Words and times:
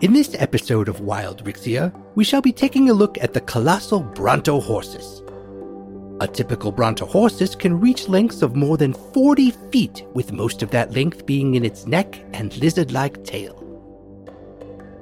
In 0.00 0.14
this 0.14 0.34
episode 0.38 0.88
of 0.88 1.00
Wild 1.00 1.44
Rixia, 1.44 1.92
we 2.14 2.24
shall 2.24 2.40
be 2.40 2.52
taking 2.52 2.88
a 2.88 2.94
look 2.94 3.18
at 3.18 3.34
the 3.34 3.40
colossal 3.42 4.02
Brontohorsis. 4.02 5.20
A 6.22 6.26
typical 6.26 6.72
Brontohorsis 6.72 7.58
can 7.58 7.78
reach 7.78 8.08
lengths 8.08 8.40
of 8.40 8.56
more 8.56 8.78
than 8.78 8.94
40 8.94 9.50
feet, 9.70 10.06
with 10.14 10.32
most 10.32 10.62
of 10.62 10.70
that 10.70 10.92
length 10.92 11.26
being 11.26 11.54
in 11.54 11.66
its 11.66 11.86
neck 11.86 12.18
and 12.32 12.56
lizard 12.56 12.92
like 12.92 13.22
tail. 13.24 13.58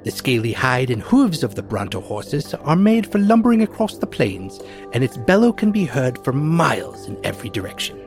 The 0.03 0.11
scaly 0.11 0.51
hide 0.51 0.89
and 0.89 1.01
hooves 1.01 1.43
of 1.43 1.55
the 1.55 1.63
Brontohorsis 1.63 2.53
are 2.67 2.75
made 2.75 3.09
for 3.09 3.19
lumbering 3.19 3.61
across 3.61 3.97
the 3.97 4.05
plains, 4.05 4.59
and 4.91 5.01
its 5.01 5.15
bellow 5.15 5.53
can 5.53 5.71
be 5.71 5.85
heard 5.85 6.21
for 6.25 6.33
miles 6.33 7.07
in 7.07 7.17
every 7.23 7.49
direction. 7.49 7.98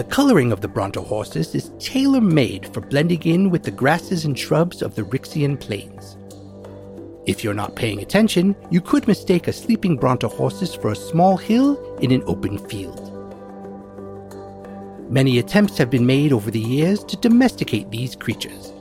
The 0.00 0.04
coloring 0.04 0.50
of 0.50 0.62
the 0.62 0.68
Brontohorsis 0.68 1.54
is 1.54 1.72
tailor 1.78 2.22
made 2.22 2.72
for 2.72 2.80
blending 2.80 3.20
in 3.24 3.50
with 3.50 3.64
the 3.64 3.70
grasses 3.70 4.24
and 4.24 4.38
shrubs 4.38 4.80
of 4.80 4.94
the 4.94 5.02
Rixian 5.02 5.60
plains. 5.60 6.16
If 7.26 7.44
you're 7.44 7.52
not 7.52 7.76
paying 7.76 8.00
attention, 8.00 8.56
you 8.70 8.80
could 8.80 9.06
mistake 9.06 9.46
a 9.46 9.52
sleeping 9.52 9.98
Brontohorsis 9.98 10.80
for 10.80 10.90
a 10.90 10.96
small 10.96 11.36
hill 11.36 11.98
in 11.98 12.12
an 12.12 12.22
open 12.24 12.56
field. 12.56 13.12
Many 15.12 15.38
attempts 15.38 15.76
have 15.76 15.90
been 15.90 16.06
made 16.06 16.32
over 16.32 16.50
the 16.50 16.58
years 16.58 17.04
to 17.04 17.18
domesticate 17.18 17.90
these 17.90 18.16
creatures. 18.16 18.72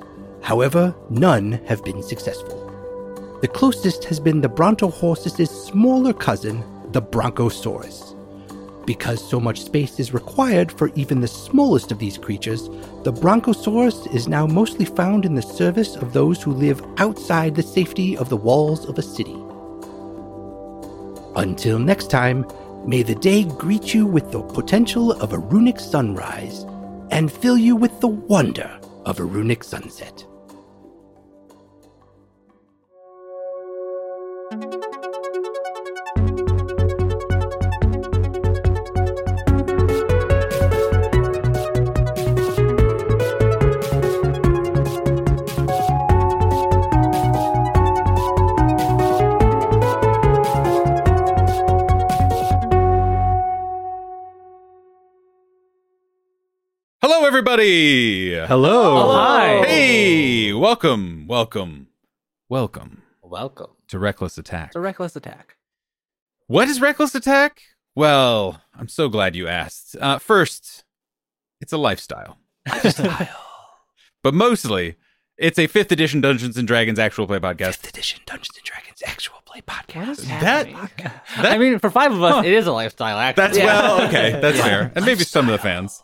However, 0.41 0.95
none 1.09 1.59
have 1.65 1.83
been 1.83 2.01
successful. 2.01 3.37
The 3.41 3.49
closest 3.49 4.05
has 4.05 4.21
been 4.21 4.39
the 4.39 4.47
Brontohorsis' 4.47 5.49
smaller 5.49 6.13
cousin, 6.13 6.63
the 6.93 7.01
Bronchosaurus. 7.01 8.15
Because 8.89 9.23
so 9.23 9.39
much 9.39 9.61
space 9.61 9.99
is 9.99 10.15
required 10.15 10.71
for 10.71 10.89
even 10.95 11.21
the 11.21 11.27
smallest 11.27 11.91
of 11.91 11.99
these 11.99 12.17
creatures, 12.17 12.69
the 13.03 13.13
Bronchosaurus 13.13 14.11
is 14.15 14.27
now 14.27 14.47
mostly 14.47 14.83
found 14.83 15.25
in 15.25 15.35
the 15.35 15.43
service 15.43 15.95
of 15.95 16.11
those 16.11 16.41
who 16.41 16.51
live 16.53 16.83
outside 16.97 17.53
the 17.53 17.61
safety 17.61 18.17
of 18.17 18.29
the 18.29 18.35
walls 18.35 18.87
of 18.87 18.97
a 18.97 19.03
city. 19.03 19.37
Until 21.35 21.77
next 21.77 22.09
time, 22.09 22.47
may 22.83 23.03
the 23.03 23.13
day 23.13 23.43
greet 23.43 23.93
you 23.93 24.07
with 24.07 24.31
the 24.31 24.41
potential 24.41 25.11
of 25.11 25.33
a 25.33 25.37
runic 25.37 25.79
sunrise 25.79 26.65
and 27.11 27.31
fill 27.31 27.59
you 27.59 27.75
with 27.75 27.99
the 27.99 28.07
wonder 28.07 28.79
of 29.05 29.19
a 29.19 29.23
runic 29.23 29.63
sunset. 29.63 30.25
Everybody. 57.63 58.47
Hello. 58.47 59.09
Oh, 59.09 59.11
hi. 59.11 59.65
Hey, 59.65 60.53
welcome, 60.53 61.25
welcome, 61.27 61.87
welcome 62.47 63.01
Welcome. 63.21 63.71
to 63.89 63.99
Reckless 63.99 64.37
Attack. 64.37 64.67
It's 64.67 64.75
a 64.77 64.79
reckless 64.79 65.15
attack. 65.17 65.57
What 66.47 66.67
is 66.69 66.79
Reckless 66.81 67.13
Attack? 67.15 67.61
Well, 67.95 68.61
I'm 68.73 68.87
so 68.87 69.09
glad 69.09 69.35
you 69.35 69.47
asked. 69.49 69.95
Uh, 69.99 70.19
first, 70.19 70.85
it's 71.59 71.73
a 71.73 71.77
lifestyle, 71.77 72.37
Lifestyle. 72.67 73.27
but 74.23 74.33
mostly, 74.33 74.95
it's 75.37 75.59
a 75.59 75.67
fifth 75.67 75.91
edition 75.91 76.21
Dungeons 76.21 76.55
and 76.57 76.65
Dragons 76.67 76.97
actual 76.97 77.27
play 77.27 77.39
podcast. 77.39 77.75
Fifth 77.77 77.89
edition 77.89 78.21
Dungeons 78.25 78.55
and 78.57 78.65
Dragons 78.65 79.03
actual 79.05 79.41
play 79.45 79.59
podcast. 79.61 80.11
is 80.19 80.27
That- 80.27 80.67
happening? 80.67 81.11
that- 81.37 81.51
I 81.51 81.57
mean, 81.57 81.77
for 81.79 81.89
five 81.89 82.13
of 82.13 82.23
us, 82.23 82.45
it 82.45 82.53
is 82.53 82.67
a 82.67 82.71
lifestyle. 82.71 83.17
Actually, 83.17 83.43
That's 83.43 83.57
Yeah. 83.57 83.65
well, 83.65 84.07
okay, 84.07 84.39
that's 84.41 84.59
fair, 84.61 84.91
and 84.95 85.05
maybe 85.05 85.23
some 85.25 85.47
of 85.47 85.51
the 85.51 85.57
fans 85.59 86.01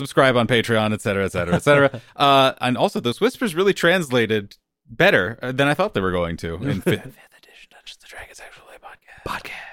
subscribe 0.00 0.36
on 0.36 0.46
Patreon, 0.46 0.94
et 0.94 1.02
cetera, 1.02 1.24
et 1.24 1.32
cetera, 1.32 1.54
et 1.54 1.62
cetera. 1.62 2.00
uh, 2.16 2.54
and 2.60 2.76
also, 2.76 3.00
those 3.00 3.20
whispers 3.20 3.54
really 3.54 3.74
translated 3.74 4.56
better 4.88 5.38
uh, 5.42 5.52
than 5.52 5.68
I 5.68 5.74
thought 5.74 5.94
they 5.94 6.00
were 6.00 6.10
going 6.10 6.36
to 6.38 6.54
in 6.64 6.80
fifth, 6.80 7.02
fifth 7.02 7.18
edition 7.38 7.68
Dungeons 7.70 7.98
and 8.02 8.10
Dragons 8.10 8.40
actual 8.40 8.64
play 8.64 8.76
podcast. 8.82 9.28
Podcast. 9.28 9.70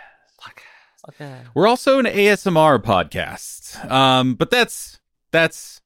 Okay. 1.09 1.37
We're 1.53 1.67
also 1.67 1.99
an 1.99 2.05
ASMR 2.05 2.83
podcast, 2.83 3.89
um, 3.89 4.35
but 4.35 4.51
that's 4.51 4.99
that's 5.31 5.81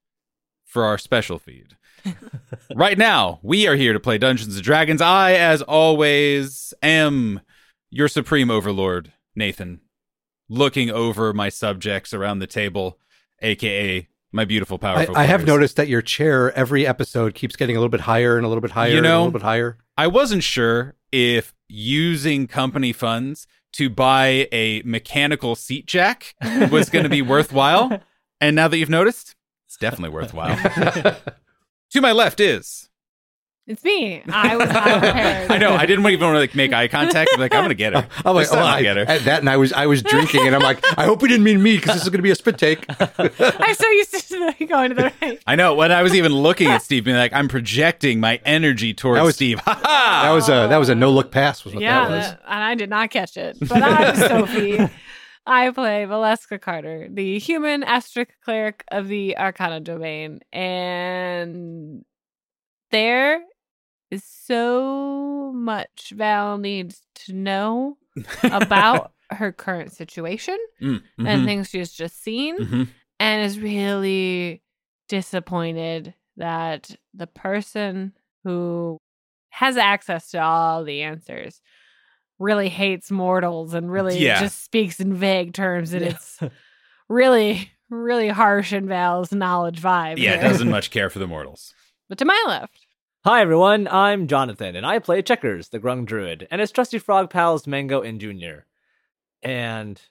for 0.66 0.84
our 0.84 0.98
special 0.98 1.38
feed. 1.38 1.78
right 2.76 2.98
now, 2.98 3.40
we 3.44 3.68
are 3.68 3.76
here 3.76 3.94
to 3.94 4.00
play 4.00 4.18
Dungeons 4.18 4.56
and 4.56 4.64
Dragons. 4.64 5.02
I, 5.02 5.34
as 5.34 5.62
always, 5.62 6.74
am 6.82 7.42
your 7.92 8.08
supreme 8.08 8.50
overlord, 8.50 9.14
Nathan, 9.36 9.82
looking 10.50 10.90
over 10.90 11.34
my 11.34 11.50
subjects 11.50 12.16
around 12.16 12.40
the 12.40 12.48
table, 12.48 12.98
aka 13.44 14.08
my 14.32 14.46
beautiful, 14.46 14.78
powerful. 14.78 15.18
I 15.18 15.26
have 15.26 15.46
noticed 15.46 15.76
that 15.76 15.88
your 15.88 16.02
chair 16.02 16.52
every 16.54 16.88
episode 16.88 17.34
keeps 17.34 17.56
getting 17.56 17.76
a 17.76 17.80
little 17.80 17.90
bit 17.90 18.02
higher 18.02 18.38
and 18.38 18.46
a 18.46 18.50
little 18.50 18.62
bit 18.62 18.72
higher 18.72 18.92
You 18.92 18.98
and 18.98 19.08
a 19.08 19.18
little 19.18 19.32
bit 19.32 19.42
higher. 19.42 19.78
I 19.98 20.08
wasn't 20.08 20.44
sure 20.44 20.96
if 21.12 21.54
using 21.68 22.48
company 22.48 22.94
funds 22.94 23.48
to 23.74 23.90
buy 23.90 24.48
a 24.52 24.82
mechanical 24.84 25.56
seat 25.56 25.86
jack 25.86 26.36
was 26.70 26.90
going 26.90 27.04
to 27.04 27.10
be 27.10 27.22
worthwhile. 27.22 28.02
And 28.40 28.56
now 28.56 28.68
that 28.68 28.78
you've 28.78 28.90
noticed, 28.90 29.36
it's 29.68 29.78
definitely 29.78 30.10
worthwhile. 30.16 30.58
to 31.92 32.02
my 32.02 32.12
left 32.12 32.40
is. 32.40 32.90
It's 33.68 33.84
me. 33.84 34.24
I 34.28 34.58
was 34.58 34.70
not 34.70 34.84
prepared. 35.02 35.52
I 35.52 35.58
know. 35.60 35.74
I 35.76 35.86
didn't 35.86 36.06
even 36.08 36.20
want 36.26 36.36
to 36.36 36.40
like 36.40 36.56
make 36.56 36.74
eye 36.74 36.88
contact. 36.88 37.30
I'm 37.34 37.40
like, 37.40 37.54
I'm 37.54 37.64
gonna 37.64 37.76
get 37.76 37.94
her. 37.94 38.08
I'm 38.26 38.36
like, 38.36 38.44
This 38.48 38.52
time 38.52 38.64
oh, 38.64 38.66
I'll 38.66 38.82
get 38.82 38.98
her. 38.98 39.04
at 39.04 39.22
that, 39.26 39.40
and 39.40 39.50
I 39.50 39.58
was 39.58 39.72
I 39.72 39.86
was 39.86 40.02
drinking, 40.02 40.48
and 40.48 40.56
I'm 40.56 40.62
like, 40.64 40.84
I 40.98 41.06
hope 41.06 41.22
we 41.22 41.28
didn't 41.30 41.44
mean 41.44 41.62
me 41.62 41.76
because 41.78 41.94
this 41.94 42.04
is 42.04 42.10
going 42.10 42.18
to 42.20 42.24
be 42.24 42.32
a 42.32 42.36
spit 42.36 42.58
take. 42.58 42.86
I'm 43.00 43.76
so 43.76 43.88
used 43.92 44.28
to 44.30 44.54
the- 44.58 44.66
going 44.66 44.90
to 44.90 44.96
the 44.96 45.14
right. 45.22 45.42
I 45.46 45.56
know. 45.56 45.76
When 45.76 45.92
I 45.92 46.02
was 46.02 46.16
even 46.16 46.34
looking 46.34 46.68
at 46.70 46.82
Steve, 46.82 47.06
being 47.06 47.16
like, 47.18 47.34
I'm 47.34 47.48
projecting 47.48 48.20
my 48.20 48.42
energy 48.46 48.94
towards 48.96 49.20
That 49.20 49.26
was- 49.26 49.36
Steve. 49.36 49.60
Ha 49.60 49.80
ha! 49.84 50.22
That 50.24 50.32
was 50.32 50.50
a 50.50 50.68
that 50.68 50.78
was 50.78 50.90
a 50.90 50.96
no 50.96 51.12
look 51.12 51.32
pass. 51.32 51.64
Was 51.64 51.74
what 51.76 51.84
yeah, 51.84 52.08
that 52.08 52.16
was. 52.18 52.28
and 52.48 52.64
I 52.64 52.76
did 52.76 52.90
not 52.90 53.12
catch 53.12 53.38
it. 53.38 53.58
But 53.60 53.84
I'm 53.84 54.16
Sophie. 54.16 54.90
I 55.46 55.70
play 55.72 56.06
Valeska 56.10 56.60
Carter, 56.60 57.08
the 57.12 57.38
human 57.40 57.84
asterisk 57.84 58.32
cleric 58.44 58.84
of 58.92 59.08
the 59.08 59.38
Arcana 59.38 59.80
domain, 59.80 60.40
and 60.52 62.04
there 62.92 63.42
is 64.12 64.24
so 64.24 65.52
much 65.56 66.14
Val 66.16 66.58
needs 66.58 67.02
to 67.16 67.34
know 67.34 67.98
about 68.44 69.14
her 69.32 69.52
current 69.52 69.92
situation 69.94 70.58
Mm, 70.82 71.02
and 71.20 71.42
mhm, 71.42 71.46
things 71.46 71.70
she's 71.70 71.92
just 71.94 72.22
seen. 72.22 72.58
mhm. 72.58 72.88
and 73.20 73.46
is 73.46 73.60
really 73.60 74.62
disappointed 75.08 76.14
that 76.38 76.90
the 77.14 77.28
person 77.28 78.14
who 78.44 78.98
has 79.50 79.78
access 79.78 80.32
to 80.32 80.42
all 80.42 80.84
the 80.84 81.02
answers 81.04 81.62
really 82.40 82.70
hates 82.70 83.12
mortals 83.12 83.74
and 83.74 83.92
really 83.92 84.18
Yeah. 84.26 84.40
just 84.40 84.64
speaks 84.64 85.00
in 85.00 85.14
vague 85.14 85.54
terms 85.54 85.94
and 85.94 86.04
it's 86.06 86.40
really 87.08 87.70
really 87.90 88.30
harsh 88.30 88.72
in 88.74 88.88
Val's 88.88 89.32
knowledge 89.34 89.82
vibe. 89.82 90.18
Yeah, 90.18 90.38
doesn't 90.42 90.70
much 90.78 90.92
care 90.92 91.10
for 91.10 91.20
the 91.20 91.28
mortals. 91.28 91.74
But 92.10 92.18
to 92.20 92.26
my 92.26 92.44
left, 92.48 92.81
Hi 93.24 93.42
everyone, 93.42 93.88
I'm 93.88 94.28
Jonathan, 94.28 94.76
and 94.76 94.86
I 94.86 94.98
play 95.00 95.22
Checkers, 95.22 95.70
the 95.70 95.80
Grung 95.80 96.06
Druid, 96.06 96.48
and 96.50 96.60
his 96.60 96.72
trusty 96.72 96.98
frog 96.98 97.30
pals 97.30 97.68
Mango 97.68 98.02
and 98.02 98.20
Junior. 98.20 98.66
And 99.44 100.02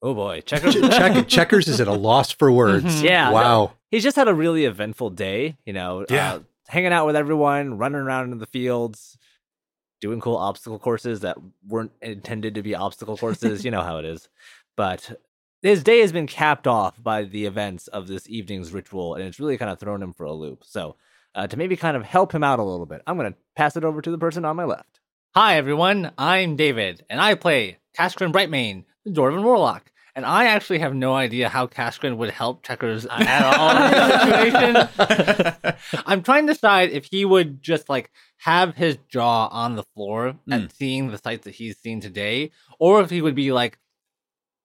oh 0.00 0.14
boy, 0.14 0.42
Checkers. 0.42 0.74
Check, 0.74 1.26
checkers 1.28 1.66
is 1.68 1.80
at 1.80 1.88
a 1.88 1.92
loss 1.92 2.30
for 2.30 2.52
words. 2.52 2.84
Mhm. 2.84 3.02
Yeah, 3.02 3.24
no, 3.30 3.32
Wow. 3.34 3.72
he's 3.90 4.04
just 4.04 4.16
had 4.16 4.28
a 4.28 4.34
really 4.34 4.64
eventful 4.64 5.10
day. 5.10 5.56
You 5.66 5.72
know, 5.72 6.06
Yeah. 6.08 6.34
uh, 6.34 6.40
hanging 6.68 6.92
out 6.92 7.06
with 7.06 7.16
everyone, 7.16 7.78
running 7.78 8.00
around 8.00 8.30
in 8.30 8.38
the 8.38 8.46
fields, 8.46 9.18
doing 10.00 10.20
cool 10.20 10.36
obstacle 10.36 10.78
courses 10.78 11.20
that 11.20 11.36
weren't 11.66 11.92
intended 12.00 12.54
to 12.54 12.62
be 12.62 12.76
obstacle 12.76 13.16
courses. 13.16 13.64
you 13.64 13.72
know 13.72 13.82
how 13.82 13.98
it 13.98 14.04
is. 14.04 14.28
But 14.76 15.20
his 15.62 15.82
day 15.82 15.98
has 16.00 16.12
been 16.12 16.28
capped 16.28 16.68
off 16.68 17.02
by 17.02 17.24
the 17.24 17.44
events 17.44 17.88
of 17.88 18.06
this 18.06 18.28
evening's 18.28 18.72
ritual, 18.72 19.14
and 19.16 19.24
it's 19.24 19.40
really 19.40 19.58
kind 19.58 19.70
of 19.70 19.80
thrown 19.80 20.00
him 20.02 20.12
for 20.12 20.24
a 20.24 20.32
loop. 20.32 20.62
So, 20.64 20.96
uh, 21.34 21.46
to 21.46 21.56
maybe 21.56 21.76
kind 21.76 21.96
of 21.96 22.02
help 22.04 22.32
him 22.32 22.44
out 22.44 22.58
a 22.58 22.62
little 22.64 22.86
bit, 22.86 23.02
I'm 23.06 23.16
going 23.16 23.32
to 23.32 23.38
pass 23.56 23.76
it 23.76 23.84
over 23.84 24.00
to 24.02 24.10
the 24.10 24.18
person 24.18 24.44
on 24.44 24.56
my 24.56 24.64
left. 24.64 25.00
Hi 25.34 25.56
everyone, 25.56 26.12
I'm 26.18 26.56
David, 26.56 27.04
and 27.08 27.20
I 27.20 27.34
play 27.34 27.78
Kaskrin 27.98 28.32
Brightmane, 28.32 28.84
the 29.04 29.10
Dwarven 29.12 29.42
Warlock. 29.42 29.88
And 30.14 30.26
I 30.26 30.44
actually 30.48 30.80
have 30.80 30.94
no 30.94 31.14
idea 31.14 31.48
how 31.48 31.66
Kaskrin 31.66 32.18
would 32.18 32.28
help 32.28 32.62
checkers 32.62 33.06
at 33.10 33.44
all 33.56 33.70
in 33.70 33.90
this 34.90 34.90
situation. 35.64 36.02
I'm 36.06 36.22
trying 36.22 36.46
to 36.46 36.52
decide 36.52 36.90
if 36.90 37.06
he 37.06 37.24
would 37.24 37.62
just 37.62 37.88
like 37.88 38.10
have 38.36 38.74
his 38.74 38.98
jaw 39.08 39.46
on 39.48 39.74
the 39.76 39.84
floor 39.94 40.34
Mm. 40.46 40.64
at 40.64 40.72
seeing 40.76 41.08
the 41.08 41.16
sights 41.16 41.44
that 41.44 41.54
he's 41.54 41.78
seen 41.78 42.02
today, 42.02 42.50
or 42.78 43.00
if 43.00 43.08
he 43.08 43.22
would 43.22 43.34
be 43.34 43.52
like 43.52 43.78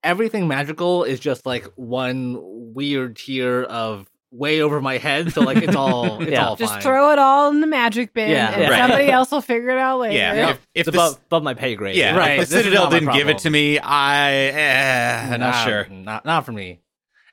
everything 0.03 0.49
magical 0.49 1.05
is 1.05 1.19
just 1.21 1.45
like 1.45 1.63
one 1.75 2.35
weird 2.73 3.15
tier 3.15 3.63
of 3.63 4.09
way 4.37 4.61
over 4.61 4.79
my 4.81 4.97
head, 4.97 5.33
so 5.33 5.41
like 5.41 5.57
it's 5.57 5.75
all 5.75 6.21
it's 6.21 6.31
Yeah. 6.31 6.47
all 6.47 6.55
Just 6.55 6.73
fine. 6.73 6.81
throw 6.81 7.11
it 7.11 7.19
all 7.19 7.49
in 7.49 7.59
the 7.61 7.67
magic 7.67 8.13
bin, 8.13 8.29
Yeah. 8.29 8.51
and 8.51 8.69
Right. 8.69 8.79
somebody 8.79 9.09
else 9.09 9.31
will 9.31 9.41
figure 9.41 9.69
it 9.69 9.77
out 9.77 9.99
later. 9.99 10.15
Yeah. 10.15 10.49
If, 10.51 10.57
if 10.57 10.59
it's 10.75 10.85
the, 10.85 10.91
above, 10.97 11.15
above 11.27 11.43
my 11.43 11.53
pay 11.53 11.75
grade. 11.75 11.95
yeah, 11.95 12.15
Right, 12.15 12.39
if 12.39 12.49
the 12.49 12.55
Citadel 12.57 12.89
didn't 12.89 13.13
give 13.13 13.29
it 13.29 13.39
to 13.39 13.49
me, 13.49 13.79
I 13.79 14.31
eh, 14.33 15.27
not 15.31 15.39
Nah, 15.39 15.65
sure. 15.65 15.87
Not 15.89 16.25
not 16.25 16.45
for 16.45 16.51
me. 16.51 16.81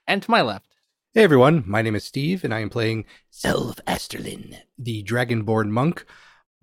And 0.07 0.23
to 0.23 0.31
my 0.31 0.43
left. 0.43 0.67
Hey 1.15 1.23
everyone, 1.23 1.63
my 1.67 1.81
name 1.83 1.95
is 1.95 2.05
Steve, 2.05 2.43
and 2.43 2.53
I 2.53 2.61
am 2.61 2.71
playing 2.71 3.05
Selv 3.33 3.81
Asterlin, 3.87 4.57
the 4.79 5.05
Dragonborn 5.05 5.69
monk, 5.71 6.05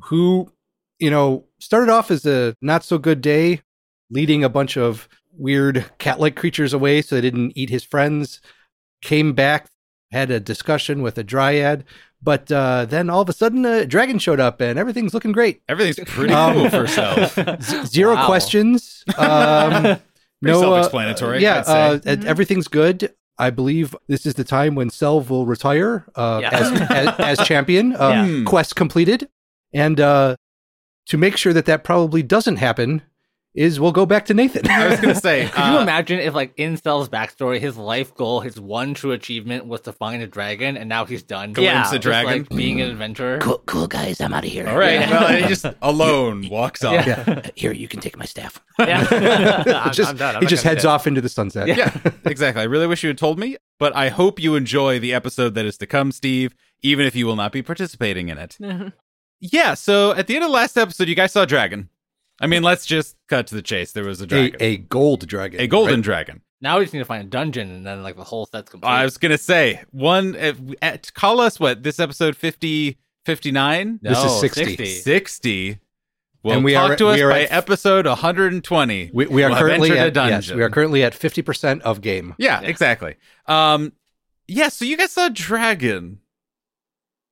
who, 0.06 0.52
you 1.00 1.10
know, 1.10 1.46
started 1.60 1.90
off 1.90 2.12
as 2.12 2.26
a 2.26 2.56
not 2.62 2.84
so 2.84 2.98
good 2.98 3.22
day, 3.22 3.62
leading 4.10 4.44
a 4.44 4.50
bunch 4.50 4.76
of 4.78 5.08
weird 5.32 5.86
cat-like 6.00 6.36
creatures 6.36 6.74
away 6.74 7.02
so 7.02 7.16
they 7.16 7.22
didn't 7.22 7.54
eat 7.56 7.70
his 7.70 7.86
friends. 7.86 8.42
Came 9.02 9.32
back, 9.34 9.70
had 10.12 10.32
a 10.32 10.40
discussion 10.40 11.02
with 11.02 11.18
a 11.18 11.24
dryad, 11.24 11.84
but 12.22 12.52
uh, 12.52 12.86
then 12.86 13.10
all 13.10 13.22
of 13.22 13.30
a 13.30 13.34
sudden 13.34 13.66
a 13.66 13.86
dragon 13.86 14.20
showed 14.20 14.40
up, 14.40 14.62
and 14.62 14.78
everything's 14.78 15.14
looking 15.14 15.32
great. 15.32 15.62
Everything's 15.70 16.08
pretty 16.10 16.34
Um, 16.34 16.54
cool 16.54 16.70
for 16.70 16.88
Selv. 16.88 17.62
Z- 17.62 17.86
zero 17.86 18.16
Wow. 18.16 18.26
questions. 18.26 19.04
Um, 19.18 19.98
Pretty 20.42 20.58
uh, 20.58 20.60
self-explanatory, 20.60 21.42
yeah, 21.44 21.60
I'd 21.60 21.66
say. 21.68 21.82
uh, 21.90 22.00
and 22.06 22.26
everything's 22.26 22.68
good. 22.68 23.14
I 23.38 23.52
believe 23.52 23.96
this 24.08 24.26
is 24.26 24.34
the 24.34 24.44
time 24.44 24.74
when 24.74 24.90
Selv 24.90 25.30
will 25.30 25.46
retire 25.46 26.06
uh, 26.16 26.40
Yeah. 26.42 26.50
as, 26.52 26.82
as 26.90 27.40
as 27.40 27.48
champion. 27.48 27.96
Uh, 27.96 28.10
Yeah. 28.28 28.44
Quest 28.46 28.76
completed, 28.76 29.30
and 29.72 30.00
uh, 30.00 30.36
to 31.08 31.18
make 31.18 31.38
sure 31.38 31.54
that 31.54 31.66
that 31.66 31.84
probably 31.84 32.24
doesn't 32.24 32.56
happen, 32.58 33.04
is 33.54 33.80
we'll 33.82 33.92
go 33.92 34.06
back 34.06 34.26
to 34.28 34.34
Nathan. 34.34 34.66
I 34.70 34.88
was 34.88 35.00
gonna 35.02 35.14
say, 35.16 35.50
Could 35.54 35.58
you 35.66 35.78
uh, 35.80 35.82
imagine 35.82 36.20
if, 36.20 36.34
like, 36.34 36.54
in 36.56 36.78
Selv's 36.78 37.10
backstory, 37.10 37.60
his 37.60 37.76
life 37.76 38.16
goal, 38.16 38.40
his 38.40 38.60
one 38.60 38.94
true 38.94 39.12
achievement 39.12 39.66
was 39.66 39.82
to 39.82 39.92
find 39.94 40.24
a 40.24 40.28
dragon, 40.28 40.78
and 40.78 40.88
now 40.88 41.04
he's 41.04 41.22
done. 41.22 41.52
Glimpse 41.52 41.66
Yeah, 41.66 41.90
a 41.90 41.92
Just, 42.00 42.02
dragon. 42.02 42.32
like, 42.44 42.50
being 42.50 42.80
an 42.80 42.90
adventurer. 42.90 43.40
Cool, 43.40 43.62
cool 43.66 43.88
guys, 43.88 44.22
I'm 44.22 44.34
out 44.34 44.46
of 44.46 44.50
here. 44.52 44.68
All 44.70 44.78
right, 44.78 44.94
Yeah. 45.02 45.10
well, 45.12 45.38
he 45.42 45.48
just 45.50 45.66
alone 45.82 46.48
walks 46.52 46.84
off. 46.84 47.06
Yeah. 47.06 47.24
Uh, 47.28 47.42
Here, 47.56 47.74
you 47.74 47.88
can 47.90 48.00
take 48.00 48.18
my 48.18 48.26
staff. 48.26 48.62
Yeah. 48.80 49.06
I'm, 49.68 49.92
just, 49.92 50.10
I'm 50.12 50.18
done. 50.18 50.36
I'm 50.38 50.42
he 50.42 50.48
just 50.48 50.64
heads 50.64 50.86
off 50.86 51.06
into 51.06 51.20
the 51.22 51.30
sunset. 51.30 51.68
Yeah, 51.68 51.96
exactly. 52.26 52.62
I 52.62 52.66
really 52.66 52.88
wish 52.88 53.04
you 53.04 53.10
had 53.10 53.18
told 53.18 53.38
me, 53.38 53.58
but 53.80 53.96
I 53.96 54.08
hope 54.10 54.40
you 54.40 54.56
enjoy 54.56 54.98
the 55.00 55.14
episode 55.14 55.56
that 55.56 55.66
is 55.66 55.78
to 55.80 55.86
come, 55.88 56.12
Steve, 56.12 56.56
even 56.82 57.06
if 57.06 57.16
you 57.16 57.28
will 57.28 57.36
not 57.36 57.52
be 57.52 57.62
participating 57.62 58.30
in 58.30 58.38
it. 58.38 58.58
Yeah, 59.42 59.74
so 59.74 60.14
at 60.14 60.28
the 60.28 60.36
end 60.36 60.44
of 60.46 60.50
the 60.50 60.54
last 60.54 60.78
episode, 60.78 61.08
you 61.10 61.16
guys 61.16 61.32
saw 61.34 61.42
a 61.44 61.48
dragon. 61.48 61.90
I 62.42 62.48
mean, 62.48 62.64
let's 62.64 62.86
just 62.86 63.16
cut 63.30 63.48
to 63.48 63.56
the 63.56 63.62
chase. 63.62 63.92
There 63.92 64.04
was 64.04 64.20
a 64.22 64.24
A, 64.26 64.28
dragon. 64.28 64.58
a 64.62 64.78
gold 64.78 65.28
dragon. 65.28 65.60
A 65.62 65.68
golden 65.68 65.96
right? 65.96 66.04
dragon. 66.04 66.42
Now 66.60 66.78
we 66.80 66.86
just 66.86 66.94
need 66.94 67.00
to 67.00 67.06
find 67.06 67.24
a 67.24 67.28
dungeon, 67.30 67.72
and 67.72 67.86
then, 67.86 68.04
like, 68.04 68.16
the 68.16 68.24
whole 68.24 68.46
set's 68.46 68.70
complete. 68.70 68.90
I 68.90 69.04
was 69.04 69.18
going 69.18 69.32
to 69.32 69.38
say, 69.38 69.82
one, 69.92 70.36
uh, 70.36 70.54
at, 70.82 71.12
call 71.14 71.40
us 71.40 71.60
what, 71.60 71.82
this 71.84 72.00
episode 72.00 72.36
50, 72.36 72.98
59? 73.26 74.00
This 74.02 74.18
is 74.18 74.24
No, 74.24 74.30
60. 74.40 74.86
60. 74.86 75.80
Well, 76.44 76.56
And 76.56 76.66
we 76.66 76.74
talk 76.74 76.92
are- 76.92 76.96
to 76.98 77.08
us 77.10 77.16
we 77.18 77.22
are 77.24 77.30
by 77.30 77.44
at- 77.44 77.52
episode 77.52 78.06
120. 78.08 79.12
We, 79.14 79.28
we 79.28 79.44
are 79.44 79.50
We'll 79.50 79.60
currently 79.60 79.92
entered 79.98 80.18
a 80.18 80.22
at 80.22 80.30
yes, 80.30 80.52
we 80.52 80.64
are 80.64 80.70
currently 80.72 81.04
at 81.04 81.14
fifty 81.14 81.44
percent 81.44 81.84
of 81.84 82.02
game. 82.02 82.34
Yeah, 82.40 82.62
Yeah. 82.62 82.68
exactly. 82.68 83.16
Um, 83.46 83.94
yeah, 84.48 84.70
so 84.70 84.84
you 84.86 84.98
guys 84.98 85.12
saw 85.12 85.28
a 85.28 85.30
dragon. 85.30 86.20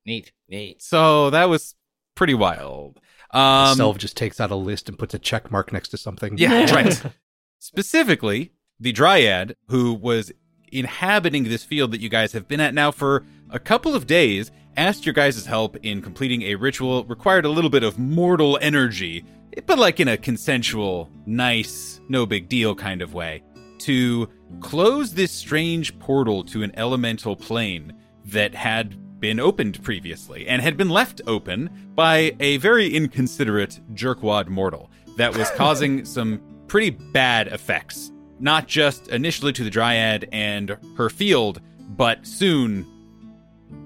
Neat. 0.06 0.30
Neat. 0.48 0.80
So 0.80 1.30
that 1.30 1.48
was 1.48 1.74
pretty 2.14 2.34
wild. 2.34 2.99
Um, 3.32 3.76
Selv 3.76 3.98
just 3.98 4.16
takes 4.16 4.40
out 4.40 4.50
a 4.50 4.56
list 4.56 4.88
and 4.88 4.98
puts 4.98 5.14
a 5.14 5.18
check 5.18 5.50
mark 5.50 5.72
next 5.72 5.90
to 5.90 5.96
something. 5.96 6.36
yeah, 6.36 6.72
right. 6.72 7.02
Specifically, 7.58 8.52
the 8.80 8.92
dryad 8.92 9.56
who 9.68 9.92
was 9.94 10.32
inhabiting 10.72 11.44
this 11.44 11.64
field 11.64 11.92
that 11.92 12.00
you 12.00 12.08
guys 12.08 12.32
have 12.32 12.48
been 12.48 12.60
at 12.60 12.74
now 12.74 12.90
for 12.90 13.24
a 13.50 13.58
couple 13.58 13.94
of 13.94 14.06
days 14.06 14.50
asked 14.76 15.04
your 15.04 15.12
guys' 15.12 15.46
help 15.46 15.76
in 15.82 16.00
completing 16.00 16.42
a 16.42 16.54
ritual 16.54 17.04
required 17.04 17.44
a 17.44 17.48
little 17.48 17.70
bit 17.70 17.82
of 17.82 17.98
mortal 17.98 18.58
energy 18.62 19.24
but 19.66 19.78
like 19.78 19.98
in 19.98 20.06
a 20.08 20.16
consensual 20.16 21.10
nice 21.26 22.00
no 22.08 22.24
big 22.24 22.48
deal 22.48 22.74
kind 22.74 23.02
of 23.02 23.12
way 23.12 23.42
to 23.78 24.28
close 24.60 25.12
this 25.14 25.32
strange 25.32 25.98
portal 25.98 26.44
to 26.44 26.62
an 26.62 26.72
elemental 26.76 27.34
plane 27.34 27.92
that 28.24 28.54
had 28.54 28.96
been 29.20 29.38
opened 29.38 29.82
previously 29.82 30.48
and 30.48 30.62
had 30.62 30.76
been 30.76 30.88
left 30.88 31.20
open 31.26 31.70
by 31.94 32.34
a 32.40 32.56
very 32.56 32.94
inconsiderate 32.94 33.80
jerkwad 33.94 34.48
mortal 34.48 34.90
that 35.16 35.36
was 35.36 35.50
causing 35.56 36.04
some 36.04 36.40
pretty 36.66 36.90
bad 36.90 37.48
effects 37.48 38.10
not 38.38 38.66
just 38.66 39.08
initially 39.08 39.52
to 39.52 39.62
the 39.62 39.70
dryad 39.70 40.28
and 40.32 40.76
her 40.96 41.10
field 41.10 41.60
but 41.96 42.26
soon 42.26 42.86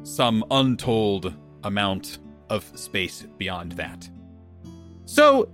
some 0.02 0.44
untold 0.50 1.34
amount 1.64 2.18
of 2.50 2.64
space 2.78 3.26
beyond 3.38 3.72
that. 3.72 4.08
So, 5.06 5.48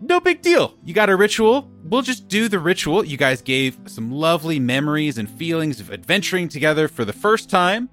no 0.00 0.20
big 0.20 0.40
deal. 0.42 0.74
You 0.84 0.94
got 0.94 1.10
a 1.10 1.16
ritual. 1.16 1.70
We'll 1.84 2.02
just 2.02 2.28
do 2.28 2.48
the 2.48 2.58
ritual. 2.58 3.04
You 3.04 3.16
guys 3.16 3.42
gave 3.42 3.78
some 3.86 4.10
lovely 4.10 4.58
memories 4.58 5.18
and 5.18 5.28
feelings 5.28 5.80
of 5.80 5.92
adventuring 5.92 6.48
together 6.48 6.88
for 6.88 7.04
the 7.04 7.12
first 7.12 7.50
time. 7.50 7.90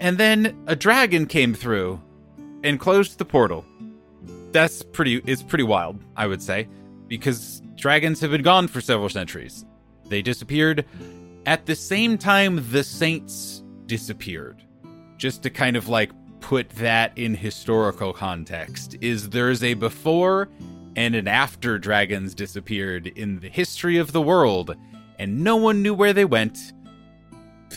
And 0.00 0.18
then 0.18 0.56
a 0.66 0.76
dragon 0.76 1.26
came 1.26 1.54
through 1.54 2.00
and 2.62 2.78
closed 2.78 3.18
the 3.18 3.24
portal. 3.24 3.64
That's 4.52 4.82
pretty 4.82 5.16
it's 5.26 5.42
pretty 5.42 5.64
wild, 5.64 5.98
I 6.16 6.26
would 6.26 6.42
say, 6.42 6.68
because 7.06 7.62
dragons 7.76 8.20
have 8.20 8.30
been 8.30 8.42
gone 8.42 8.68
for 8.68 8.80
several 8.80 9.08
centuries. 9.08 9.64
They 10.06 10.22
disappeared 10.22 10.84
at 11.46 11.66
the 11.66 11.74
same 11.74 12.18
time 12.18 12.64
the 12.70 12.84
saints 12.84 13.62
disappeared 13.86 14.62
just 15.16 15.42
to 15.42 15.50
kind 15.50 15.76
of 15.76 15.88
like 15.88 16.10
put 16.40 16.68
that 16.70 17.16
in 17.16 17.34
historical 17.34 18.12
context 18.12 18.96
is 19.00 19.30
there's 19.30 19.62
a 19.64 19.74
before 19.74 20.48
and 20.96 21.14
an 21.14 21.26
after 21.26 21.78
dragons 21.78 22.34
disappeared 22.34 23.06
in 23.06 23.40
the 23.40 23.48
history 23.48 23.96
of 23.98 24.12
the 24.12 24.20
world 24.20 24.74
and 25.18 25.42
no 25.42 25.56
one 25.56 25.82
knew 25.82 25.94
where 25.94 26.12
they 26.12 26.24
went 26.24 26.72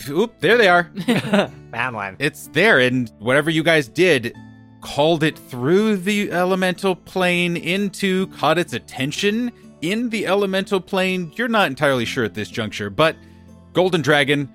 oop 0.09 0.39
there 0.39 0.57
they 0.57 0.67
are. 0.67 0.91
Found 1.71 1.95
one. 1.95 2.15
it's 2.19 2.47
there 2.47 2.79
and 2.79 3.11
whatever 3.19 3.49
you 3.49 3.63
guys 3.63 3.87
did 3.87 4.35
called 4.81 5.23
it 5.23 5.37
through 5.37 5.97
the 5.97 6.31
elemental 6.31 6.95
plane 6.95 7.55
into 7.55 8.27
caught 8.27 8.57
its 8.57 8.73
attention. 8.73 9.51
In 9.81 10.09
the 10.09 10.27
elemental 10.27 10.79
plane 10.79 11.31
you're 11.35 11.47
not 11.47 11.67
entirely 11.67 12.05
sure 12.05 12.23
at 12.23 12.33
this 12.33 12.49
juncture 12.49 12.89
but 12.89 13.15
golden 13.73 14.01
dragon 14.01 14.51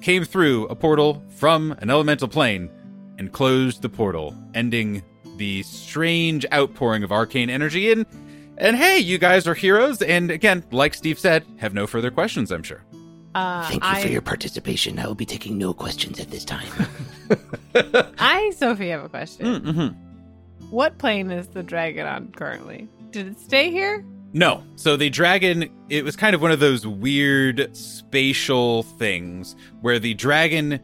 came 0.00 0.24
through 0.24 0.66
a 0.66 0.76
portal 0.76 1.22
from 1.36 1.72
an 1.78 1.90
elemental 1.90 2.28
plane 2.28 2.70
and 3.18 3.32
closed 3.32 3.82
the 3.82 3.88
portal 3.88 4.34
ending 4.54 5.02
the 5.38 5.62
strange 5.64 6.46
outpouring 6.52 7.02
of 7.02 7.10
arcane 7.12 7.50
energy 7.50 7.90
and 7.90 8.06
and 8.58 8.76
hey 8.76 8.98
you 8.98 9.18
guys 9.18 9.46
are 9.46 9.54
heroes 9.54 10.02
and 10.02 10.30
again 10.30 10.62
like 10.70 10.94
steve 10.94 11.18
said 11.18 11.44
have 11.58 11.74
no 11.74 11.86
further 11.86 12.10
questions 12.10 12.50
i'm 12.52 12.62
sure 12.62 12.84
Uh, 13.38 13.68
Thank 13.68 13.82
you 13.84 13.88
I, 13.90 14.02
for 14.02 14.08
your 14.08 14.22
participation. 14.22 14.98
I 14.98 15.06
will 15.06 15.14
be 15.14 15.26
taking 15.26 15.56
no 15.58 15.72
questions 15.72 16.18
at 16.20 16.30
this 16.30 16.44
time. 16.44 16.68
I, 18.18 18.52
Sophie, 18.56 18.88
have 18.88 19.04
a 19.04 19.08
question. 19.08 19.46
mm-hmm. 19.62 20.68
What 20.70 20.98
plane 20.98 21.30
is 21.30 21.46
the 21.48 21.62
dragon 21.62 22.06
on 22.06 22.32
currently? 22.32 22.88
Did 23.10 23.28
it 23.28 23.40
stay 23.40 23.70
here? 23.70 24.04
No. 24.32 24.62
So 24.76 24.96
the 24.96 25.08
dragon, 25.08 25.70
it 25.88 26.04
was 26.04 26.16
kind 26.16 26.34
of 26.34 26.42
one 26.42 26.50
of 26.50 26.60
those 26.60 26.86
weird 26.86 27.74
spatial 27.76 28.82
things 28.82 29.56
where 29.80 29.98
the 29.98 30.14
dragon 30.14 30.80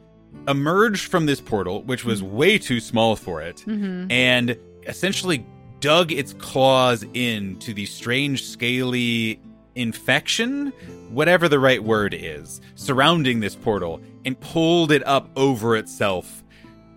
emerged 0.49 1.11
from 1.11 1.27
this 1.27 1.41
portal, 1.41 1.83
which 1.83 2.05
was 2.05 2.23
way 2.23 2.59
too 2.59 2.81
small 2.81 3.17
for 3.17 3.43
it, 3.43 3.57
Mm-hmm. 3.67 4.11
and 4.11 4.57
essentially 4.87 5.45
dug 5.81 6.13
its 6.13 6.33
claws 6.35 7.05
into 7.15 7.75
the 7.75 7.85
strange 7.87 8.45
scaly 8.45 9.41
infection, 9.75 10.73
whatever 11.11 11.49
the 11.49 11.59
right 11.59 11.83
word 11.83 12.15
is, 12.15 12.61
surrounding 12.75 13.41
this 13.41 13.55
portal 13.57 14.01
and 14.25 14.39
pulled 14.41 14.91
it 14.93 15.07
up 15.07 15.29
over 15.37 15.77
itself, 15.77 16.43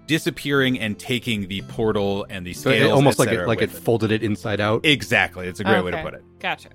disappearing 0.05 0.79
and 0.79 0.97
taking 0.97 1.47
the 1.47 1.61
portal 1.63 2.25
and 2.29 2.45
the 2.45 2.53
So 2.53 2.69
it- 2.69 2.77
scales, 2.79 2.93
almost 2.93 3.19
like 3.19 3.29
it 3.29 3.45
like 3.47 3.61
it 3.61 3.71
with 3.71 3.83
folded 3.83 4.11
it 4.11 4.23
inside 4.23 4.59
out. 4.61 4.85
Exactly. 4.85 5.47
It's 5.47 5.59
a 5.59 5.63
great 5.63 5.83
way 5.83 5.91
to 5.91 6.01
put 6.01 6.13
it. 6.13 6.23
Gotcha. 6.39 6.69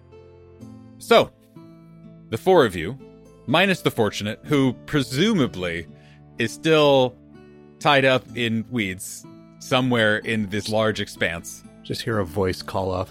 So, 0.98 1.30
the 2.30 2.38
four 2.38 2.64
of 2.64 2.76
you, 2.76 2.98
minus 3.46 3.80
the 3.80 3.90
fortunate, 3.90 4.40
who 4.44 4.74
presumably 4.86 5.86
is 6.38 6.52
still 6.52 7.16
tied 7.80 8.04
up 8.04 8.24
in 8.36 8.64
weeds 8.70 9.26
somewhere 9.58 10.18
in 10.18 10.48
this 10.50 10.68
large 10.68 11.00
expanse. 11.00 11.64
Just 11.82 12.02
hear 12.02 12.18
a 12.18 12.24
voice 12.24 12.62
call 12.62 12.90
off. 12.90 13.10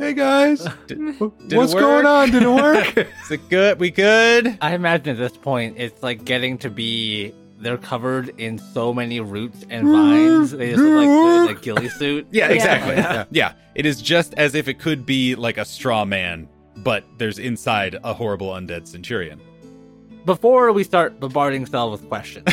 Hey 0.00 0.14
guys, 0.14 0.66
Did, 0.86 0.98
wh- 1.16 1.28
did 1.46 1.58
what's 1.58 1.74
going 1.74 2.06
on? 2.06 2.30
Did 2.30 2.42
it 2.42 2.48
work? 2.48 2.96
Is 3.24 3.30
it 3.30 3.46
good? 3.50 3.78
We 3.78 3.90
good? 3.90 4.56
I 4.62 4.74
imagine 4.74 5.10
at 5.10 5.18
this 5.18 5.36
point, 5.36 5.74
it's 5.78 6.02
like 6.02 6.24
getting 6.24 6.56
to 6.58 6.70
be. 6.70 7.34
They're 7.58 7.76
covered 7.76 8.30
in 8.40 8.58
so 8.58 8.94
many 8.94 9.20
roots 9.20 9.66
and 9.68 9.86
vines. 9.86 10.52
They 10.52 10.70
just 10.70 10.80
look 10.82 10.96
like 11.06 11.48
the, 11.48 11.54
the 11.54 11.60
ghillie 11.60 11.88
suit. 11.90 12.26
Yeah, 12.30 12.46
Yeah. 12.48 12.54
exactly. 12.54 12.94
Yeah. 12.96 13.24
yeah. 13.30 13.52
It 13.74 13.84
is 13.84 14.00
just 14.00 14.32
as 14.38 14.54
if 14.54 14.66
it 14.68 14.78
could 14.78 15.04
be 15.04 15.34
like 15.34 15.58
a 15.58 15.66
straw 15.66 16.06
man, 16.06 16.48
but 16.78 17.04
there's 17.18 17.38
inside 17.38 17.98
a 18.02 18.14
horrible 18.14 18.48
undead 18.52 18.88
centurion. 18.88 19.38
before 20.24 20.72
we 20.72 20.82
start 20.84 21.20
bombarding 21.20 21.66
Selv 21.66 21.92
with 21.92 22.08
questions, 22.08 22.46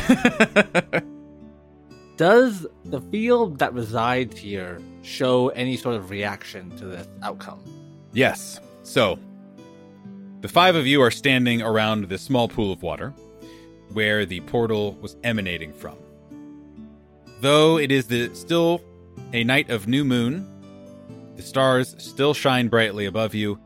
does 2.18 2.68
the 2.84 3.00
field 3.10 3.60
that 3.60 3.74
resides 3.74 4.38
here 4.38 4.82
show 5.08 5.50
any 5.50 5.78
sort 5.78 5.96
of 5.96 6.10
reaction 6.10 6.76
to 6.78 6.86
this 6.86 7.08
outcome? 7.24 7.60
Yes. 8.14 8.60
So, 8.84 9.18
the 10.42 10.48
five 10.48 10.76
of 10.76 10.86
you 10.86 11.02
are 11.02 11.12
standing 11.12 11.62
around 11.62 12.06
this 12.06 12.22
small 12.22 12.48
pool 12.48 12.72
of 12.72 12.84
water 12.84 13.14
where 13.94 14.26
the 14.26 14.42
portal 14.42 14.96
was 14.96 15.16
emanating 15.24 15.74
from. 15.74 15.98
Though 17.40 17.78
it 17.78 17.92
is 17.92 18.08
the, 18.08 18.34
still 18.36 18.82
a 19.34 19.44
night 19.44 19.70
of 19.70 19.88
new 19.88 20.04
moon, 20.04 20.46
the 21.36 21.42
stars 21.42 21.96
still 21.98 22.34
shine 22.34 22.68
brightly 22.68 23.06
above 23.06 23.34
you, 23.34 23.60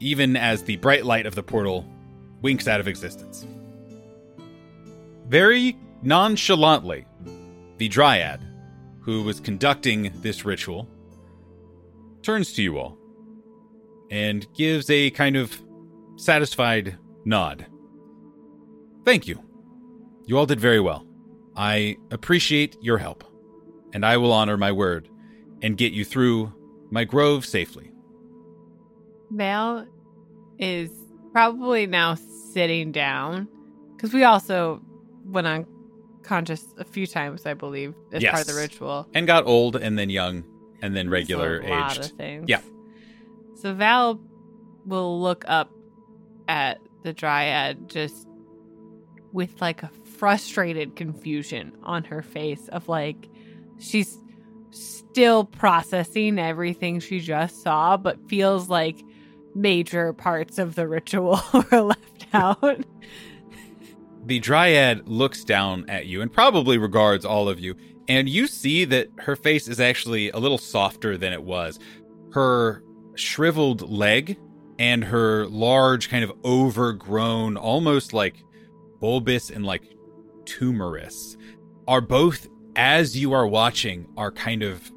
even 0.00 0.36
as 0.36 0.62
the 0.62 0.76
bright 0.76 1.04
light 1.06 1.26
of 1.26 1.34
the 1.34 1.42
portal 1.42 1.86
winks 2.42 2.68
out 2.68 2.80
of 2.80 2.88
existence. 2.88 3.46
Very 5.26 5.76
nonchalantly, 6.02 7.06
the 7.78 7.88
Dryad, 7.88 8.40
who 9.08 9.22
was 9.22 9.40
conducting 9.40 10.12
this 10.16 10.44
ritual, 10.44 10.86
turns 12.20 12.52
to 12.52 12.62
you 12.62 12.76
all 12.76 12.98
and 14.10 14.46
gives 14.52 14.90
a 14.90 15.08
kind 15.12 15.34
of 15.34 15.62
satisfied 16.16 16.98
nod. 17.24 17.64
Thank 19.06 19.26
you. 19.26 19.42
You 20.26 20.36
all 20.36 20.44
did 20.44 20.60
very 20.60 20.78
well. 20.78 21.06
I 21.56 21.96
appreciate 22.10 22.76
your 22.82 22.98
help, 22.98 23.24
and 23.94 24.04
I 24.04 24.18
will 24.18 24.30
honor 24.30 24.58
my 24.58 24.72
word 24.72 25.08
and 25.62 25.78
get 25.78 25.94
you 25.94 26.04
through 26.04 26.52
my 26.90 27.04
grove 27.04 27.46
safely. 27.46 27.90
Val 29.30 29.86
is 30.58 30.90
probably 31.32 31.86
now 31.86 32.14
sitting 32.52 32.92
down 32.92 33.48
because 33.96 34.12
we 34.12 34.24
also 34.24 34.82
went 35.24 35.46
unconscious 36.28 36.66
a 36.76 36.84
few 36.84 37.06
times, 37.06 37.46
I 37.46 37.54
believe, 37.54 37.94
as 38.12 38.22
part 38.24 38.42
of 38.42 38.46
the 38.46 38.54
ritual. 38.54 39.08
And 39.14 39.26
got 39.26 39.46
old 39.46 39.76
and 39.76 39.98
then 39.98 40.10
young 40.10 40.44
and 40.82 40.94
then 40.94 41.08
regular 41.08 41.62
So 41.62 41.68
a 41.68 41.86
aged. 41.86 42.16
things. 42.16 42.44
Yeah. 42.48 42.60
So 43.56 43.74
Val 43.74 44.20
will 44.84 45.20
look 45.20 45.44
up 45.48 45.70
at 46.46 46.78
the 47.02 47.12
dryad 47.12 47.88
just 47.88 48.28
with 49.32 49.60
like 49.60 49.82
a 49.82 49.90
frustrated 50.16 50.96
confusion 50.96 51.72
on 51.82 52.04
her 52.04 52.22
face 52.22 52.68
of 52.68 52.88
like 52.88 53.28
she's 53.78 54.18
still 54.70 55.44
processing 55.44 56.38
everything 56.38 57.00
she 57.00 57.20
just 57.20 57.62
saw 57.62 57.96
but 57.96 58.18
feels 58.28 58.68
like 58.68 58.98
major 59.54 60.12
parts 60.12 60.58
of 60.58 60.74
the 60.74 60.86
ritual 60.86 61.40
were 61.72 61.80
left 61.80 62.26
out. 62.32 62.80
The 64.26 64.38
dryad 64.40 65.08
looks 65.08 65.44
down 65.44 65.88
at 65.88 66.06
you 66.06 66.20
and 66.20 66.32
probably 66.32 66.78
regards 66.78 67.24
all 67.24 67.48
of 67.48 67.58
you, 67.58 67.74
and 68.08 68.28
you 68.28 68.46
see 68.46 68.84
that 68.86 69.08
her 69.18 69.36
face 69.36 69.68
is 69.68 69.80
actually 69.80 70.30
a 70.30 70.38
little 70.38 70.58
softer 70.58 71.16
than 71.16 71.32
it 71.32 71.42
was. 71.42 71.78
Her 72.32 72.82
shriveled 73.14 73.88
leg 73.90 74.38
and 74.78 75.04
her 75.04 75.46
large, 75.46 76.08
kind 76.08 76.24
of 76.24 76.32
overgrown, 76.44 77.56
almost 77.56 78.12
like 78.12 78.44
bulbous 79.00 79.50
and 79.50 79.64
like 79.64 79.82
tumorous, 80.44 81.36
are 81.86 82.00
both, 82.00 82.48
as 82.76 83.16
you 83.16 83.32
are 83.32 83.46
watching, 83.46 84.06
are 84.16 84.30
kind 84.30 84.62
of 84.62 84.92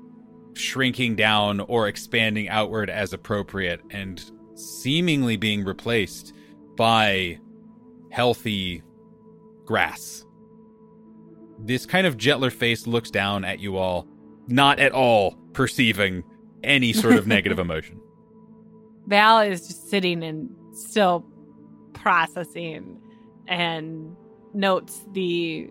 shrinking 0.54 1.16
down 1.16 1.62
or 1.62 1.88
expanding 1.88 2.50
outward 2.50 2.90
as 2.90 3.14
appropriate 3.14 3.82
and 3.90 4.32
seemingly 4.56 5.38
being 5.38 5.64
replaced 5.64 6.34
by 6.76 7.40
healthy 8.12 8.84
grass. 9.66 10.26
This 11.60 11.86
kind 11.86 12.08
of 12.08 12.18
gentler 12.18 12.50
face 12.50 12.88
looks 12.88 13.12
down 13.12 13.46
at 13.46 13.60
you 13.60 13.78
all, 13.78 14.08
not 14.48 14.80
at 14.80 14.92
all 14.92 15.36
perceiving 15.54 16.24
any 16.64 16.94
sort 16.94 17.16
of 17.16 17.28
negative 17.36 17.60
emotion. 17.60 18.00
Val 19.08 19.40
is 19.40 19.68
just 19.68 19.90
sitting 19.90 20.24
and 20.24 20.50
still 20.74 21.26
processing 21.94 23.00
and 23.48 24.16
notes 24.54 25.06
the 25.14 25.70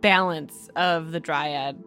balance 0.00 0.70
of 0.76 1.12
the 1.12 1.20
dryad 1.20 1.82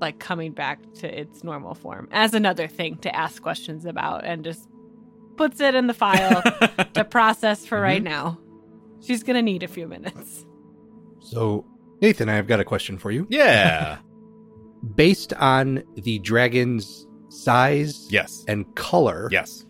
like 0.00 0.18
coming 0.18 0.52
back 0.52 0.80
to 0.94 1.20
its 1.20 1.44
normal 1.44 1.74
form 1.74 2.08
as 2.10 2.34
another 2.34 2.66
thing 2.66 2.96
to 2.98 3.14
ask 3.14 3.42
questions 3.42 3.84
about 3.84 4.24
and 4.24 4.44
just 4.44 4.68
puts 5.36 5.60
it 5.60 5.74
in 5.74 5.86
the 5.86 5.94
file 5.94 6.42
to 6.94 7.04
process 7.04 7.64
for 7.64 7.80
right 7.80 8.02
mm-hmm. 8.02 8.12
now. 8.12 8.38
She's 9.00 9.22
going 9.22 9.36
to 9.36 9.42
need 9.42 9.62
a 9.62 9.68
few 9.68 9.88
minutes. 9.88 10.44
So, 11.22 11.64
Nathan, 12.00 12.28
I've 12.28 12.46
got 12.46 12.60
a 12.60 12.64
question 12.64 12.98
for 12.98 13.10
you. 13.10 13.26
yeah. 13.30 13.98
Based 14.96 15.32
on 15.34 15.82
the 15.94 16.18
dragon's 16.18 17.06
size 17.28 18.08
Yes. 18.10 18.44
and 18.48 18.72
color, 18.74 19.28
Yes. 19.30 19.64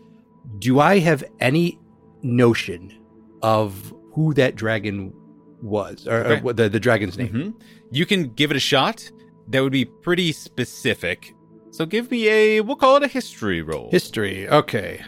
do 0.59 0.81
I 0.81 0.99
have 1.01 1.23
any 1.39 1.79
notion 2.23 2.99
of 3.43 3.93
who 4.15 4.33
that 4.35 4.57
dragon 4.57 5.13
was, 5.61 6.07
or, 6.09 6.23
or 6.23 6.25
Okay. 6.25 6.41
what 6.41 6.57
the, 6.57 6.69
the 6.71 6.81
dragon's 6.81 7.19
name? 7.19 7.29
hmm 7.29 7.51
You 7.91 8.07
can 8.07 8.33
give 8.33 8.51
it 8.51 8.57
a 8.57 8.61
shot. 8.61 9.11
That 9.49 9.61
would 9.63 9.73
be 9.73 9.85
pretty 9.85 10.33
specific. 10.33 11.35
So 11.73 11.85
give 11.85 12.11
me 12.11 12.29
a, 12.29 12.61
we'll 12.63 12.77
call 12.77 12.97
it 12.97 13.03
a 13.03 13.09
history 13.09 13.61
roll. 13.61 13.91
History. 13.91 14.49
Okay. 14.49 15.03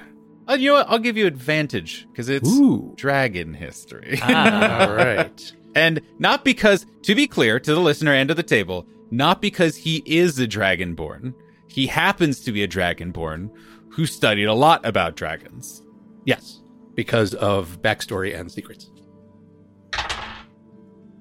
Uh, 0.47 0.55
you 0.55 0.69
know 0.69 0.75
what? 0.75 0.87
I'll 0.91 0.99
give 0.99 1.17
you 1.17 1.27
advantage 1.27 2.07
because 2.11 2.29
it's 2.29 2.51
Ooh. 2.51 2.93
dragon 2.97 3.55
history. 3.55 4.19
Ah. 4.23 4.87
All 4.89 4.95
right. 4.95 5.53
And 5.75 6.01
not 6.19 6.45
because, 6.45 6.87
to 7.03 7.15
be 7.15 7.27
clear 7.27 7.59
to 7.59 7.75
the 7.75 7.81
listener 7.81 8.13
and 8.13 8.29
to 8.29 8.35
the 8.35 8.43
table, 8.43 8.87
not 9.11 9.41
because 9.41 9.77
he 9.77 10.03
is 10.07 10.39
a 10.39 10.47
dragonborn. 10.47 11.35
He 11.69 11.87
happens 11.87 12.41
to 12.41 12.53
be 12.53 12.63
a 12.63 12.69
dragonborn 12.69 13.51
who 13.91 14.07
studied 14.07 14.45
a 14.45 14.55
lot 14.55 14.85
about 14.85 15.17
dragons. 15.17 15.83
Yes, 16.25 16.61
because 16.95 17.35
of 17.35 17.81
backstory 17.83 18.39
and 18.39 18.51
secrets. 18.51 18.91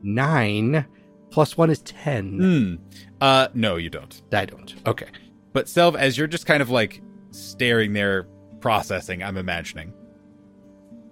Nine 0.02 0.86
plus 1.32 1.58
one 1.58 1.70
is 1.70 1.80
ten. 1.80 2.38
Hmm. 2.38 2.76
Uh, 3.22 3.48
no, 3.54 3.78
you 3.78 3.90
don't. 3.90 4.22
I 4.32 4.46
don't. 4.46 4.76
Okay. 4.86 5.08
But 5.54 5.70
Selv, 5.70 5.96
as 5.96 6.18
you're 6.18 6.28
just 6.28 6.46
kind 6.46 6.62
of 6.62 6.70
like 6.70 7.02
staring 7.32 7.94
there, 7.94 8.28
processing, 8.60 9.24
I'm 9.24 9.38
imagining, 9.38 9.94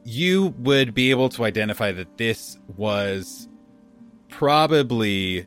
you 0.04 0.54
would 0.58 0.94
be 0.94 1.12
able 1.12 1.30
to 1.30 1.46
identify 1.46 1.92
that 1.92 2.18
this 2.18 2.58
was 2.76 3.48
probably 4.30 5.46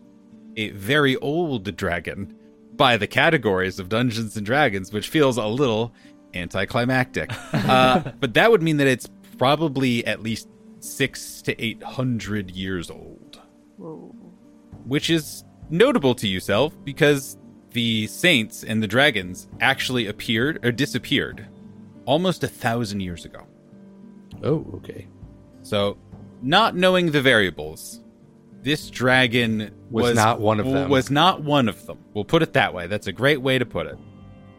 a 0.57 0.71
very 0.71 1.17
old 1.17 1.77
dragon 1.77 2.37
by 2.75 2.97
the 2.97 3.07
categories 3.07 3.79
of 3.79 3.89
Dungeons 3.89 4.37
and 4.37 4.47
Dragons, 4.47 4.93
which 4.93 5.09
feels 5.09 5.37
a 5.37 5.47
little 5.47 5.93
anticlimactic. 6.35 7.31
uh, 7.53 8.01
but 8.21 8.35
that 8.35 8.51
would 8.51 8.63
mean 8.63 8.77
that 8.79 8.87
it's 8.87 9.09
probably 9.39 10.07
at 10.07 10.23
least 10.23 10.49
six 10.81 11.41
to 11.43 11.61
eight 11.65 11.83
hundred 11.83 12.51
years 12.51 12.91
old 12.91 13.41
which 14.85 15.11
is 15.11 15.45
notable 15.71 16.15
to 16.15 16.29
yourself 16.29 16.73
because 16.85 17.37
the 17.73 18.07
saints 18.07 18.63
and 18.63 18.83
the 18.83 18.87
dragons 18.87 19.49
actually 19.61 20.07
appeared 20.07 20.65
or 20.65 20.71
disappeared 20.71 21.47
almost 22.05 22.45
a 22.45 22.49
thousand 22.49 23.01
years 23.01 23.25
ago. 23.25 23.47
Oh, 24.45 24.65
okay. 24.77 25.07
So, 25.63 25.97
not 26.43 26.77
knowing 26.77 27.11
the 27.11 27.23
variables, 27.23 28.01
this 28.63 28.91
dragon 28.91 29.71
Was 29.91 30.15
not 30.15 30.41
one 30.41 30.61
of 30.61 30.67
them. 30.67 30.91
Was 30.91 31.11
not 31.11 31.43
one 31.43 31.69
of 31.69 31.87
them. 31.87 31.99
We'll 32.15 32.25
put 32.25 32.43
it 32.43 32.53
that 32.53 32.75
way. 32.75 32.87
That's 32.87 33.07
a 33.07 33.13
great 33.13 33.41
way 33.41 33.59
to 33.59 33.67
put 33.67 33.87
it. 33.87 33.99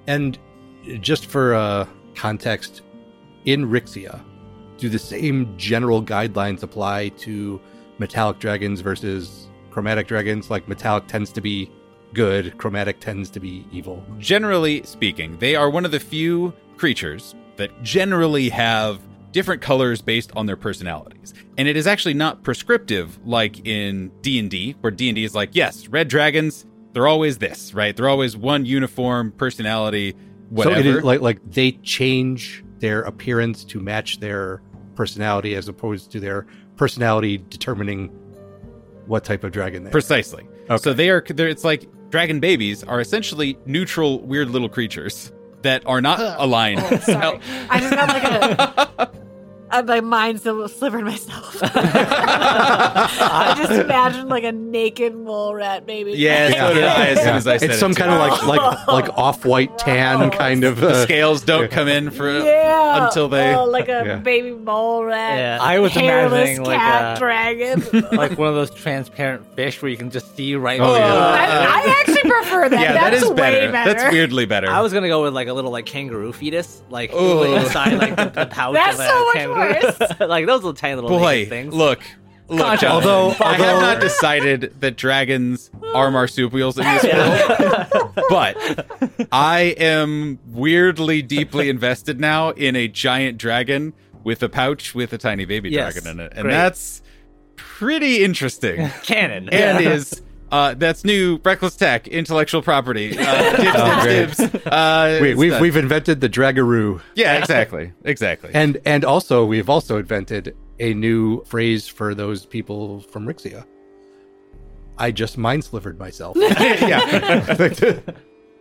And 0.07 0.37
just 1.01 1.27
for 1.27 1.53
uh, 1.53 1.87
context, 2.15 2.81
in 3.45 3.67
Rixia, 3.69 4.21
do 4.77 4.89
the 4.89 4.99
same 4.99 5.57
general 5.57 6.03
guidelines 6.03 6.63
apply 6.63 7.09
to 7.09 7.61
metallic 7.97 8.39
dragons 8.39 8.81
versus 8.81 9.47
chromatic 9.71 10.07
dragons? 10.07 10.49
Like 10.49 10.67
metallic 10.67 11.07
tends 11.07 11.31
to 11.33 11.41
be 11.41 11.71
good, 12.13 12.57
chromatic 12.57 12.99
tends 12.99 13.29
to 13.31 13.39
be 13.39 13.65
evil. 13.71 14.03
Generally 14.19 14.83
speaking, 14.83 15.37
they 15.37 15.55
are 15.55 15.69
one 15.69 15.85
of 15.85 15.91
the 15.91 15.99
few 15.99 16.53
creatures 16.77 17.35
that 17.57 17.83
generally 17.83 18.49
have 18.49 18.99
different 19.35 19.61
colors 19.61 20.01
based 20.01 20.31
on 20.37 20.45
their 20.45 20.55
personalities. 20.55 21.33
And 21.57 21.67
it 21.67 21.75
is 21.75 21.87
actually 21.87 22.13
not 22.13 22.41
prescriptive 22.41 23.19
like 23.27 23.67
in 23.67 24.09
D&D, 24.21 24.77
where 24.79 24.91
D&D 24.91 25.25
is 25.25 25.35
like, 25.35 25.49
yes, 25.51 25.89
red 25.89 26.07
dragons, 26.07 26.65
they're 26.93 27.05
always 27.05 27.37
this, 27.37 27.73
right? 27.73 27.93
They're 27.93 28.07
always 28.07 28.37
one 28.37 28.65
uniform 28.65 29.33
personality 29.33 30.15
whatever. 30.49 30.75
So 30.75 30.79
it 30.79 30.85
is 30.85 31.03
like 31.03 31.19
like 31.19 31.51
they 31.51 31.73
change 31.73 32.63
their 32.79 33.01
appearance 33.01 33.65
to 33.65 33.81
match 33.81 34.21
their 34.21 34.61
personality 34.95 35.53
as 35.55 35.67
opposed 35.67 36.11
to 36.13 36.21
their 36.21 36.47
personality 36.77 37.43
determining 37.49 38.07
what 39.07 39.25
type 39.25 39.43
of 39.43 39.51
dragon 39.51 39.83
they 39.83 39.89
are. 39.89 39.91
Precisely. 39.91 40.47
Okay. 40.69 40.77
So 40.77 40.93
they 40.93 41.09
are. 41.09 41.21
They're, 41.27 41.49
it's 41.49 41.65
like 41.65 41.89
dragon 42.09 42.39
babies 42.39 42.85
are 42.85 43.01
essentially 43.01 43.57
neutral, 43.65 44.21
weird 44.21 44.49
little 44.49 44.69
creatures 44.69 45.33
that 45.63 45.85
are 45.87 45.99
not 45.99 46.19
aligned. 46.39 46.79
Oh, 46.79 46.97
sorry. 46.99 47.39
I 47.69 47.79
just 47.79 47.91
got 47.91 48.07
like 48.07 49.09
a, 49.09 49.11
I 49.75 49.81
my 49.81 50.01
mind 50.01 50.39
still 50.39 50.67
slivered 50.69 51.03
myself. 51.03 51.59
I 51.63 53.53
just 53.57 53.71
imagined 53.71 54.29
like 54.29 54.43
a 54.43 54.51
naked 54.51 55.15
mole 55.15 55.53
rat 55.53 55.85
baby. 55.85 56.13
Yeah, 56.13 56.49
so 56.49 56.73
did 56.73 56.83
I 56.83 57.07
as 57.07 57.19
soon 57.19 57.35
as 57.35 57.47
I 57.47 57.57
said 57.57 57.71
it's 57.71 57.79
some 57.79 57.93
too. 57.93 58.01
kind 58.03 58.13
of 58.13 58.19
like 58.19 58.43
like 58.59 58.87
like 58.87 59.17
off 59.17 59.45
white 59.45 59.77
tan 59.77 60.31
kind 60.31 60.63
of. 60.63 60.79
the 60.79 60.89
Uh, 60.89 61.03
scales 61.03 61.41
don't 61.43 61.69
come 61.71 61.87
in 61.87 62.09
for 62.11 62.31
Yeah. 62.39 63.05
until 63.05 63.27
they. 63.27 63.53
Oh, 63.53 63.65
like 63.65 63.87
a 63.89 63.91
Yeah. 64.05 64.15
baby 64.17 64.51
mole 64.51 65.03
rat. 65.03 65.37
Yeah. 65.37 65.57
I 65.61 65.79
was 65.79 65.91
hairless 65.93 66.57
imagining 66.57 66.63
like 66.63 66.79
a, 66.81 67.15
dragon. 67.19 67.83
like 68.11 68.37
one 68.37 68.47
of 68.49 68.55
those 68.55 68.71
transparent 68.71 69.45
fish 69.55 69.81
where 69.81 69.89
you 69.89 69.97
can 69.97 70.09
just 70.11 70.35
see 70.35 70.55
right 70.55 70.79
Oh, 70.79 70.85
through. 70.93 71.03
yeah. 71.03 71.13
I, 71.13 71.83
I 71.85 71.95
actually 71.99 72.29
prefer 72.29 72.69
that. 72.69 72.79
yeah, 72.79 72.93
that 72.93 73.11
That's 73.11 73.25
way 73.29 73.35
better. 73.35 73.71
better. 73.71 73.93
That's 73.93 74.11
weirdly 74.13 74.45
better. 74.45 74.69
I 74.69 74.81
was 74.81 74.93
gonna 74.93 75.07
go 75.07 75.23
with 75.23 75.33
like 75.33 75.47
a 75.47 75.53
little 75.53 75.71
like 75.71 75.85
kangaroo 75.85 76.31
fetus, 76.33 76.81
like 76.89 77.13
Ooh. 77.13 77.43
inside 77.43 77.93
like 77.97 78.15
the, 78.15 78.25
the 78.29 78.45
pouch. 78.45 78.73
That's 78.75 78.99
of 78.99 79.05
a 79.05 79.07
much 79.07 79.33
kangaroo. 79.33 79.64
like 80.19 80.45
those 80.45 80.57
little 80.63 80.73
tiny 80.73 80.95
little 80.95 81.09
Boy, 81.09 81.45
things. 81.45 81.73
look. 81.73 81.99
Look, 82.47 82.59
Contra. 82.59 82.89
although 82.89 83.23
Although- 83.29 83.43
I 83.45 83.53
have 83.55 83.81
not 83.81 83.99
decided 83.99 84.79
that 84.81 84.97
dragons 84.97 85.71
are 85.95 86.11
marsupials 86.11 86.77
in 86.77 86.83
this 86.83 87.03
world, 87.95 88.11
but 88.29 89.27
I 89.31 89.73
am 89.79 90.37
weirdly 90.49 91.23
deeply 91.23 91.69
invested 91.71 92.19
now 92.19 92.51
in 92.51 92.75
a 92.75 92.87
giant 92.87 93.39
dragon 93.39 93.93
with 94.23 94.43
a 94.43 94.49
pouch 94.49 94.93
with 94.93 95.11
a 95.13 95.17
tiny 95.17 95.45
baby 95.45 95.71
Yes, 95.71 95.93
dragon 95.95 96.11
in 96.11 96.19
it, 96.27 96.33
and 96.35 96.43
great. 96.43 96.51
that's 96.51 97.01
pretty 97.55 98.23
interesting. 98.23 98.89
Canon. 99.01 99.49
and 99.49 99.83
is 99.83 100.21
uh, 100.55 100.73
that's 100.73 101.03
new 101.03 101.39
Reckless 101.43 101.75
Attack 101.75 102.07
intellectual 102.07 102.61
property. 102.61 103.17
Uh, 103.17 103.57
dibs, 103.57 103.75
Oh, 103.75 104.03
dibs, 104.03 104.37
dibs. 104.37 104.65
Uh, 104.65 105.19
we, 105.21 105.31
it's 105.31 105.37
we've 105.37 105.59
we've 105.59 105.75
invented 105.75 106.21
the 106.21 106.29
dragaroo, 106.29 107.01
yeah, 107.15 107.37
exactly, 107.37 107.91
exactly. 108.03 108.51
and 108.53 108.77
and 108.85 109.03
also 109.03 109.45
we've 109.45 109.69
also 109.69 109.97
invented 109.97 110.55
a 110.79 110.93
new 110.93 111.43
phrase 111.43 111.87
for 111.87 112.15
those 112.15 112.45
people 112.45 113.01
from 113.01 113.25
Rixia. 113.25 113.65
I 114.97 115.11
just 115.11 115.37
mind 115.37 115.65
slivered 115.65 115.99
myself. 115.99 116.37
yeah. 116.39 117.99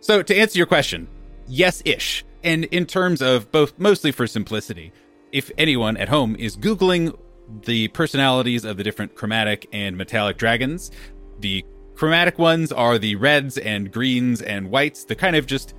So 0.01 0.21
to 0.21 0.35
answer 0.35 0.59
your 0.59 0.67
question, 0.67 1.07
yes 1.47 1.81
ish. 1.83 2.23
And 2.43 2.65
in 2.65 2.85
terms 2.85 3.23
of 3.23 3.51
both 3.51 3.73
mostly 3.79 4.11
for 4.11 4.27
simplicity, 4.27 4.91
if 5.31 5.49
anyone 5.57 5.97
at 5.97 6.09
home 6.09 6.35
is 6.35 6.55
Googling 6.55 7.17
the 7.65 7.87
personalities 7.87 8.65
of 8.65 8.77
the 8.77 8.83
different 8.83 9.15
chromatic 9.15 9.67
and 9.73 9.97
metallic 9.97 10.37
dragons, 10.37 10.91
the 11.39 11.65
chromatic 11.95 12.37
ones 12.37 12.71
are 12.71 12.97
the 12.97 13.15
reds 13.15 13.57
and 13.57 13.91
greens 13.91 14.41
and 14.41 14.69
whites, 14.69 15.03
the 15.05 15.15
kind 15.15 15.35
of 15.35 15.45
just 15.45 15.73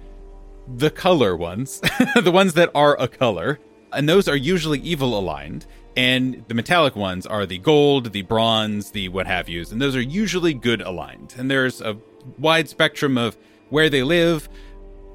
the 0.66 0.90
color 0.90 1.37
ones, 1.37 1.80
the 2.23 2.32
ones 2.32 2.54
that 2.54 2.70
are 2.75 3.00
a 3.00 3.08
color. 3.08 3.58
And 3.92 4.08
those 4.08 4.28
are 4.28 4.37
usually 4.37 4.80
evil 4.80 5.18
aligned. 5.18 5.66
And 5.96 6.44
the 6.49 6.54
metallic 6.54 6.94
ones 6.94 7.26
are 7.26 7.46
the 7.46 7.58
gold, 7.58 8.12
the 8.12 8.23
bronze, 8.23 8.90
the 8.90 9.08
what 9.08 9.26
have 9.26 9.49
yous. 9.49 9.73
And 9.73 9.80
those 9.80 9.96
are 9.96 10.00
usually 10.00 10.52
good 10.52 10.82
aligned. 10.82 11.35
And 11.38 11.50
there's 11.50 11.80
a 11.80 11.96
wide 12.38 12.68
spectrum 12.68 13.16
of 13.16 13.37
where 13.70 13.88
they 13.88 14.02
live, 14.02 14.49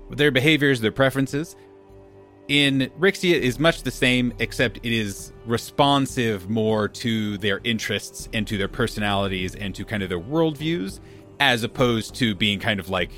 their 0.09 0.31
behaviors, 0.31 0.81
their 0.81 0.91
preferences. 0.91 1.55
In 2.47 2.91
Rixia 2.99 3.39
is 3.39 3.59
much 3.59 3.83
the 3.83 3.91
same, 3.91 4.33
except 4.39 4.77
it 4.77 4.91
is 4.91 5.31
responsive 5.45 6.49
more 6.49 6.87
to 6.87 7.37
their 7.37 7.61
interests 7.63 8.27
and 8.33 8.45
to 8.47 8.57
their 8.57 8.67
personalities 8.67 9.55
and 9.55 9.73
to 9.75 9.85
kind 9.85 10.03
of 10.03 10.09
their 10.09 10.19
worldviews, 10.19 10.99
as 11.39 11.63
opposed 11.63 12.15
to 12.15 12.35
being 12.35 12.59
kind 12.59 12.79
of 12.79 12.89
like 12.89 13.11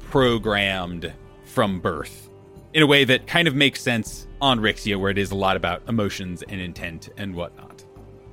programmed 0.00 1.12
from 1.44 1.80
birth 1.80 2.28
in 2.74 2.82
a 2.82 2.86
way 2.86 3.04
that 3.04 3.26
kind 3.26 3.48
of 3.48 3.54
makes 3.54 3.80
sense 3.80 4.26
on 4.40 4.60
Rixia, 4.60 4.98
where 4.98 5.10
it 5.10 5.18
is 5.18 5.30
a 5.30 5.34
lot 5.34 5.56
about 5.56 5.82
emotions 5.88 6.42
and 6.48 6.60
intent 6.60 7.08
and 7.16 7.34
whatnot. 7.34 7.84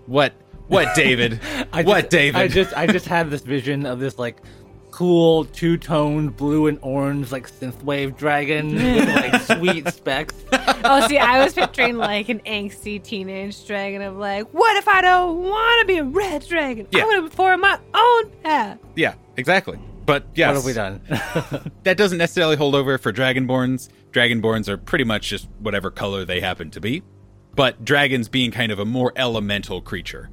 What? 0.05 0.33
What, 0.67 0.95
David? 0.95 1.39
I 1.73 1.83
what, 1.83 2.01
just, 2.01 2.09
David? 2.09 2.41
I 2.41 2.47
just 2.47 2.77
I 2.77 2.87
just 2.87 3.07
had 3.07 3.29
this 3.29 3.41
vision 3.41 3.85
of 3.85 3.99
this 3.99 4.17
like 4.17 4.37
cool 4.95 5.43
two 5.43 5.75
toned 5.75 6.37
blue 6.37 6.67
and 6.67 6.79
orange 6.81 7.29
like 7.29 7.51
synthwave 7.51 8.15
dragon 8.15 8.73
with 8.73 9.09
like 9.09 9.41
sweet 9.59 9.85
specs. 9.89 10.33
oh, 10.53 11.05
see, 11.09 11.17
I 11.17 11.43
was 11.43 11.53
picturing 11.53 11.97
like 11.97 12.29
an 12.29 12.39
angsty 12.45 13.03
teenage 13.03 13.67
dragon 13.67 14.01
of 14.01 14.15
like, 14.15 14.47
what 14.53 14.77
if 14.77 14.87
I 14.87 15.01
don't 15.01 15.43
want 15.43 15.81
to 15.81 15.85
be 15.85 15.97
a 15.97 16.05
red 16.05 16.47
dragon? 16.47 16.87
Yeah. 16.91 17.01
I 17.01 17.05
want 17.07 17.29
to 17.29 17.35
form 17.35 17.59
my 17.59 17.77
own 17.93 18.29
path. 18.41 18.79
yeah, 18.95 19.15
exactly. 19.35 19.77
But 20.05 20.27
yes, 20.33 20.47
What 20.47 20.55
have 20.55 20.65
we 20.65 20.71
done? 20.71 21.71
that 21.83 21.97
doesn't 21.97 22.17
necessarily 22.17 22.55
hold 22.55 22.73
over 22.73 22.97
for 22.97 23.11
dragonborns. 23.11 23.89
Dragonborns 24.11 24.69
are 24.69 24.77
pretty 24.77 25.03
much 25.03 25.27
just 25.27 25.49
whatever 25.59 25.91
color 25.91 26.23
they 26.23 26.39
happen 26.39 26.71
to 26.71 26.79
be. 26.79 27.03
But 27.53 27.83
dragons 27.83 28.29
being 28.29 28.49
kind 28.51 28.71
of 28.71 28.79
a 28.79 28.85
more 28.85 29.11
elemental 29.17 29.81
creature. 29.81 30.29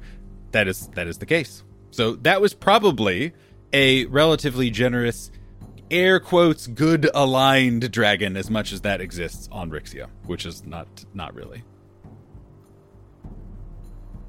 That 0.51 0.69
is 0.69 0.87
that 0.95 1.07
is 1.07 1.17
the 1.17 1.25
case. 1.25 1.65
So 1.91 2.13
that 2.17 2.39
was 2.39 2.53
probably 2.53 3.33
a 3.73 4.05
relatively 4.05 4.69
generous 4.69 5.31
air 5.91 6.19
quotes 6.19 6.67
good 6.67 7.09
aligned 7.13 7.91
dragon 7.91 8.37
as 8.37 8.49
much 8.49 8.71
as 8.71 8.81
that 8.81 9.01
exists 9.01 9.49
on 9.51 9.69
Rixia, 9.69 10.07
which 10.25 10.45
is 10.45 10.65
not 10.65 10.87
not 11.13 11.33
really. 11.35 11.63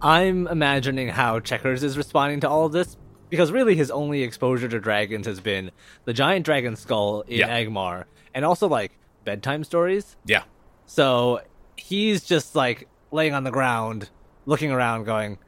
I'm 0.00 0.46
imagining 0.48 1.08
how 1.08 1.40
Checkers 1.40 1.82
is 1.82 1.96
responding 1.96 2.40
to 2.40 2.48
all 2.48 2.66
of 2.66 2.72
this 2.72 2.96
because 3.30 3.50
really 3.50 3.74
his 3.74 3.90
only 3.90 4.22
exposure 4.22 4.68
to 4.68 4.78
dragons 4.78 5.26
has 5.26 5.40
been 5.40 5.70
the 6.04 6.12
giant 6.12 6.44
dragon 6.44 6.76
skull 6.76 7.22
in 7.22 7.38
Yeah. 7.38 7.48
Agmar 7.48 8.04
and 8.34 8.44
also 8.44 8.68
like 8.68 8.92
bedtime 9.24 9.64
stories. 9.64 10.16
Yeah. 10.26 10.42
So 10.86 11.40
he's 11.76 12.24
just 12.24 12.54
like 12.54 12.86
laying 13.10 13.32
on 13.32 13.44
the 13.44 13.50
ground, 13.50 14.10
looking 14.44 14.70
around, 14.70 15.04
going, 15.04 15.38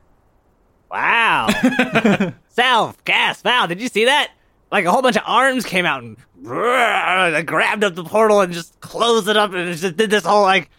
"Wow, 0.97 1.49
Selv, 2.49 2.95
Gas, 3.05 3.43
Val, 3.43 3.67
did 3.69 3.81
you 3.81 3.89
see 3.89 4.07
that? 4.07 4.31
Like 4.73 4.85
a 4.85 4.91
whole 4.91 5.03
bunch 5.03 5.17
of 5.17 5.23
arms 5.27 5.65
came 5.65 5.85
out 5.87 6.03
and 6.03 6.17
I 6.49 7.43
grabbed 7.47 7.85
up 7.85 7.95
the 7.95 8.05
portal 8.05 8.41
and 8.41 8.53
just 8.53 8.81
closed 8.81 9.29
it 9.29 9.37
up 9.37 9.53
and 9.53 9.69
it 9.69 9.75
just 9.77 9.97
did 9.97 10.11
this 10.11 10.25
whole 10.25 10.43
like." 10.43 10.71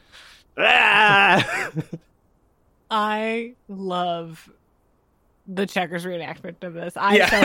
I 2.89 3.53
love 3.67 4.49
the 5.47 5.65
checkers 5.65 6.05
reenactment 6.05 6.63
of 6.63 6.73
this. 6.73 6.93
I 6.97 7.15
Yeah. 7.17 7.29
so 7.29 7.39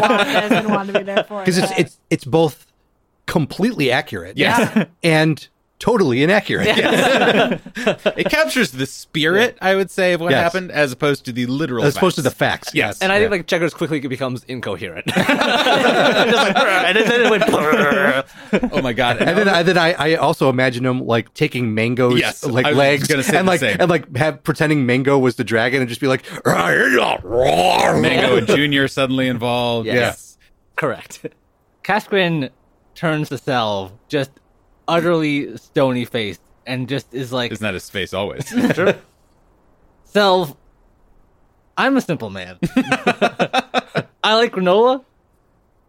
want 0.00 0.28
this 0.28 0.52
and 0.52 0.68
want 0.70 0.86
to 0.92 0.98
be 0.98 1.04
there 1.04 1.24
for 1.24 1.42
it. 1.42 1.46
because 1.46 1.58
it's 1.58 1.72
it's 1.78 1.98
it's 2.10 2.24
both 2.24 2.66
completely 3.26 3.90
accurate, 3.90 4.36
Yes. 4.36 4.86
and 5.02 5.48
totally 5.78 6.22
inaccurate. 6.22 6.66
Yes. 6.66 7.60
it 8.16 8.28
captures 8.30 8.72
the 8.72 8.86
spirit, 8.86 9.56
I 9.60 9.74
would 9.74 9.90
say, 9.90 10.12
of 10.14 10.20
what 10.20 10.30
Yes. 10.30 10.42
happened 10.42 10.70
as 10.72 10.92
opposed 10.92 11.24
to 11.26 11.32
the 11.32 11.46
literal 11.46 11.84
as 11.84 11.96
opposed 11.96 12.16
to 12.16 12.22
the 12.22 12.30
facts. 12.30 12.68
facts. 12.68 12.74
Yes. 12.74 13.00
And 13.00 13.12
I 13.12 13.18
think 13.18 13.30
like 13.30 13.46
Checkers 13.46 13.74
quickly 13.74 14.00
becomes 14.00 14.44
incoherent. 14.44 15.06
just 15.14 15.28
like, 15.28 16.56
and 16.56 16.96
then 16.98 17.20
it 17.26 17.30
went. 17.30 17.44
Oh 18.72 18.82
my 18.82 18.92
god. 18.92 19.18
And 19.18 19.38
then, 19.38 19.48
I, 19.48 19.62
then 19.62 19.78
I, 19.78 19.92
I 19.92 20.14
also 20.16 20.48
imagine 20.50 20.84
him 20.84 21.04
like 21.06 21.32
taking 21.34 21.74
Mango's 21.74 22.18
Yes, 22.18 22.44
uh, 22.44 22.48
like 22.48 22.66
I 22.66 22.72
legs 22.72 23.06
gonna 23.06 23.22
say 23.22 23.38
and 23.38 23.46
like 23.46 23.60
same. 23.60 23.76
and 23.80 23.88
like 23.90 24.16
have 24.16 24.42
pretending 24.42 24.86
Mango 24.86 25.18
was 25.18 25.36
the 25.36 25.44
dragon 25.44 25.80
and 25.80 25.88
just 25.88 26.00
be 26.00 26.06
like 26.08 26.24
Mango 26.44 28.40
Junior 28.40 28.88
suddenly 28.88 29.28
involved. 29.28 29.86
Yes. 29.86 29.94
Yes. 29.94 30.38
Correct. 30.76 31.26
Kaskrin 31.82 32.50
turns 32.94 33.28
to 33.30 33.36
Selv, 33.38 33.92
just 34.08 34.30
utterly 34.88 35.56
stony 35.58 36.04
faced, 36.04 36.40
and 36.66 36.88
just 36.88 37.14
is 37.14 37.32
like, 37.32 37.52
Isn't 37.52 37.62
that 37.62 37.74
his 37.74 37.88
face 37.88 38.12
always? 38.12 38.48
Selv 40.04 40.56
I'm 41.78 41.96
a 41.96 42.00
simple 42.00 42.28
man. 42.28 42.58
I 44.24 44.34
like 44.34 44.52
granola. 44.52 45.04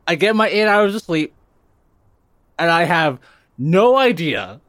I 0.07 0.13
get 0.13 0.35
my 0.35 0.47
eight 0.47 0.67
hours 0.67 0.93
of 0.93 1.01
sleep, 1.01 1.33
and 2.59 2.69
I 2.69 2.83
have 2.83 3.19
no 3.57 3.97
idea 3.97 4.62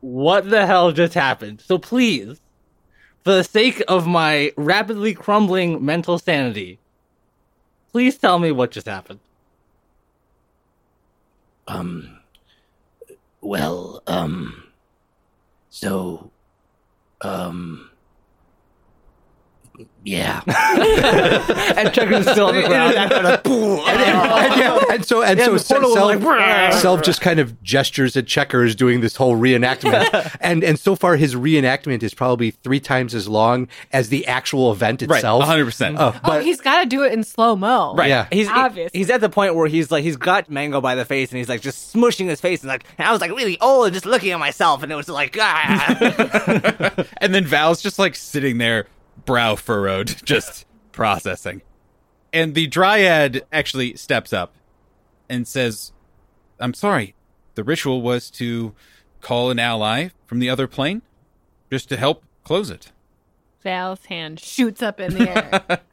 what 0.00 0.48
the 0.48 0.66
hell 0.66 0.92
just 0.92 1.14
happened. 1.14 1.60
So 1.60 1.76
please, 1.76 2.40
for 3.24 3.32
the 3.32 3.42
sake 3.42 3.82
of 3.88 4.06
my 4.06 4.52
rapidly 4.56 5.12
crumbling 5.12 5.84
mental 5.84 6.20
sanity, 6.20 6.78
please 7.90 8.16
tell 8.16 8.38
me 8.38 8.52
what 8.52 8.70
just 8.70 8.86
happened. 8.86 9.18
Um. 11.66 12.19
Well, 13.42 14.02
um. 14.06 14.64
So, 15.70 16.30
um. 17.22 17.89
Yeah. 20.04 20.40
And 21.76 21.92
Chuck 21.94 22.10
is 22.10 22.26
still 22.26 22.46
on 22.48 22.54
the 22.56 22.62
ground. 22.62 22.94
and, 22.94 23.14
and, 23.16 24.60
yeah, 24.60 24.80
and 24.90 25.04
so 25.04 25.22
and 25.22 25.38
Yeah, 25.38 25.46
so 25.46 25.52
the 25.52 25.58
Se- 25.58 25.74
portal 25.74 25.90
was 25.90 25.98
Selv, 25.98 26.22
like, 26.24 26.72
Selv 26.74 27.02
just 27.02 27.20
kind 27.20 27.38
of 27.40 27.62
gestures 27.62 28.16
at 28.16 28.26
checkers 28.26 28.74
doing 28.74 29.00
this 29.00 29.16
whole 29.16 29.36
reenactment, 29.36 30.36
and 30.40 30.62
and 30.64 30.78
so 30.78 30.94
far 30.96 31.16
his 31.16 31.34
reenactment 31.34 32.02
is 32.02 32.12
probably 32.12 32.50
three 32.50 32.80
times 32.80 33.14
as 33.14 33.28
long 33.28 33.68
as 33.92 34.08
the 34.08 34.26
actual 34.26 34.72
event 34.72 35.02
itself. 35.02 35.42
Right, 35.48 35.60
itself. 35.60 35.96
100%. 35.96 35.98
Uh, 35.98 36.12
oh, 36.14 36.20
but 36.24 36.44
he's 36.44 36.60
got 36.60 36.82
to 36.82 36.86
do 36.88 37.02
it 37.04 37.12
in 37.12 37.22
slow 37.24 37.56
mo. 37.56 37.94
Right. 37.94 38.08
yeah, 38.08 38.26
He's 38.32 38.48
Obvious. 38.48 38.90
he's 38.92 39.10
at 39.10 39.20
the 39.20 39.30
point 39.30 39.54
where 39.54 39.68
he's 39.68 39.90
like 39.90 40.02
he's 40.02 40.16
got 40.16 40.50
Mango 40.50 40.80
by 40.80 40.94
the 40.94 41.04
face 41.04 41.30
and 41.30 41.38
he's 41.38 41.48
like 41.48 41.60
just 41.62 41.94
smushing 41.94 42.26
his 42.26 42.40
face 42.40 42.60
and 42.62 42.68
like 42.68 42.84
and 42.98 43.06
I 43.08 43.12
was 43.12 43.20
like 43.20 43.30
really 43.30 43.58
old 43.60 43.86
and 43.86 43.94
just 43.94 44.06
looking 44.06 44.30
at 44.32 44.38
myself 44.38 44.82
and 44.82 44.90
it 44.92 44.96
was 44.96 45.08
like 45.08 45.36
ah. 45.40 47.04
and 47.18 47.34
then 47.34 47.44
Val's 47.44 47.80
just 47.80 47.98
like 47.98 48.14
sitting 48.16 48.58
there, 48.58 48.86
brow 49.24 49.56
furrowed, 49.56 50.14
just 50.24 50.66
processing. 50.92 51.62
And 52.32 52.54
the 52.54 52.66
dryad 52.66 53.44
actually 53.52 53.96
steps 53.96 54.32
up 54.32 54.54
and 55.28 55.46
says, 55.48 55.92
I'm 56.58 56.74
sorry. 56.74 57.14
The 57.54 57.64
ritual 57.64 58.02
was 58.02 58.30
to 58.32 58.74
call 59.20 59.50
an 59.50 59.58
ally 59.58 60.08
from 60.26 60.38
the 60.38 60.48
other 60.48 60.66
plane 60.66 61.02
just 61.70 61.88
to 61.88 61.96
help 61.96 62.24
close 62.44 62.70
it. 62.70 62.92
Val's 63.62 64.06
hand 64.06 64.40
shoots 64.40 64.82
up 64.82 65.00
in 65.00 65.14
the 65.14 65.28
air. 65.28 65.80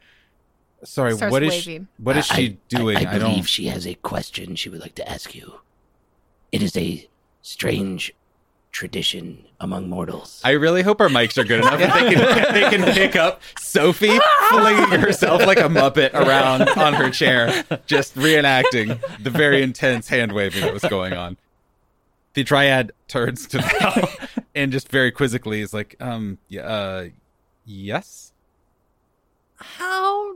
Sorry, 0.83 1.15
Starts 1.15 1.31
what 1.31 1.41
is 1.43 1.49
waving. 1.49 1.87
what 1.97 2.15
is 2.15 2.29
I- 2.31 2.35
she 2.35 2.57
doing? 2.69 2.97
I, 2.97 3.01
I, 3.15 3.17
don't. 3.17 3.31
believe 3.31 3.47
she 3.49 3.65
has 3.67 3.85
a 3.87 3.95
question 3.95 4.55
she 4.55 4.69
would 4.69 4.79
like 4.79 4.95
to 4.95 5.09
ask 5.09 5.33
you. 5.33 5.59
It 6.51 6.61
is 6.61 6.77
a 6.77 7.09
strange 7.41 8.13
tradition 8.71 9.43
among 9.59 9.89
mortals. 9.89 10.41
I 10.43 10.51
really 10.51 10.83
hope 10.83 11.01
our 11.01 11.09
mics 11.09 11.37
are 11.37 11.43
good 11.43 11.61
enough 11.61 11.79
that 11.79 11.93
they 11.93 12.13
can 12.13 12.53
they 12.53 12.69
can 12.69 12.93
pick 12.93 13.15
up 13.15 13.41
Sophie 13.59 14.19
flinging 14.49 14.99
herself 14.99 15.45
like 15.45 15.57
a 15.57 15.63
muppet 15.63 16.13
around 16.13 16.69
on 16.69 16.93
her 16.93 17.09
chair, 17.09 17.63
just 17.87 18.15
reenacting 18.15 18.99
the 19.23 19.29
very 19.29 19.63
intense 19.63 20.07
hand 20.07 20.31
waving 20.31 20.61
that 20.61 20.73
was 20.73 20.83
going 20.83 21.13
on. 21.13 21.37
The 22.33 22.43
dryad 22.43 22.91
turns 23.07 23.47
to 23.47 23.61
Val 23.61 24.09
and 24.53 24.71
just 24.71 24.89
very 24.89 25.11
quizzically 25.11 25.61
is 25.61 25.73
like, 25.73 25.95
um, 25.99 26.37
yeah, 26.47 26.61
uh, 26.61 27.07
yes. 27.65 28.31
How 29.55 30.35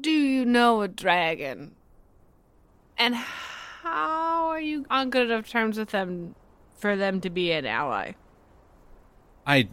do 0.00 0.10
you 0.10 0.44
know 0.44 0.82
a 0.82 0.88
dragon? 0.88 1.74
And 2.96 3.16
how 3.16 4.48
are 4.48 4.60
you 4.60 4.86
on 4.88 5.10
good 5.10 5.30
enough 5.30 5.48
terms 5.48 5.76
with 5.76 5.90
them 5.90 6.36
for 6.76 6.96
them 6.96 7.20
to 7.20 7.30
be 7.30 7.52
an 7.52 7.66
ally? 7.66 8.12
I 9.46 9.68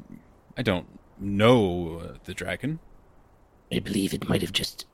I 0.58 0.62
don't 0.62 0.88
know 1.20 2.00
uh, 2.00 2.18
the 2.26 2.34
dragon. 2.34 2.80
I 3.72 3.80
believe 3.80 4.14
it 4.14 4.30
might 4.30 4.42
have 4.42 4.54
just 4.54 4.86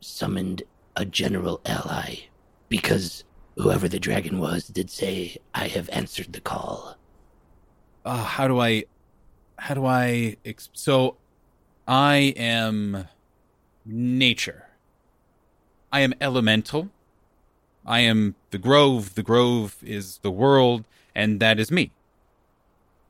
summoned 0.00 0.62
a 0.96 1.04
general 1.04 1.60
ally, 1.66 2.16
because 2.68 3.24
whoever 3.56 3.88
the 3.88 3.98
dragon 3.98 4.38
was 4.38 4.68
did 4.68 4.90
say, 4.90 5.36
I 5.54 5.66
have 5.68 5.88
answered 5.90 6.32
the 6.32 6.40
call. 6.40 6.96
uh, 8.04 8.24
how 8.24 8.46
do 8.48 8.60
I, 8.60 8.84
how 9.58 9.74
do 9.74 9.84
I, 9.86 10.36
ex- 10.44 10.70
so 10.72 11.16
I 11.86 12.32
am 12.36 13.08
nature. 13.84 14.66
I 15.92 16.00
am 16.00 16.14
elemental. 16.20 16.90
I 17.84 18.00
am 18.00 18.34
the 18.50 18.58
grove. 18.58 19.14
The 19.14 19.22
grove 19.22 19.76
is 19.82 20.18
the 20.18 20.30
world, 20.30 20.84
and 21.18 21.40
that 21.40 21.58
is 21.58 21.72
me. 21.72 21.90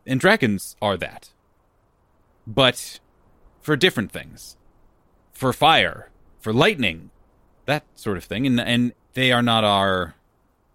And 0.06 0.18
dragons 0.18 0.76
are 0.80 0.96
that. 0.96 1.30
But 2.46 3.00
for 3.60 3.76
different 3.76 4.10
things. 4.10 4.56
For 5.32 5.52
fire, 5.52 6.10
for 6.40 6.54
lightning, 6.54 7.10
that 7.66 7.84
sort 7.94 8.16
of 8.16 8.24
thing. 8.24 8.46
And 8.46 8.58
and 8.58 8.94
they 9.12 9.30
are 9.30 9.42
not 9.42 9.62
our 9.62 10.14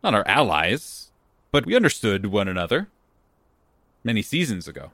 not 0.03 0.13
our 0.13 0.25
allies, 0.27 1.11
but 1.51 1.65
we 1.65 1.75
understood 1.75 2.27
one 2.27 2.47
another 2.47 2.87
many 4.03 4.21
seasons 4.21 4.67
ago. 4.67 4.91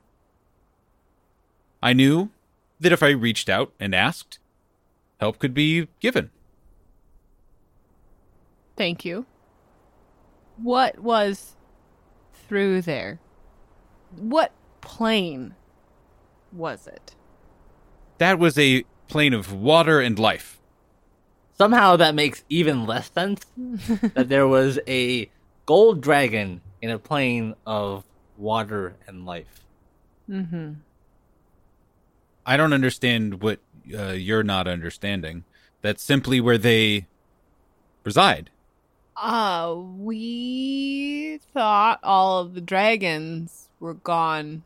I 1.84 1.91
knew 1.91 2.30
that 2.80 2.93
if 2.93 3.04
I 3.04 3.10
reached 3.10 3.49
out 3.49 3.73
and 3.80 3.93
asked, 3.93 4.39
help 5.19 5.39
could 5.39 5.54
be 5.54 5.89
given. 5.99 6.30
Thank 8.78 9.04
you. 9.04 9.25
What 10.56 10.99
was 10.99 11.56
through 12.49 12.81
there? 12.81 13.19
What 14.17 14.51
plane 14.81 15.53
was 16.51 16.88
it? 16.88 17.15
That 18.17 18.39
was 18.39 18.57
a 18.57 18.83
plane 19.07 19.33
of 19.33 19.53
water 19.53 20.01
and 20.01 20.19
life. 20.19 20.59
Somehow 21.57 21.95
that 21.97 22.15
makes 22.15 22.43
even 22.49 22.85
less 22.85 23.12
sense 23.12 23.45
that 24.13 24.29
there 24.29 24.47
was 24.47 24.79
a 24.88 25.29
gold 25.65 26.01
dragon 26.01 26.62
in 26.81 26.89
a 26.89 26.97
plane 26.97 27.53
of 27.65 28.03
water 28.38 28.95
and 29.07 29.25
life. 29.25 29.63
Mm-hmm. 30.29 30.73
I 32.45 32.57
don't 32.57 32.73
understand 32.73 33.41
what 33.41 33.59
uh, 33.93 34.12
you're 34.12 34.43
not 34.43 34.67
understanding. 34.67 35.43
That's 35.81 36.01
simply 36.01 36.41
where 36.41 36.57
they 36.57 37.07
reside. 38.03 38.49
Uh, 39.21 39.75
we 39.97 41.39
thought 41.53 41.99
all 42.03 42.39
of 42.39 42.53
the 42.53 42.62
dragons 42.62 43.69
were 43.79 43.93
gone 43.93 44.63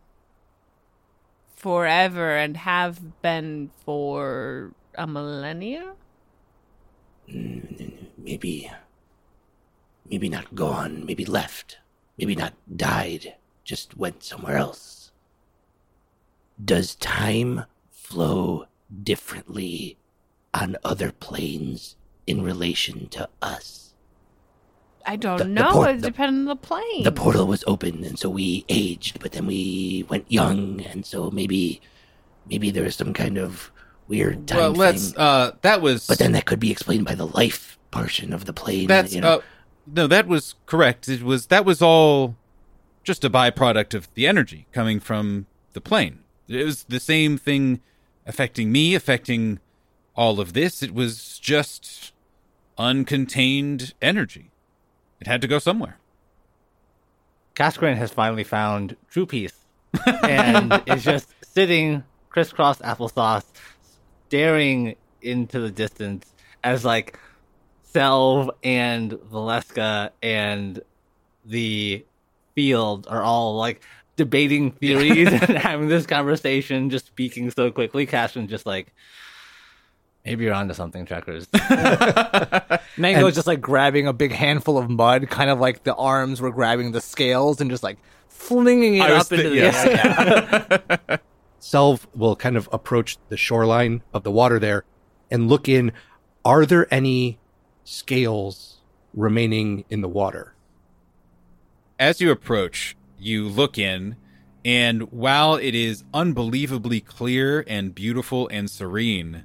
forever 1.55 2.37
and 2.37 2.57
have 2.57 3.21
been 3.21 3.71
for 3.83 4.73
a 4.95 5.07
millennia. 5.07 5.95
Mm, 7.27 8.09
Maybe, 8.17 8.71
maybe 10.09 10.29
not 10.29 10.55
gone, 10.55 11.05
maybe 11.05 11.25
left, 11.25 11.79
maybe 12.17 12.35
not 12.35 12.53
died, 12.77 13.35
just 13.63 13.97
went 13.97 14.23
somewhere 14.23 14.57
else. 14.57 15.11
Does 16.63 16.95
time 16.95 17.65
flow 17.91 18.65
differently 19.03 19.97
on 20.53 20.77
other 20.83 21.11
planes 21.11 21.95
in 22.27 22.41
relation 22.43 23.09
to 23.09 23.29
us? 23.41 23.92
I 25.05 25.15
don't 25.17 25.37
The- 25.37 25.43
the 25.43 25.49
know. 25.49 25.71
port- 25.71 25.89
it 25.95 26.01
depends 26.01 26.37
on 26.37 26.45
the 26.45 26.55
plane. 26.55 27.03
The 27.03 27.11
portal 27.11 27.45
was 27.47 27.63
open, 27.67 28.03
and 28.03 28.17
so 28.17 28.29
we 28.29 28.63
aged, 28.69 29.19
but 29.19 29.33
then 29.33 29.45
we 29.45 30.05
went 30.09 30.25
young, 30.31 30.81
and 30.81 31.05
so 31.05 31.29
maybe, 31.31 31.81
maybe 32.49 32.71
there 32.71 32.83
was 32.83 32.95
some 32.95 33.13
kind 33.13 33.37
of 33.37 33.71
weird 34.07 34.47
time 34.47 34.57
well, 34.59 34.71
let's. 34.71 35.11
thing. 35.11 35.19
Uh, 35.19 35.51
that 35.61 35.81
was. 35.81 36.07
But 36.07 36.19
then 36.19 36.31
that 36.33 36.45
could 36.45 36.59
be 36.59 36.71
explained 36.71 37.05
by 37.05 37.15
the 37.15 37.27
life 37.27 37.77
portion 37.91 38.31
of 38.33 38.45
the 38.45 38.53
plane. 38.53 38.87
that's. 38.87 39.13
you 39.13 39.21
know. 39.21 39.39
uh, 39.39 39.41
no, 39.85 40.07
that 40.07 40.27
was 40.27 40.55
correct. 40.65 41.09
It 41.09 41.23
was. 41.23 41.47
That 41.47 41.65
was 41.65 41.81
all 41.81 42.35
just 43.03 43.25
a 43.25 43.29
byproduct 43.29 43.93
of 43.93 44.07
the 44.13 44.25
energy 44.25 44.67
coming 44.71 44.99
from 45.01 45.45
the 45.73 45.81
plane. 45.81 46.19
It 46.47 46.63
was 46.63 46.83
the 46.85 46.99
same 47.01 47.37
thing 47.37 47.81
affecting 48.25 48.71
me, 48.71 48.95
affecting 48.95 49.59
all 50.15 50.39
of 50.39 50.53
this. 50.53 50.81
It 50.81 50.93
was 50.93 51.37
just 51.39 52.13
uncontained 52.77 53.93
energy. 54.01 54.51
It 55.23 55.27
had 55.27 55.39
to 55.43 55.47
go 55.47 55.57
somewhere. 55.57 55.99
Kaskrin 57.55 57.95
has 57.95 58.11
finally 58.11 58.43
found 58.43 58.97
true 59.09 59.25
peace 59.25 59.53
and 60.05 60.83
is 60.85 61.01
just 61.01 61.29
sitting 61.45 62.03
crisscross 62.29 62.79
applesauce, 62.79 63.45
staring 64.27 64.97
into 65.21 65.61
the 65.61 65.71
distance 65.71 66.33
as 66.61 66.83
like 66.83 67.17
Selv 67.83 68.49
and 68.65 69.13
Valeska 69.13 70.09
and 70.21 70.81
the 71.45 72.05
field 72.53 73.07
are 73.09 73.23
all 73.23 73.55
like 73.55 73.81
debating 74.17 74.71
theories 74.71 75.29
and 75.31 75.57
having 75.57 75.87
this 75.87 76.05
conversation, 76.05 76.89
just 76.89 77.05
speaking 77.05 77.49
so 77.49 77.71
quickly. 77.71 78.05
Kaskrin's 78.05 78.49
just 78.49 78.65
like, 78.65 78.93
maybe 80.25 80.43
you're 80.45 80.53
onto 80.53 80.73
something, 80.73 81.05
Checkers. 81.05 81.47
Mango 82.97 83.19
And- 83.19 83.27
is 83.29 83.35
just 83.35 83.47
like 83.47 83.61
grabbing 83.61 84.07
a 84.07 84.13
big 84.13 84.31
handful 84.31 84.77
of 84.77 84.89
mud, 84.89 85.29
kind 85.29 85.49
of 85.49 85.59
like 85.59 85.83
the 85.83 85.95
arms 85.95 86.41
were 86.41 86.51
grabbing 86.51 86.91
the 86.91 87.01
scales 87.01 87.59
and 87.61 87.69
just 87.69 87.83
like 87.83 87.97
flinging 88.29 88.95
it 88.95 89.01
I 89.01 89.13
up 89.13 89.31
into 89.31 89.43
thi- 89.43 89.49
the 89.49 89.55
yes. 89.55 90.99
air. 91.09 91.19
Selv 91.59 92.01
will 92.13 92.35
kind 92.35 92.57
of 92.57 92.67
approach 92.73 93.17
the 93.29 93.37
shoreline 93.37 94.01
of 94.13 94.23
the 94.23 94.31
water 94.31 94.59
there 94.59 94.83
and 95.31 95.47
look 95.47 95.69
in. 95.69 95.91
Are 96.43 96.65
there 96.65 96.93
any 96.93 97.39
scales 97.85 98.81
remaining 99.13 99.85
in 99.89 100.01
the 100.01 100.09
water? 100.09 100.49
as 101.99 102.19
you 102.19 102.31
approach, 102.31 102.97
you 103.17 103.47
look 103.47 103.77
in, 103.77 104.17
and 104.65 105.03
while 105.11 105.55
it 105.55 105.73
is 105.73 106.03
unbelievably 106.13 106.99
clear 106.99 107.63
and 107.67 107.95
beautiful 107.95 108.49
and 108.49 108.69
serene, 108.69 109.35
it 109.35 109.43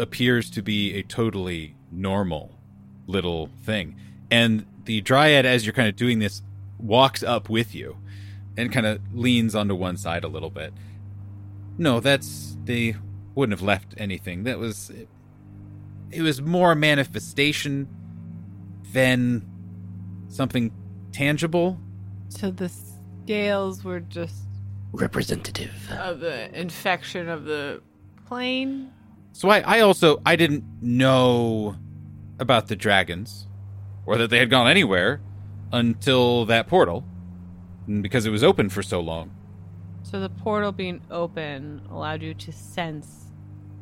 appears 0.00 0.50
to 0.50 0.62
be 0.62 0.94
a 0.94 1.02
totally 1.02 1.74
normal 1.92 2.58
little 3.06 3.50
thing. 3.64 3.96
And 4.30 4.64
the 4.84 5.00
dryad, 5.00 5.44
as 5.46 5.66
you're 5.66 5.72
kind 5.72 5.88
of 5.88 5.96
doing 5.96 6.18
this, 6.18 6.42
walks 6.78 7.22
up 7.22 7.48
with 7.48 7.74
you 7.74 7.96
and 8.56 8.72
kind 8.72 8.86
of 8.86 9.00
leans 9.12 9.54
onto 9.54 9.74
one 9.74 9.96
side 9.96 10.24
a 10.24 10.28
little 10.28 10.50
bit. 10.50 10.72
No, 11.78 12.00
that's. 12.00 12.56
They 12.64 12.96
wouldn't 13.34 13.58
have 13.58 13.66
left 13.66 13.94
anything. 13.96 14.44
That 14.44 14.58
was. 14.58 14.90
it 16.10 16.22
was 16.22 16.40
more 16.42 16.72
a 16.72 16.76
manifestation 16.76 17.88
than 18.92 19.46
something 20.28 20.72
tangible. 21.12 21.78
So 22.28 22.50
the 22.50 22.70
scales 23.24 23.84
were 23.84 24.00
just 24.00 24.34
Representative. 24.92 25.72
of 25.98 26.20
the 26.20 26.58
infection 26.58 27.28
of 27.28 27.44
the 27.44 27.80
plane. 28.26 28.90
So 29.32 29.48
I, 29.48 29.60
I 29.60 29.80
also 29.80 30.20
I 30.26 30.36
didn't 30.36 30.64
know 30.80 31.76
about 32.38 32.68
the 32.68 32.76
dragons 32.76 33.46
or 34.06 34.16
that 34.18 34.30
they 34.30 34.38
had 34.38 34.50
gone 34.50 34.66
anywhere 34.66 35.20
until 35.72 36.44
that 36.46 36.66
portal 36.66 37.04
because 38.00 38.26
it 38.26 38.30
was 38.30 38.42
open 38.42 38.68
for 38.68 38.82
so 38.82 39.00
long. 39.00 39.30
So 40.02 40.20
the 40.20 40.28
portal 40.28 40.72
being 40.72 41.00
open 41.10 41.82
allowed 41.90 42.22
you 42.22 42.34
to 42.34 42.52
sense 42.52 43.26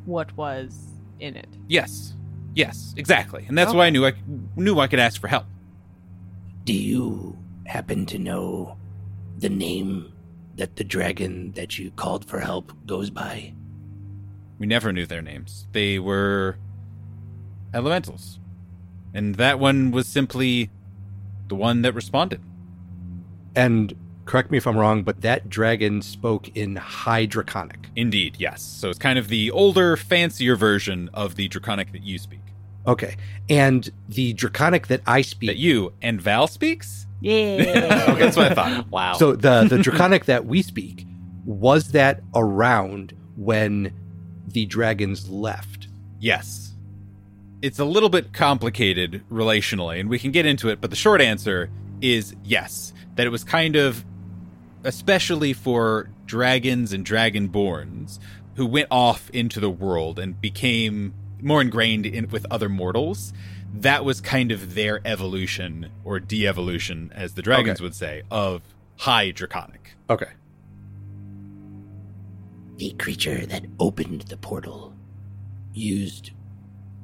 what 0.04 0.36
was 0.36 0.88
in 1.20 1.36
it. 1.36 1.48
Yes. 1.68 2.14
Yes, 2.54 2.92
exactly. 2.96 3.44
And 3.46 3.56
that's 3.56 3.72
why 3.72 3.86
I 3.86 3.90
knew 3.90 4.04
I 4.04 4.14
knew 4.56 4.80
I 4.80 4.88
could 4.88 4.98
ask 4.98 5.20
for 5.20 5.28
help. 5.28 5.46
Do 6.64 6.72
you 6.72 7.38
happen 7.66 8.04
to 8.06 8.18
know 8.18 8.76
the 9.38 9.48
name 9.48 10.12
that 10.56 10.76
the 10.76 10.84
dragon 10.84 11.52
that 11.52 11.78
you 11.78 11.90
called 11.92 12.24
for 12.24 12.40
help 12.40 12.72
goes 12.84 13.10
by? 13.10 13.54
We 14.58 14.66
never 14.66 14.92
knew 14.92 15.06
their 15.06 15.22
names. 15.22 15.66
They 15.72 15.98
were 15.98 16.58
elementals. 17.72 18.38
And 19.14 19.36
that 19.36 19.58
one 19.58 19.90
was 19.90 20.06
simply 20.06 20.70
the 21.48 21.54
one 21.54 21.82
that 21.82 21.92
responded. 21.92 22.40
And 23.54 23.94
correct 24.24 24.50
me 24.50 24.58
if 24.58 24.66
I'm 24.66 24.76
wrong, 24.76 25.02
but 25.02 25.22
that 25.22 25.48
dragon 25.48 26.02
spoke 26.02 26.54
in 26.56 26.76
High 26.76 27.26
Draconic. 27.26 27.88
Indeed, 27.96 28.36
yes. 28.38 28.62
So 28.62 28.90
it's 28.90 28.98
kind 28.98 29.18
of 29.18 29.28
the 29.28 29.50
older, 29.50 29.96
fancier 29.96 30.54
version 30.56 31.08
of 31.14 31.36
the 31.36 31.48
draconic 31.48 31.92
that 31.92 32.02
you 32.02 32.18
speak. 32.18 32.40
Okay. 32.86 33.16
And 33.48 33.90
the 34.08 34.32
Draconic 34.32 34.86
that 34.86 35.02
I 35.06 35.22
speak. 35.22 35.48
That 35.48 35.58
you 35.58 35.92
and 36.00 36.20
Val 36.20 36.46
speaks? 36.46 37.06
Yeah. 37.20 38.06
okay, 38.10 38.20
that's 38.20 38.36
what 38.36 38.52
I 38.52 38.54
thought. 38.54 38.90
Wow. 38.90 39.14
So 39.14 39.34
the 39.34 39.64
the 39.68 39.78
Draconic 39.78 40.26
that 40.26 40.46
we 40.46 40.62
speak 40.62 41.06
was 41.44 41.88
that 41.92 42.22
around 42.34 43.14
when 43.36 43.92
the 44.52 44.66
dragons 44.66 45.28
left. 45.28 45.88
Yes. 46.20 46.74
It's 47.62 47.78
a 47.78 47.84
little 47.84 48.08
bit 48.08 48.32
complicated 48.32 49.22
relationally, 49.30 49.98
and 50.00 50.08
we 50.08 50.18
can 50.18 50.30
get 50.30 50.46
into 50.46 50.68
it, 50.68 50.80
but 50.80 50.90
the 50.90 50.96
short 50.96 51.20
answer 51.20 51.70
is 52.00 52.34
yes. 52.44 52.92
That 53.16 53.26
it 53.26 53.30
was 53.30 53.42
kind 53.42 53.74
of, 53.74 54.04
especially 54.84 55.52
for 55.52 56.08
dragons 56.26 56.92
and 56.92 57.04
dragonborns 57.04 58.18
who 58.54 58.66
went 58.66 58.88
off 58.90 59.28
into 59.30 59.58
the 59.60 59.70
world 59.70 60.18
and 60.18 60.40
became 60.40 61.14
more 61.40 61.60
ingrained 61.60 62.06
in 62.06 62.28
with 62.28 62.46
other 62.50 62.68
mortals. 62.68 63.32
That 63.74 64.04
was 64.04 64.20
kind 64.20 64.50
of 64.50 64.74
their 64.74 65.00
evolution 65.04 65.90
or 66.04 66.20
de-evolution, 66.20 67.12
as 67.14 67.34
the 67.34 67.42
dragons 67.42 67.78
Okay. 67.78 67.84
would 67.84 67.94
say, 67.94 68.22
of 68.30 68.62
high 68.96 69.30
draconic. 69.30 69.94
Okay. 70.08 70.28
The 72.78 72.92
creature 72.92 73.44
that 73.44 73.64
opened 73.80 74.20
the 74.22 74.36
portal 74.36 74.94
used 75.74 76.30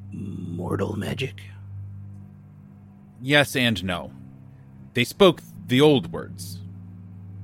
mortal 0.09 0.95
magic? 0.95 1.41
Yes 3.21 3.57
and 3.57 3.83
no. 3.83 4.13
They 4.93 5.03
spoke 5.03 5.41
the 5.67 5.81
old 5.81 6.13
words, 6.13 6.61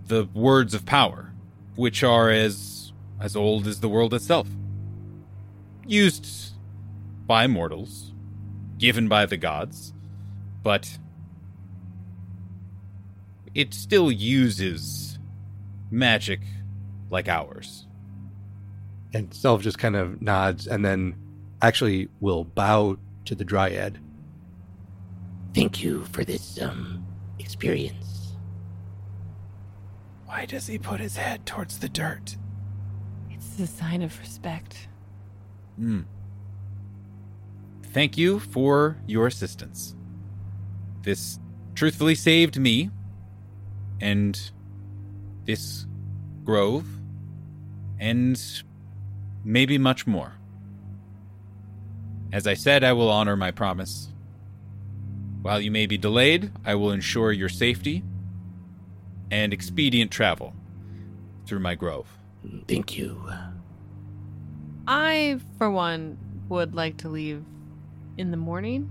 the 0.07 0.29
words 0.33 0.73
of 0.73 0.85
power, 0.85 1.33
which 1.75 2.05
are 2.05 2.29
as 2.29 2.93
as 3.19 3.35
old 3.35 3.67
as 3.67 3.81
the 3.81 3.89
world 3.89 4.13
itself. 4.13 4.47
Used 5.85 6.53
by 7.27 7.47
mortals, 7.47 8.13
given 8.77 9.09
by 9.09 9.25
the 9.25 9.35
gods, 9.35 9.91
but 10.63 10.97
it 13.53 13.73
still 13.73 14.09
uses 14.09 15.19
magic 15.91 16.39
like 17.09 17.27
ours. 17.27 17.87
And 19.13 19.33
Selv 19.33 19.61
just 19.61 19.77
kind 19.77 19.95
of 19.95 20.21
nods 20.21 20.67
and 20.67 20.85
then 20.85 21.15
actually 21.61 22.07
will 22.21 22.45
bow 22.45 22.97
to 23.25 23.35
the 23.35 23.43
dryad. 23.43 23.99
Thank 25.53 25.83
you 25.83 26.05
for 26.05 26.23
this 26.23 26.61
um 26.61 27.05
experience. 27.39 28.35
Why 30.25 30.45
does 30.45 30.67
he 30.67 30.77
put 30.77 30.99
his 30.99 31.17
head 31.17 31.45
towards 31.45 31.79
the 31.79 31.89
dirt? 31.89 32.37
it's 33.57 33.59
a 33.59 33.67
sign 33.67 34.01
of 34.01 34.17
respect. 34.19 34.87
Hmm. 35.77 36.01
Thank 37.83 38.17
you 38.17 38.39
for 38.39 38.97
your 39.07 39.27
assistance. 39.27 39.95
This 41.01 41.39
truthfully 41.75 42.15
saved 42.15 42.59
me 42.59 42.89
and 43.99 44.39
this 45.45 45.85
grove 46.45 46.85
and 47.99 48.41
maybe 49.43 49.77
much 49.77 50.05
more. 50.07 50.33
As 52.31 52.47
I 52.47 52.53
said, 52.53 52.83
I 52.83 52.93
will 52.93 53.09
honor 53.09 53.35
my 53.35 53.51
promise. 53.51 54.09
While 55.41 55.59
you 55.59 55.71
may 55.71 55.85
be 55.85 55.97
delayed, 55.97 56.51
I 56.63 56.75
will 56.75 56.91
ensure 56.91 57.31
your 57.31 57.49
safety 57.49 58.03
and 59.31 59.53
expedient 59.53 60.11
travel 60.11 60.53
through 61.45 61.59
my 61.59 61.75
grove. 61.75 62.07
Thank 62.67 62.97
you. 62.97 63.21
I, 64.87 65.39
for 65.57 65.69
one, 65.69 66.17
would 66.49 66.75
like 66.75 66.97
to 66.97 67.09
leave 67.09 67.43
in 68.17 68.31
the 68.31 68.37
morning. 68.37 68.89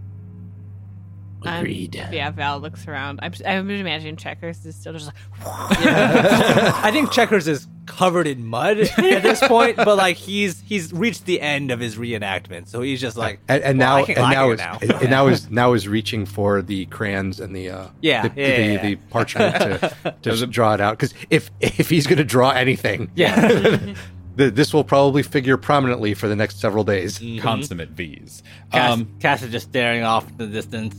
I'm- 1.45 1.61
Agreed. 1.63 1.95
yeah, 1.95 2.31
Val 2.31 2.59
looks 2.61 2.87
around. 2.89 3.21
I'm, 3.23 3.33
I'm 3.47 3.71
imagining 3.71 4.17
Checkers 4.17 4.65
is 4.67 4.75
still 4.77 4.93
just 4.93 5.07
like, 5.07 5.15
I 5.47 6.91
think 6.93 7.11
Checkers 7.11 7.49
is 7.49 7.67
covered 7.87 8.27
in 8.27 8.47
mud 8.47 8.79
at 8.79 9.23
this 9.23 9.41
point, 9.47 9.77
but 9.77 9.97
like 9.97 10.17
he's 10.17 10.61
he's 10.61 10.93
reached 10.93 11.25
the 11.27 11.41
end 11.41 11.71
of 11.71 11.81
his 11.81 11.97
reenactment, 11.97 12.69
so 12.69 12.83
he's 12.83 13.01
just 13.01 13.17
like, 13.17 13.41
And, 13.49 13.63
and 13.63 13.79
Well, 13.79 13.89
now 13.89 13.97
I 13.97 14.15
and 14.17 14.33
now 14.35 14.51
is 14.51 14.59
now. 14.59 14.79
and, 14.81 14.91
and 14.93 15.11
now 15.11 15.27
is 15.27 15.51
now 15.51 15.73
is 15.73 15.89
reaching 15.89 16.25
for 16.27 16.63
the 16.63 16.87
crayons 16.87 17.41
and 17.41 17.55
the 17.55 17.71
uh 17.71 17.87
Yeah, 18.01 18.29
the, 18.29 18.41
yeah, 18.41 18.57
the, 18.57 18.63
yeah, 18.63 18.73
yeah. 18.73 18.83
the 18.83 18.97
parchment 18.97 19.55
to, 19.61 20.15
to 20.37 20.47
draw 20.47 20.75
it 20.75 20.81
out 20.81 20.99
because 20.99 21.15
if 21.31 21.51
if 21.61 21.89
he's 21.91 22.07
going 22.07 22.19
to 22.19 22.25
draw 22.25 22.51
anything 22.51 23.11
yeah, 23.17 23.95
this 24.37 24.73
will 24.73 24.85
probably 24.85 25.23
figure 25.23 25.57
prominently 25.57 26.15
for 26.15 26.29
the 26.29 26.37
next 26.37 26.61
several 26.61 26.85
days 26.85 27.21
Consummate 27.41 27.91
V's. 27.91 28.43
Cass, 28.73 28.93
Um, 28.93 29.09
Cass 29.21 29.43
is 29.43 29.51
just 29.51 29.69
staring 29.69 30.05
off 30.05 30.29
in 30.31 30.37
the 30.39 30.47
distance. 30.47 30.95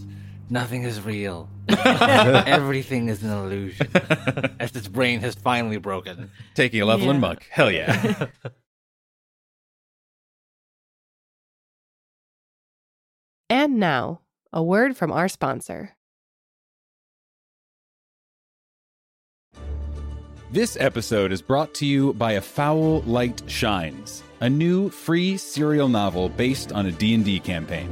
Nothing 0.51 0.83
is 0.83 1.01
real. 1.01 1.47
Everything 1.69 3.07
is 3.07 3.23
an 3.23 3.31
illusion. 3.31 3.87
As 4.59 4.71
his 4.71 4.89
brain 4.89 5.21
has 5.21 5.33
finally 5.33 5.77
broken. 5.77 6.29
taking 6.55 6.81
a 6.81 6.85
level 6.85 7.09
in 7.09 7.21
muck. 7.21 7.43
Hell 7.49 7.71
yeah. 7.71 8.27
And 13.49 13.79
now, 13.81 14.21
a 14.53 14.63
word 14.63 14.95
from 14.95 15.11
our 15.11 15.27
sponsor. 15.27 15.91
This 20.51 20.77
episode 20.79 21.33
is 21.33 21.41
brought 21.41 21.73
to 21.75 21.85
you 21.85 22.13
by 22.13 22.33
A 22.33 22.41
Foul 22.41 23.01
Light 23.01 23.41
Shines, 23.47 24.23
a 24.39 24.49
new 24.49 24.89
free 24.89 25.35
serial 25.35 25.89
novel 25.89 26.29
based 26.29 26.71
on 26.71 26.85
a 26.85 26.93
D&D 26.93 27.41
campaign. 27.41 27.89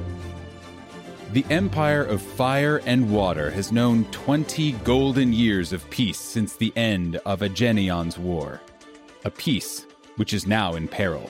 The 1.32 1.46
Empire 1.52 2.04
of 2.04 2.24
Fire 2.24 2.82
and 2.88 3.12
Water 3.12 3.52
has 3.52 3.72
known 3.72 4.06
20 4.06 4.72
golden 4.84 5.32
years 5.32 5.72
of 5.72 5.88
peace 5.92 6.18
since 6.18 6.56
the 6.56 6.74
end 6.76 7.18
of 7.18 7.44
Agenion's 7.44 8.18
War, 8.18 8.60
a 9.26 9.30
peace 9.30 9.86
which 10.16 10.34
is 10.34 10.48
now 10.48 10.74
in 10.74 10.88
peril. 10.88 11.30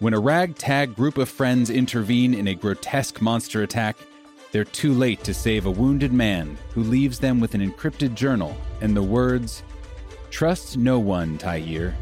When 0.00 0.12
a 0.12 0.20
ragtag 0.20 0.94
group 0.94 1.16
of 1.16 1.30
friends 1.30 1.70
intervene 1.70 2.34
in 2.34 2.46
a 2.46 2.54
grotesque 2.54 3.22
monster 3.22 3.62
attack, 3.62 3.96
they're 4.52 4.66
too 4.66 4.92
late 4.92 5.24
to 5.24 5.32
save 5.32 5.64
a 5.64 5.70
wounded 5.70 6.12
man 6.12 6.58
who 6.74 6.82
leaves 6.82 7.18
them 7.18 7.40
with 7.40 7.54
an 7.54 7.62
encrypted 7.66 8.14
journal 8.14 8.54
and 8.82 8.94
the 8.94 9.02
words, 9.02 9.62
Trust 10.28 10.76
no 10.76 10.98
one, 10.98 11.38
Tyir. 11.38 11.94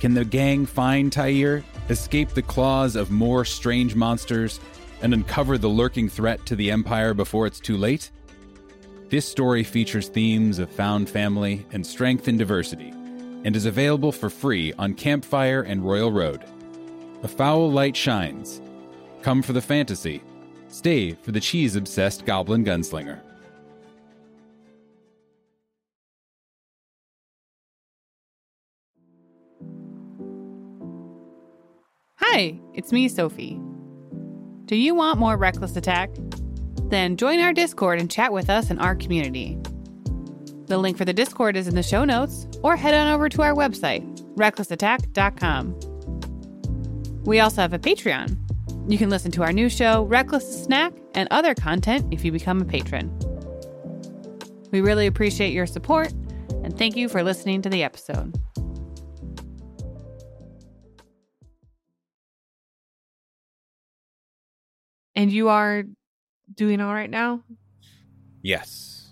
Can 0.00 0.12
the 0.12 0.24
gang 0.26 0.66
find 0.66 1.10
Tyir, 1.10 1.64
escape 1.88 2.28
the 2.30 2.42
claws 2.42 2.94
of 2.94 3.10
more 3.10 3.46
strange 3.46 3.94
monsters, 3.94 4.60
and 5.02 5.14
uncover 5.14 5.58
the 5.58 5.68
lurking 5.68 6.08
threat 6.08 6.44
to 6.46 6.56
the 6.56 6.70
Empire 6.70 7.14
before 7.14 7.46
it's 7.46 7.60
too 7.60 7.76
late? 7.76 8.10
This 9.08 9.28
story 9.28 9.64
features 9.64 10.08
themes 10.08 10.58
of 10.58 10.70
found 10.70 11.10
family 11.10 11.66
and 11.72 11.84
strength 11.84 12.28
in 12.28 12.36
diversity, 12.36 12.90
and 13.44 13.56
is 13.56 13.66
available 13.66 14.12
for 14.12 14.30
free 14.30 14.72
on 14.74 14.94
Campfire 14.94 15.62
and 15.62 15.84
Royal 15.84 16.12
Road. 16.12 16.44
A 17.22 17.28
foul 17.28 17.70
light 17.70 17.96
shines. 17.96 18.62
Come 19.22 19.42
for 19.42 19.52
the 19.52 19.60
fantasy. 19.60 20.22
Stay 20.68 21.12
for 21.12 21.32
the 21.32 21.40
cheese 21.40 21.76
obsessed 21.76 22.24
goblin 22.24 22.64
gunslinger. 22.64 23.20
Hi, 32.16 32.60
it's 32.74 32.92
me, 32.92 33.08
Sophie. 33.08 33.60
Do 34.70 34.76
you 34.76 34.94
want 34.94 35.18
more 35.18 35.36
Reckless 35.36 35.74
Attack? 35.74 36.10
Then 36.90 37.16
join 37.16 37.40
our 37.40 37.52
Discord 37.52 38.00
and 38.00 38.08
chat 38.08 38.32
with 38.32 38.48
us 38.48 38.70
in 38.70 38.78
our 38.78 38.94
community. 38.94 39.58
The 40.66 40.78
link 40.78 40.96
for 40.96 41.04
the 41.04 41.12
Discord 41.12 41.56
is 41.56 41.66
in 41.66 41.74
the 41.74 41.82
show 41.82 42.04
notes, 42.04 42.46
or 42.62 42.76
head 42.76 42.94
on 42.94 43.12
over 43.12 43.28
to 43.30 43.42
our 43.42 43.52
website, 43.52 44.06
recklessattack.com. 44.36 45.74
We 47.24 47.40
also 47.40 47.62
have 47.62 47.72
a 47.72 47.80
Patreon. 47.80 48.36
You 48.88 48.96
can 48.96 49.10
listen 49.10 49.32
to 49.32 49.42
our 49.42 49.52
new 49.52 49.68
show, 49.68 50.04
Reckless 50.04 50.62
Snack, 50.62 50.92
and 51.16 51.26
other 51.32 51.56
content 51.56 52.06
if 52.14 52.24
you 52.24 52.30
become 52.30 52.60
a 52.60 52.64
patron. 52.64 53.10
We 54.70 54.82
really 54.82 55.08
appreciate 55.08 55.52
your 55.52 55.66
support, 55.66 56.12
and 56.62 56.78
thank 56.78 56.94
you 56.94 57.08
for 57.08 57.24
listening 57.24 57.60
to 57.62 57.70
the 57.70 57.82
episode. 57.82 58.40
And 65.20 65.30
you 65.30 65.50
are 65.50 65.84
doing 66.54 66.80
all 66.80 66.94
right 66.94 67.10
now? 67.10 67.42
Yes, 68.40 69.10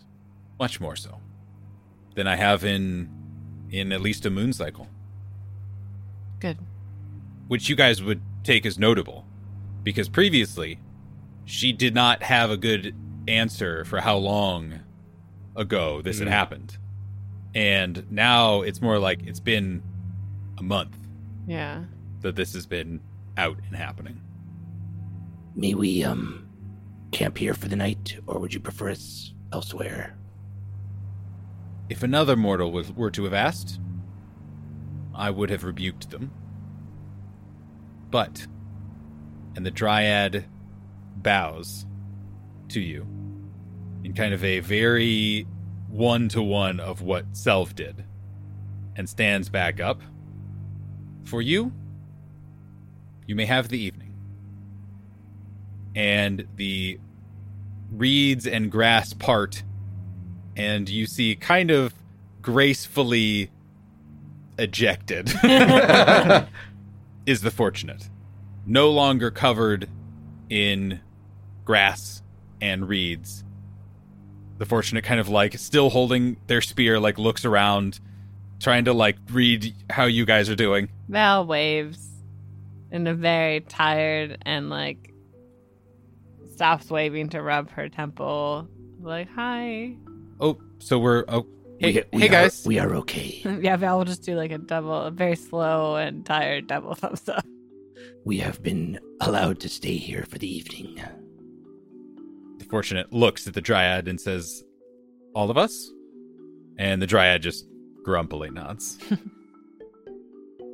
much 0.59 0.81
more 0.81 0.97
so 0.97 1.21
than 2.15 2.27
I 2.27 2.35
have 2.35 2.65
in 2.65 3.11
in 3.69 3.93
at 3.93 4.01
least 4.01 4.25
a 4.25 4.31
moon 4.31 4.55
cycle, 4.55 4.89
Good. 6.41 6.57
which 7.49 7.69
you 7.69 7.77
guys 7.77 8.03
would 8.03 8.23
take 8.43 8.65
as 8.65 8.79
notable, 8.79 9.27
because 9.83 10.09
previously 10.09 10.79
she 11.45 11.75
did 11.75 11.95
not 11.95 12.23
have 12.23 12.51
a 12.51 12.57
good 12.57 12.95
answer 13.29 13.85
for 13.85 14.01
how 14.01 14.17
long 14.17 14.81
ago 15.57 16.01
this 16.01 16.21
had 16.21 16.29
Mm. 16.29 16.31
happened, 16.31 16.79
and 17.55 18.11
now 18.11 18.63
it's 18.63 18.81
more 18.81 18.99
like 18.99 19.27
it's 19.27 19.41
been 19.41 19.83
a 20.57 20.63
month 20.63 20.97
Yeah. 21.47 21.85
that 22.23 22.35
this 22.35 22.55
has 22.55 22.65
been 22.65 23.01
out 23.37 23.59
and 23.67 23.77
happening. 23.77 24.23
May 25.59 25.75
we, 25.75 26.05
um, 26.05 26.49
camp 27.11 27.37
here 27.37 27.53
for 27.53 27.67
the 27.67 27.75
night, 27.75 28.17
or 28.29 28.39
would 28.39 28.55
you 28.55 28.61
prefer 28.61 28.91
us 28.91 29.35
elsewhere? 29.53 30.17
If 31.89 32.05
another 32.05 32.37
mortal 32.37 32.71
was, 32.71 32.93
were 32.93 33.11
to 33.11 33.25
have 33.25 33.35
asked, 33.35 33.81
I 35.13 35.31
would 35.31 35.51
have 35.51 35.65
rebuked 35.65 36.11
them. 36.11 36.31
But, 38.09 38.47
and 39.57 39.67
the 39.67 39.73
dryad 39.73 40.45
bows 41.17 41.87
to 42.69 42.81
you 42.81 43.05
in 44.05 44.15
kind 44.15 44.33
of 44.33 44.45
a 44.45 44.61
very 44.61 45.45
one 45.89 46.29
to 46.29 46.41
one 46.41 46.79
of 46.79 47.03
what 47.03 47.33
Selv 47.33 47.75
did 47.75 48.05
and 48.95 49.09
stands 49.09 49.49
back 49.49 49.81
up. 49.81 50.03
For 51.25 51.43
you, 51.43 51.73
you 53.27 53.35
may 53.35 53.47
have 53.47 53.71
the 53.71 53.79
evening. 53.81 54.08
And 55.99 56.47
the 56.55 57.01
reeds 57.91 58.47
and 58.47 58.71
grass 58.71 59.13
part 59.13 59.65
and 60.57 60.89
you 60.89 61.07
see 61.07 61.35
kind 61.35 61.71
of 61.71 61.93
gracefully 62.41 63.51
ejected 64.59 65.29
is 67.27 67.41
the 67.41 67.51
fortunate. 67.51 68.09
No 68.65 68.91
longer 68.91 69.31
covered 69.31 69.89
in 70.49 71.01
grass 71.65 72.23
and 72.61 72.89
reeds. 72.89 73.45
The 74.59 74.67
fortunate 74.67 75.05
kind 75.05 75.21
of 75.21 75.29
like 75.29 75.57
still 75.59 75.91
holding 75.91 76.37
their 76.47 76.61
spear, 76.61 76.99
like 76.99 77.19
looks 77.19 77.45
around, 77.45 78.01
trying 78.61 78.85
to 78.87 78.93
like 78.93 79.17
read 79.31 79.75
how 79.91 80.05
you 80.05 80.25
guys 80.25 80.49
are 80.49 80.57
doing. 80.57 80.89
Val 81.09 81.47
waves 81.47 82.09
in 82.91 83.07
a 83.07 83.15
very 83.15 83.61
tired 83.61 84.39
and 84.45 84.71
like 84.71 85.13
stops 86.51 86.91
waving 86.91 87.29
to 87.31 87.43
rub 87.43 87.71
her 87.71 87.89
temple. 87.89 88.69
Like, 89.01 89.29
hi. 89.31 89.97
Oh, 90.41 90.59
so 90.79 90.99
we're 90.99 91.25
oh 91.29 91.47
hey, 91.81 92.05
we, 92.13 92.19
we 92.19 92.21
hey 92.23 92.29
are- 92.29 92.31
guys. 92.31 92.65
we 92.67 92.79
are 92.79 92.95
okay. 92.97 93.41
Yeah, 93.63 93.77
Val 93.77 93.99
will 93.99 94.05
just 94.05 94.23
do 94.25 94.35
like 94.35 94.51
a 94.51 94.59
double, 94.59 94.95
a 95.03 95.11
very 95.11 95.37
slow 95.37 95.97
and 95.97 96.25
tired 96.27 96.67
double 96.67 96.95
thumbs 96.97 97.29
up. 97.29 97.45
We 98.25 98.39
have 98.39 98.63
been 98.63 98.99
allowed 99.21 99.61
to 99.61 99.69
stay 99.69 99.97
here 99.97 100.25
for 100.29 100.39
the 100.39 100.53
evening. 100.53 101.01
The 102.59 102.65
fortunate 102.67 103.13
looks 103.13 103.47
at 103.47 103.55
the 103.55 103.61
dryad 103.61 104.07
and 104.09 104.21
says, 104.21 104.63
All 105.35 105.51
of 105.51 105.57
us? 105.57 105.91
And 106.77 107.01
the 107.03 107.07
dryad 107.07 107.43
just 107.43 107.67
grumpily 108.05 108.51
nods. 108.51 108.99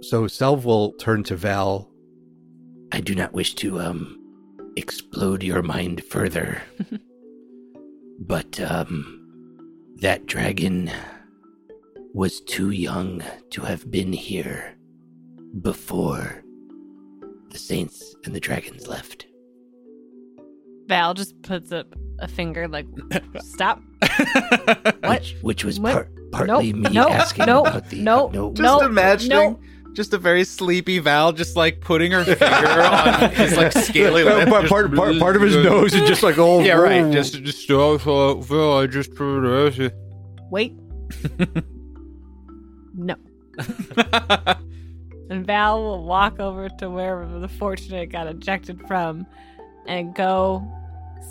So 0.02 0.26
Selv 0.26 0.64
will 0.66 0.92
turn 0.94 1.22
to 1.24 1.36
Val. 1.36 1.90
I 2.92 3.00
do 3.00 3.14
not 3.14 3.32
wish 3.32 3.54
to 3.54 3.80
um 3.80 4.18
explode 4.76 5.42
your 5.42 5.62
mind 5.62 6.04
further. 6.04 6.62
but 8.20 8.60
um 8.60 9.20
that 10.00 10.26
dragon 10.26 10.90
was 12.12 12.40
too 12.42 12.70
young 12.70 13.22
to 13.50 13.62
have 13.62 13.90
been 13.90 14.12
here 14.12 14.76
before 15.62 16.42
the 17.50 17.58
saints 17.58 18.14
and 18.24 18.34
the 18.34 18.40
dragons 18.40 18.86
left. 18.86 19.26
Val 20.86 21.14
just 21.14 21.40
puts 21.42 21.72
up 21.72 21.86
a 22.20 22.28
finger, 22.28 22.68
like, 22.68 22.86
stop. 23.40 23.80
Which, 25.08 25.36
which 25.40 25.64
was 25.64 25.80
What? 25.80 25.92
par- 25.92 26.08
partly 26.30 26.72
Nope. 26.72 26.82
me 26.92 26.94
Nope. 26.94 27.10
asking 27.12 27.46
Nope. 27.46 27.66
about 27.68 27.90
the 27.90 28.02
Nope. 28.02 28.32
no, 28.34 28.50
Just 28.52 28.62
Nope. 28.62 28.82
imagining 28.82 29.38
Nope. 29.38 29.60
Just 29.94 30.12
a 30.12 30.18
very 30.18 30.44
sleepy 30.44 30.98
Val 30.98 31.32
just 31.32 31.56
like 31.56 31.80
putting 31.80 32.12
her 32.12 32.24
finger 32.36 32.44
on 32.46 33.30
his 33.30 33.56
like 33.56 33.72
scaly 33.72 34.24
lip. 34.24 34.48
part, 34.48 34.62
just- 34.62 34.72
part, 34.72 34.94
part, 34.94 35.18
part 35.18 35.36
of 35.36 35.42
his 35.42 35.56
nose 35.56 35.94
is 35.94 36.08
just 36.08 36.22
like 36.22 36.38
oh 36.38 36.60
Yeah, 36.60 36.74
right. 36.74 37.10
Just 37.12 37.42
just 37.42 37.70
oh, 37.70 37.98
so, 37.98 38.40
Val, 38.40 38.78
I 38.78 38.86
just 38.86 39.10
Wait. 40.50 40.74
no. 42.94 43.16
And 45.30 45.46
Val 45.46 45.82
will 45.82 46.04
walk 46.04 46.38
over 46.38 46.68
to 46.68 46.90
where 46.90 47.26
the 47.26 47.48
fortunate 47.48 48.12
got 48.12 48.26
ejected 48.26 48.86
from 48.86 49.26
and 49.86 50.14
go 50.14 50.62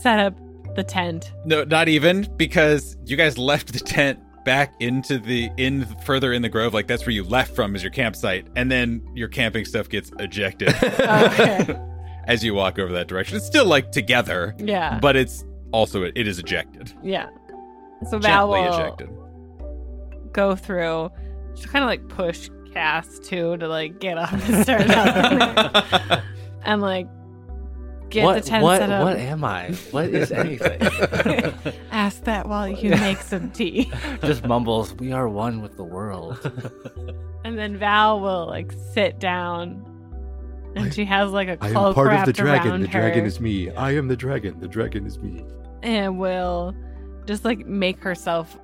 set 0.01 0.19
up 0.19 0.35
the 0.75 0.83
tent. 0.83 1.31
No, 1.45 1.63
not 1.63 1.87
even 1.87 2.27
because 2.37 2.97
you 3.05 3.15
guys 3.15 3.37
left 3.37 3.71
the 3.71 3.79
tent 3.79 4.19
back 4.45 4.73
into 4.79 5.17
the 5.17 5.49
in 5.57 5.85
further 6.03 6.33
in 6.33 6.41
the 6.41 6.49
grove 6.49 6.73
like 6.73 6.87
that's 6.87 7.05
where 7.05 7.13
you 7.13 7.23
left 7.23 7.55
from 7.55 7.75
is 7.75 7.83
your 7.83 7.91
campsite 7.91 8.45
and 8.55 8.71
then 8.71 9.01
your 9.13 9.27
camping 9.27 9.65
stuff 9.65 9.87
gets 9.89 10.11
ejected 10.19 10.69
Okay. 10.83 11.79
as 12.25 12.43
you 12.43 12.53
walk 12.53 12.77
over 12.77 12.91
that 12.93 13.07
direction 13.07 13.37
it's 13.37 13.45
still 13.45 13.65
like 13.65 13.91
together 13.91 14.55
yeah. 14.57 14.99
but 14.99 15.15
it's 15.15 15.45
also 15.71 16.03
it 16.03 16.27
is 16.27 16.39
ejected 16.39 16.93
yeah. 17.01 17.29
So 18.09 18.19
Val 18.19 18.51
gently 18.51 18.69
will 18.69 18.73
ejected 18.73 19.09
go 20.33 20.55
through. 20.55 21.11
She'll 21.55 21.71
kind 21.71 21.83
of 21.83 21.87
like 21.87 22.07
push 22.09 22.49
Cass 22.73 23.19
too 23.19 23.55
to 23.57 23.67
like 23.67 23.99
get 23.99 24.17
up 24.17 24.33
and 24.33 24.63
start 24.63 24.89
up 24.89 26.23
and 26.65 26.81
like 26.81 27.07
get 28.09 28.23
what, 28.25 28.43
the 28.43 28.49
tent 28.49 28.63
what, 28.63 28.79
set 28.79 28.89
up. 28.89 29.03
what 29.03 29.17
am 29.17 29.43
I? 29.43 29.69
What 29.91 30.05
is 30.05 30.31
anything? 30.31 30.81
Ask 32.23 32.43
that 32.43 32.47
while 32.47 32.69
you 32.69 32.91
make 32.91 33.17
some 33.19 33.51
tea. 33.51 33.91
Just 34.23 34.45
mumbles, 34.45 34.93
we 34.93 35.11
are 35.11 35.27
one 35.27 35.61
with 35.61 35.75
the 35.77 35.83
world. 35.83 36.39
And 37.45 37.59
then 37.59 37.75
Val 37.77 38.21
will 38.21 38.47
like 38.47 38.71
sit 38.93 39.19
down, 39.19 39.83
and 40.77 40.85
I- 40.85 40.89
she 40.91 41.03
has 41.03 41.31
like 41.31 41.49
a 41.49 41.57
cloak 41.57 41.87
am 41.89 41.93
part 41.93 42.13
of 42.13 42.25
the 42.25 42.31
dragon. 42.31 42.71
around 42.71 42.81
The 42.83 42.87
dragon 42.87 43.25
is 43.25 43.41
me. 43.41 43.69
I 43.71 43.91
am 43.95 44.07
the 44.07 44.15
dragon. 44.15 44.61
The 44.61 44.67
dragon 44.69 45.05
is 45.05 45.19
me. 45.19 45.43
and 45.81 46.17
will 46.17 46.73
just 47.25 47.43
like 47.43 47.65
make 47.67 48.01
herself 48.01 48.57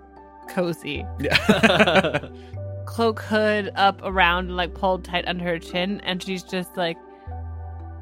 cozy. 0.47 1.05
yeah 1.19 2.29
Cloak 2.85 3.19
hood 3.19 3.71
up 3.75 3.99
around, 4.05 4.55
like 4.55 4.73
pulled 4.73 5.03
tight 5.03 5.25
under 5.27 5.43
her 5.43 5.59
chin, 5.59 5.99
and 6.05 6.23
she's 6.23 6.41
just 6.41 6.77
like 6.77 6.95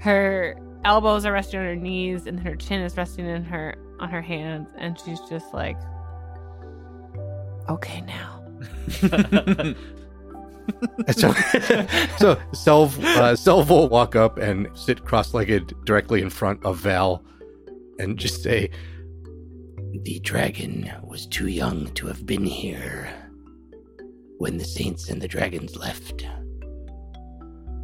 her 0.01 0.55
elbows 0.85 1.25
are 1.25 1.33
resting 1.33 1.59
on 1.59 1.65
her 1.65 1.75
knees, 1.75 2.27
and 2.27 2.39
her 2.39 2.55
chin 2.55 2.81
is 2.81 2.95
resting 2.95 3.25
in 3.25 3.43
her 3.43 3.73
on 3.99 4.09
her 4.09 4.21
hands, 4.21 4.69
and 4.77 4.99
she's 4.99 5.19
just 5.21 5.53
like, 5.53 5.77
okay 7.69 8.01
now. 8.01 8.43
So, 11.11 11.31
so 12.17 12.35
Selv, 12.53 12.99
uh, 13.03 13.35
Selv 13.35 13.69
will 13.69 13.87
walk 13.87 14.15
up 14.15 14.37
and 14.37 14.67
sit 14.73 15.05
cross-legged 15.05 15.73
directly 15.85 16.21
in 16.21 16.29
front 16.29 16.63
of 16.65 16.77
Val, 16.77 17.23
and 17.99 18.17
just 18.17 18.43
say, 18.43 18.69
The 20.03 20.19
dragon 20.19 20.91
was 21.03 21.25
too 21.25 21.47
young 21.47 21.87
to 21.93 22.07
have 22.07 22.25
been 22.25 22.45
here 22.45 23.09
when 24.37 24.57
the 24.57 24.65
saints 24.65 25.09
and 25.09 25.21
the 25.21 25.27
dragons 25.27 25.75
left. 25.75 26.25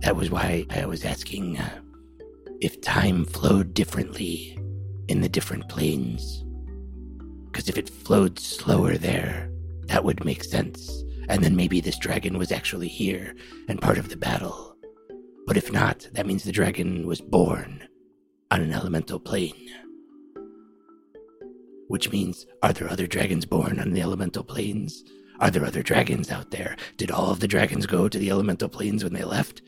That 0.01 0.15
was 0.15 0.29
why 0.29 0.65
I 0.69 0.85
was 0.85 1.05
asking 1.05 1.57
uh, 1.57 1.79
if 2.59 2.81
time 2.81 3.25
flowed 3.25 3.73
differently 3.73 4.59
in 5.07 5.21
the 5.21 5.29
different 5.29 5.67
planes. 5.69 6.43
Because 7.51 7.69
if 7.69 7.77
it 7.77 7.89
flowed 7.89 8.39
slower 8.39 8.97
there, 8.97 9.49
that 9.87 10.03
would 10.03 10.25
make 10.25 10.43
sense. 10.43 11.03
And 11.29 11.43
then 11.43 11.55
maybe 11.55 11.79
this 11.79 11.97
dragon 11.97 12.37
was 12.37 12.51
actually 12.51 12.87
here 12.87 13.35
and 13.67 13.81
part 13.81 13.97
of 13.97 14.09
the 14.09 14.17
battle. 14.17 14.75
But 15.45 15.57
if 15.57 15.71
not, 15.71 16.07
that 16.13 16.25
means 16.25 16.43
the 16.43 16.51
dragon 16.51 17.05
was 17.05 17.21
born 17.21 17.87
on 18.51 18.61
an 18.61 18.73
elemental 18.73 19.19
plane. 19.19 19.69
Which 21.87 22.11
means, 22.11 22.45
are 22.61 22.73
there 22.73 22.89
other 22.89 23.07
dragons 23.07 23.45
born 23.45 23.79
on 23.79 23.91
the 23.91 24.01
elemental 24.01 24.43
planes? 24.43 25.03
Are 25.39 25.51
there 25.51 25.65
other 25.65 25.83
dragons 25.83 26.31
out 26.31 26.51
there? 26.51 26.75
Did 26.97 27.11
all 27.11 27.29
of 27.29 27.39
the 27.39 27.47
dragons 27.47 27.85
go 27.85 28.07
to 28.07 28.17
the 28.17 28.29
elemental 28.29 28.69
planes 28.69 29.03
when 29.03 29.13
they 29.13 29.23
left? 29.23 29.61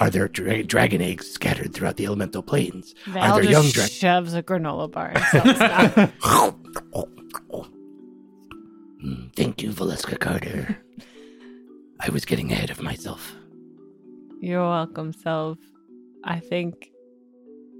Are 0.00 0.10
there 0.10 0.28
dra- 0.28 0.62
dragon 0.62 1.00
eggs 1.02 1.28
scattered 1.30 1.74
throughout 1.74 1.96
the 1.96 2.06
elemental 2.06 2.42
planes? 2.42 2.94
Val 3.06 3.32
are 3.38 3.42
there 3.42 3.50
just 3.50 3.52
young 3.52 3.70
dragons? 3.72 3.92
shoves 3.92 4.34
a 4.34 4.42
granola 4.42 4.90
bar 4.90 5.10
in 5.10 5.22
Selv's 5.32 5.58
mouth. 5.58 6.12
Mm, 9.04 9.32
Thank 9.36 9.62
you, 9.62 9.70
Valeska 9.70 10.18
Carter. 10.18 10.76
I 12.00 12.10
was 12.10 12.24
getting 12.24 12.50
ahead 12.50 12.70
of 12.70 12.82
myself. 12.82 13.32
You're 14.40 14.68
welcome, 14.68 15.12
Selv. 15.12 15.58
I 16.24 16.40
think 16.40 16.90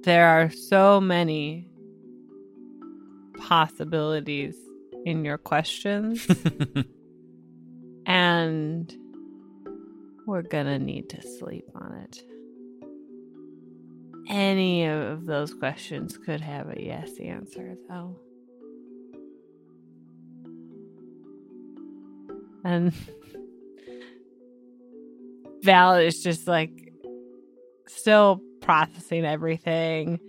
there 0.04 0.28
are 0.28 0.48
so 0.50 1.00
many 1.00 1.68
possibilities 3.40 4.54
in 5.04 5.24
your 5.24 5.38
questions, 5.38 6.26
and 8.06 8.94
we're 10.28 10.42
gonna 10.42 10.78
need 10.78 11.08
to 11.08 11.22
sleep 11.22 11.64
on 11.74 12.04
it. 12.04 12.22
Any 14.28 14.84
of 14.84 15.24
those 15.24 15.54
questions 15.54 16.18
could 16.18 16.42
have 16.42 16.68
a 16.68 16.78
yes 16.78 17.12
answer, 17.18 17.76
though. 17.88 18.14
And 22.62 22.92
Val 25.62 25.94
is 25.94 26.22
just 26.22 26.46
like 26.46 26.92
still 27.86 28.42
processing 28.60 29.24
everything 29.24 30.20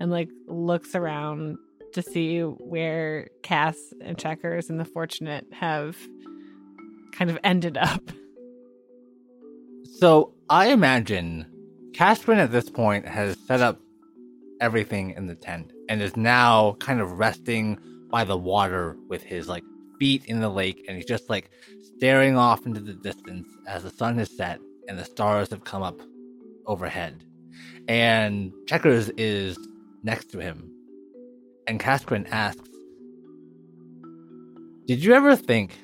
and 0.00 0.10
like 0.10 0.30
looks 0.46 0.94
around 0.94 1.58
to 1.92 2.00
see 2.00 2.40
where 2.40 3.28
Cass 3.42 3.76
and 4.00 4.16
Checkers 4.16 4.70
and 4.70 4.80
the 4.80 4.86
Fortunate 4.86 5.46
have 5.52 5.98
kind 7.12 7.30
of 7.30 7.38
ended 7.44 7.76
up. 7.76 8.00
So 10.02 10.34
I 10.50 10.70
imagine 10.70 11.46
Kaskrin 11.92 12.38
at 12.38 12.50
this 12.50 12.68
point 12.68 13.06
has 13.06 13.38
set 13.46 13.60
up 13.60 13.78
everything 14.60 15.10
in 15.12 15.28
the 15.28 15.36
tent 15.36 15.70
and 15.88 16.02
is 16.02 16.16
now 16.16 16.72
kind 16.80 17.00
of 17.00 17.20
resting 17.20 17.78
by 18.10 18.24
the 18.24 18.36
water 18.36 18.96
with 19.06 19.22
his 19.22 19.46
like 19.46 19.62
feet 20.00 20.24
in 20.24 20.40
the 20.40 20.48
lake 20.48 20.84
and 20.88 20.96
he's 20.96 21.06
just 21.06 21.30
like 21.30 21.52
staring 21.96 22.36
off 22.36 22.66
into 22.66 22.80
the 22.80 22.94
distance 22.94 23.46
as 23.68 23.84
the 23.84 23.90
sun 23.90 24.18
has 24.18 24.36
set 24.36 24.58
and 24.88 24.98
the 24.98 25.04
stars 25.04 25.50
have 25.50 25.62
come 25.62 25.84
up 25.84 26.00
overhead. 26.66 27.22
And 27.86 28.52
Checkers 28.66 29.08
is 29.10 29.56
next 30.02 30.32
to 30.32 30.40
him. 30.40 30.68
And 31.68 31.78
Kaskrin 31.78 32.28
asks, 32.28 32.68
Did 34.88 35.04
you 35.04 35.14
ever 35.14 35.36
think 35.36 35.78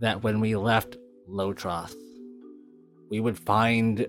that 0.00 0.22
when 0.22 0.40
we 0.40 0.56
left 0.56 0.98
Lotros, 1.26 1.96
we 3.10 3.20
would 3.20 3.38
find 3.38 4.06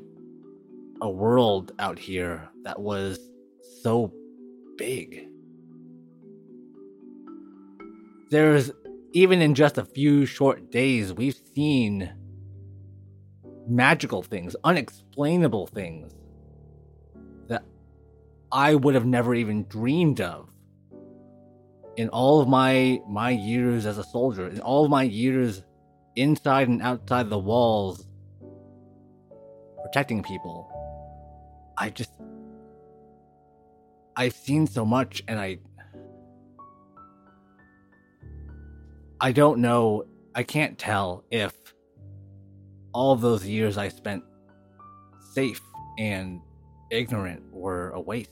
a 1.01 1.09
world 1.09 1.71
out 1.79 1.97
here 1.97 2.47
that 2.63 2.79
was 2.79 3.19
so 3.81 4.13
big. 4.77 5.27
There's 8.29 8.71
even 9.13 9.41
in 9.41 9.55
just 9.55 9.77
a 9.77 9.83
few 9.83 10.25
short 10.25 10.71
days, 10.71 11.11
we've 11.11 11.39
seen 11.53 12.13
magical 13.67 14.21
things, 14.21 14.55
unexplainable 14.63 15.67
things 15.67 16.13
that 17.47 17.63
I 18.51 18.75
would 18.75 18.95
have 18.95 19.05
never 19.05 19.33
even 19.33 19.65
dreamed 19.65 20.21
of 20.21 20.47
in 21.97 22.07
all 22.09 22.39
of 22.39 22.47
my 22.47 23.01
my 23.09 23.31
years 23.31 23.85
as 23.85 23.97
a 23.97 24.03
soldier, 24.03 24.47
in 24.47 24.61
all 24.61 24.85
of 24.85 24.91
my 24.91 25.03
years 25.03 25.63
inside 26.15 26.67
and 26.67 26.81
outside 26.81 27.29
the 27.29 27.39
walls 27.39 28.07
protecting 29.91 30.23
people. 30.23 30.71
I 31.77 31.89
just 31.89 32.13
I've 34.15 34.33
seen 34.33 34.65
so 34.65 34.85
much 34.85 35.21
and 35.27 35.37
I 35.37 35.59
I 39.19 39.33
don't 39.33 39.59
know, 39.59 40.05
I 40.33 40.43
can't 40.43 40.77
tell 40.77 41.25
if 41.29 41.53
all 42.93 43.17
those 43.17 43.45
years 43.45 43.77
I 43.77 43.89
spent 43.89 44.23
safe 45.33 45.61
and 45.99 46.39
ignorant 46.89 47.43
were 47.51 47.89
a 47.89 47.99
waste. 47.99 48.31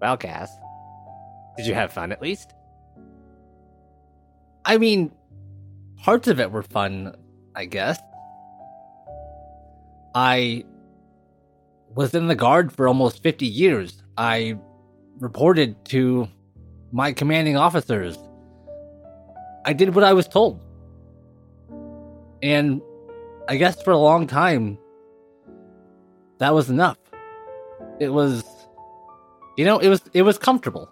Well, 0.00 0.16
Cass, 0.16 0.50
did 1.56 1.66
you 1.66 1.74
have 1.74 1.92
fun 1.92 2.12
at 2.12 2.22
least? 2.22 2.52
I 4.64 4.78
mean, 4.78 5.10
parts 5.98 6.28
of 6.28 6.38
it 6.38 6.52
were 6.52 6.62
fun, 6.62 7.16
I 7.56 7.64
guess. 7.64 7.98
I 10.14 10.64
was 11.94 12.14
in 12.14 12.26
the 12.26 12.34
guard 12.34 12.72
for 12.72 12.88
almost 12.88 13.22
50 13.22 13.46
years. 13.46 14.02
I 14.16 14.56
reported 15.18 15.82
to 15.86 16.28
my 16.92 17.12
commanding 17.12 17.56
officers. 17.56 18.18
I 19.64 19.72
did 19.72 19.94
what 19.94 20.04
I 20.04 20.12
was 20.12 20.28
told. 20.28 20.60
And 22.42 22.82
I 23.48 23.56
guess 23.56 23.80
for 23.82 23.92
a 23.92 23.98
long 23.98 24.26
time, 24.26 24.78
that 26.38 26.54
was 26.54 26.68
enough. 26.68 26.98
It 28.00 28.08
was, 28.08 28.44
you 29.56 29.64
know, 29.64 29.78
it 29.78 29.88
was 29.88 30.02
it 30.12 30.22
was 30.22 30.38
comfortable. 30.38 30.90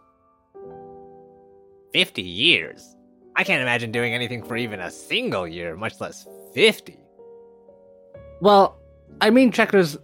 50 1.92 2.22
years? 2.22 2.96
I 3.36 3.42
can't 3.42 3.62
imagine 3.62 3.90
doing 3.90 4.14
anything 4.14 4.44
for 4.44 4.56
even 4.56 4.80
a 4.80 4.90
single 4.90 5.46
year, 5.46 5.76
much 5.76 6.00
less 6.00 6.26
50. 6.54 6.96
Well, 8.40 8.79
I 9.20 9.30
mean, 9.30 9.52
checkers. 9.52 9.96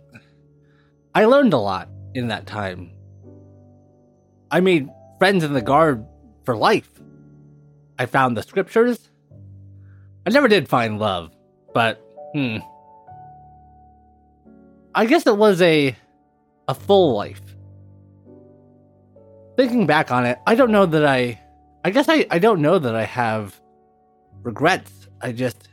I 1.14 1.24
learned 1.24 1.52
a 1.52 1.58
lot 1.58 1.88
in 2.14 2.28
that 2.28 2.46
time. 2.46 2.90
I 4.50 4.60
made 4.60 4.88
friends 5.18 5.44
in 5.44 5.52
the 5.52 5.62
guard 5.62 6.06
for 6.44 6.56
life. 6.56 6.90
I 7.98 8.06
found 8.06 8.36
the 8.36 8.42
scriptures. 8.42 9.10
I 10.26 10.30
never 10.30 10.48
did 10.48 10.68
find 10.68 10.98
love, 10.98 11.30
but 11.72 11.98
hmm. 12.34 12.58
I 14.94 15.06
guess 15.06 15.26
it 15.26 15.36
was 15.36 15.60
a 15.62 15.96
a 16.68 16.74
full 16.74 17.14
life. 17.14 17.40
Thinking 19.56 19.86
back 19.86 20.10
on 20.10 20.26
it, 20.26 20.38
I 20.46 20.54
don't 20.54 20.70
know 20.70 20.86
that 20.86 21.04
I 21.04 21.40
I 21.84 21.90
guess 21.90 22.08
I, 22.08 22.26
I 22.30 22.38
don't 22.38 22.60
know 22.60 22.78
that 22.78 22.94
I 22.94 23.04
have 23.04 23.60
regrets. 24.42 25.08
I 25.20 25.32
just 25.32 25.68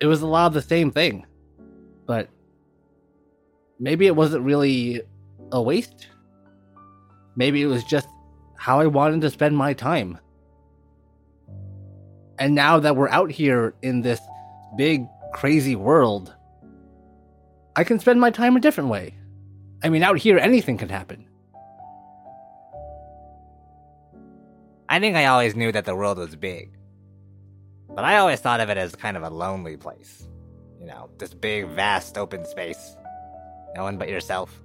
it 0.00 0.06
was 0.06 0.22
a 0.22 0.26
lot 0.26 0.46
of 0.46 0.54
the 0.54 0.62
same 0.62 0.90
thing. 0.90 1.26
But 2.06 2.28
maybe 3.78 4.06
it 4.06 4.16
wasn't 4.16 4.44
really 4.44 5.02
a 5.52 5.60
waste. 5.60 6.08
Maybe 7.36 7.62
it 7.62 7.66
was 7.66 7.84
just 7.84 8.08
how 8.56 8.80
I 8.80 8.86
wanted 8.86 9.20
to 9.22 9.30
spend 9.30 9.56
my 9.56 9.72
time. 9.72 10.18
And 12.38 12.54
now 12.54 12.78
that 12.78 12.96
we're 12.96 13.08
out 13.08 13.30
here 13.30 13.74
in 13.82 14.00
this 14.02 14.20
big, 14.76 15.06
crazy 15.32 15.76
world, 15.76 16.34
I 17.76 17.84
can 17.84 17.98
spend 17.98 18.20
my 18.20 18.30
time 18.30 18.56
a 18.56 18.60
different 18.60 18.90
way. 18.90 19.14
I 19.82 19.88
mean, 19.88 20.02
out 20.02 20.18
here, 20.18 20.38
anything 20.38 20.78
can 20.78 20.88
happen. 20.88 21.28
I 24.88 24.98
think 25.00 25.16
I 25.16 25.26
always 25.26 25.54
knew 25.54 25.70
that 25.72 25.84
the 25.84 25.94
world 25.94 26.18
was 26.18 26.34
big. 26.34 26.77
But 27.94 28.04
I 28.04 28.18
always 28.18 28.40
thought 28.40 28.60
of 28.60 28.70
it 28.70 28.76
as 28.76 28.94
kind 28.94 29.16
of 29.16 29.22
a 29.22 29.30
lonely 29.30 29.76
place. 29.76 30.28
You 30.80 30.86
know, 30.86 31.10
this 31.18 31.34
big, 31.34 31.66
vast, 31.68 32.16
open 32.16 32.44
space. 32.44 32.96
No 33.74 33.82
one 33.82 33.98
but 33.98 34.08
yourself. 34.08 34.62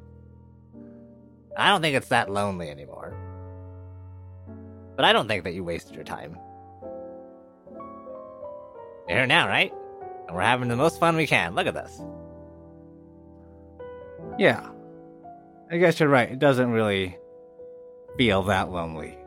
I 1.57 1.69
don't 1.69 1.81
think 1.81 1.95
it's 1.95 2.09
that 2.09 2.29
lonely 2.29 2.69
anymore. 2.69 3.15
But 4.95 5.05
I 5.05 5.13
don't 5.13 5.27
think 5.27 5.43
that 5.43 5.53
you 5.53 5.63
wasted 5.63 5.95
your 5.95 6.03
time. 6.03 6.37
You're 9.07 9.17
here 9.17 9.27
now, 9.27 9.47
right? 9.47 9.73
And 10.27 10.35
we're 10.35 10.41
having 10.41 10.67
the 10.67 10.75
most 10.75 10.99
fun 10.99 11.15
we 11.15 11.27
can. 11.27 11.55
Look 11.55 11.67
at 11.67 11.73
this. 11.73 11.99
Yeah. 14.37 14.69
I 15.71 15.77
guess 15.77 15.99
you're 15.99 16.09
right. 16.09 16.31
It 16.31 16.39
doesn't 16.39 16.71
really 16.71 17.17
feel 18.17 18.43
that 18.43 18.71
lonely. 18.71 19.17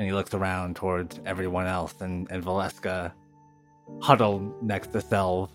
And 0.00 0.06
he 0.06 0.14
looks 0.14 0.32
around 0.32 0.76
towards 0.76 1.20
everyone 1.26 1.66
else 1.66 1.92
and, 2.00 2.26
and 2.30 2.42
Valeska 2.42 3.12
huddled 4.00 4.62
next 4.62 4.92
to 4.92 5.02
Selv. 5.02 5.50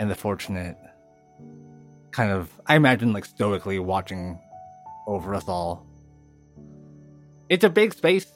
And 0.00 0.10
the 0.10 0.16
fortunate 0.16 0.76
kind 2.10 2.32
of 2.32 2.50
I 2.66 2.74
imagine 2.74 3.12
like 3.12 3.24
stoically 3.24 3.78
watching 3.78 4.40
over 5.06 5.32
us 5.32 5.44
all. 5.46 5.86
It's 7.48 7.62
a 7.62 7.70
big 7.70 7.94
space, 7.94 8.26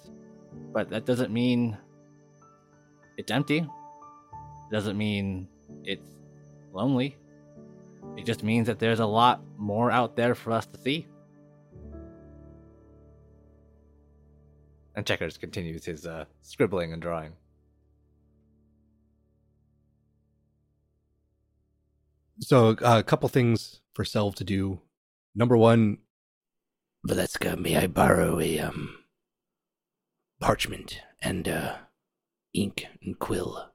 but 0.72 0.90
that 0.90 1.06
doesn't 1.06 1.32
mean 1.32 1.76
it's 3.16 3.32
empty. 3.32 3.58
It 3.58 4.70
doesn't 4.70 4.96
mean 4.96 5.48
it's 5.82 6.08
lonely. 6.72 7.16
It 8.16 8.24
just 8.24 8.44
means 8.44 8.68
that 8.68 8.78
there's 8.78 9.00
a 9.00 9.06
lot 9.06 9.42
more 9.58 9.90
out 9.90 10.14
there 10.14 10.36
for 10.36 10.52
us 10.52 10.66
to 10.66 10.80
see. 10.80 11.08
And 14.96 15.06
Checkers 15.06 15.36
continues 15.36 15.84
his 15.84 16.06
uh, 16.06 16.24
scribbling 16.42 16.92
and 16.92 17.00
drawing. 17.02 17.34
So 22.40 22.70
uh, 22.82 22.98
a 22.98 23.02
couple 23.02 23.28
things 23.28 23.80
for 23.94 24.04
Selv 24.04 24.34
to 24.36 24.44
do. 24.44 24.80
Number 25.34 25.56
one, 25.56 25.98
Valeska, 27.06 27.58
may 27.58 27.76
I 27.76 27.86
borrow 27.86 28.40
a 28.40 28.58
um 28.60 28.96
parchment 30.40 31.00
and 31.20 31.48
uh 31.48 31.76
ink 32.52 32.86
and 33.02 33.18
quill? 33.18 33.70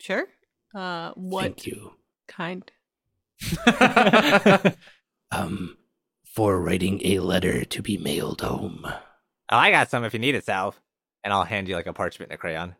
Sure. 0.00 0.26
Uh, 0.74 1.12
what 1.14 1.42
Thank 1.42 1.66
you. 1.66 1.92
kind? 2.26 2.70
Um 5.30 5.76
for 6.38 6.60
writing 6.60 7.00
a 7.04 7.18
letter 7.18 7.64
to 7.64 7.82
be 7.82 7.98
mailed 7.98 8.42
home. 8.42 8.82
Oh, 8.84 9.56
I 9.56 9.72
got 9.72 9.90
some 9.90 10.04
if 10.04 10.12
you 10.12 10.20
need 10.20 10.36
it, 10.36 10.44
Sal. 10.44 10.72
And 11.24 11.32
I'll 11.32 11.42
hand 11.42 11.66
you 11.66 11.74
like 11.74 11.88
a 11.88 11.92
parchment 11.92 12.30
and 12.30 12.36
a 12.36 12.38
crayon. 12.38 12.76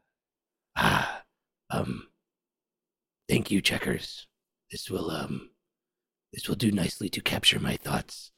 Ah, 0.76 1.24
um, 1.68 2.06
thank 3.28 3.50
you, 3.50 3.60
checkers. 3.60 4.28
This 4.70 4.88
will 4.88 5.10
um, 5.10 5.50
this 6.32 6.48
will 6.48 6.54
do 6.54 6.70
nicely 6.70 7.08
to 7.08 7.20
capture 7.20 7.58
my 7.58 7.74
thoughts. 7.74 8.30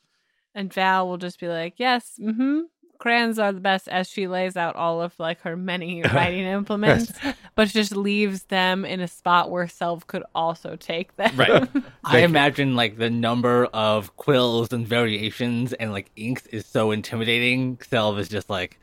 And 0.54 0.72
Val 0.72 1.06
will 1.06 1.18
just 1.18 1.38
be 1.38 1.48
like, 1.48 1.74
"Yes, 1.76 2.12
mm-hmm. 2.18 2.60
Crayons 3.00 3.38
are 3.40 3.50
the 3.52 3.60
best." 3.60 3.88
As 3.88 4.08
she 4.08 4.28
lays 4.28 4.56
out 4.56 4.76
all 4.76 5.02
of 5.02 5.12
like 5.18 5.40
her 5.40 5.56
many 5.56 6.02
writing 6.14 6.44
implements, 6.46 7.10
but 7.56 7.66
just 7.68 7.96
leaves 7.96 8.44
them 8.44 8.84
in 8.84 9.00
a 9.00 9.08
spot 9.08 9.50
where 9.50 9.66
Selv 9.66 10.06
could 10.06 10.22
also 10.34 10.76
take 10.76 11.16
them. 11.16 11.34
Right. 11.36 11.68
I 12.04 12.18
imagine 12.20 12.76
like 12.76 12.96
the 12.98 13.10
number 13.10 13.64
of 13.72 14.16
quills 14.16 14.72
and 14.72 14.86
variations 14.86 15.72
and 15.72 15.90
like 15.92 16.10
inks 16.14 16.46
is 16.46 16.64
so 16.66 16.92
intimidating. 16.92 17.78
Selv 17.90 18.18
is 18.18 18.28
just 18.28 18.48
like, 18.48 18.78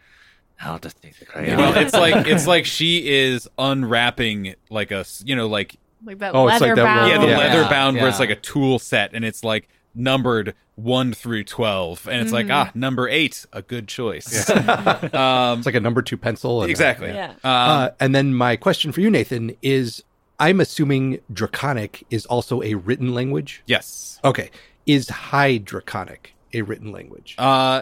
I'll 0.60 0.80
just 0.80 1.02
take 1.02 1.18
the 1.20 1.26
crayon. 1.26 1.58
well, 1.58 1.78
it's 1.78 1.94
like 1.94 2.28
it's 2.34 2.48
like 2.48 2.66
she 2.66 3.08
is 3.08 3.48
unwrapping 3.58 4.56
like 4.70 4.92
a 4.92 5.06
you 5.24 5.36
know 5.36 5.48
like 5.48 5.76
like 6.04 6.20
that 6.20 6.36
Oh, 6.36 6.48
it's 6.48 6.60
like 6.62 6.70
leather 6.70 6.76
that 6.76 6.84
bound. 6.84 7.12
yeah 7.12 7.18
the 7.20 7.28
Yeah. 7.28 7.38
leather 7.38 7.70
bound 7.70 7.98
where 7.98 8.08
it's 8.10 8.20
like 8.20 8.30
a 8.30 8.36
tool 8.36 8.80
set 8.80 9.14
and 9.14 9.24
it's 9.24 9.44
like 9.44 9.70
numbered 9.98 10.54
one 10.76 11.12
through 11.14 11.44
twelve 11.44 12.08
and 12.08 12.22
it's 12.22 12.32
like 12.32 12.46
Mhm. 12.48 12.52
ah 12.54 12.72
number 12.76 13.10
eight 13.10 13.46
a 13.52 13.62
good 13.62 13.88
choice. 13.88 14.48
um, 14.50 14.60
it's 15.58 15.66
like 15.66 15.76
a 15.76 15.80
number 15.80 16.02
two 16.02 16.18
pencil. 16.18 16.62
and- 16.62 16.70
exactly. 16.70 17.10
Yeah. 17.10 17.32
Um, 17.32 17.38
Uh, 17.44 17.90
and 18.00 18.14
then 18.16 18.34
my 18.34 18.56
question 18.56 18.92
for 18.92 19.02
you, 19.02 19.10
Nathan, 19.10 19.56
is 19.62 20.04
I'm 20.40 20.60
assuming 20.60 21.20
Draconic 21.34 22.06
is 22.12 22.26
also 22.28 22.62
a 22.62 22.76
written 22.76 23.14
language. 23.14 23.64
yes. 23.66 24.20
Okay. 24.24 24.52
Is 24.86 25.10
High 25.10 25.58
Draconic 25.58 26.36
a 26.54 26.62
written 26.62 26.92
language? 26.92 27.36
Uh, 27.38 27.82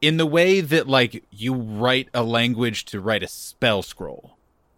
in 0.00 0.16
the 0.16 0.26
way 0.26 0.60
that 0.60 0.88
like 0.88 1.22
you 1.30 1.54
write 1.54 2.08
a 2.14 2.22
language 2.22 2.84
to 2.86 3.00
write 3.00 3.22
a 3.22 3.28
spell 3.28 3.82
scroll. 3.82 4.32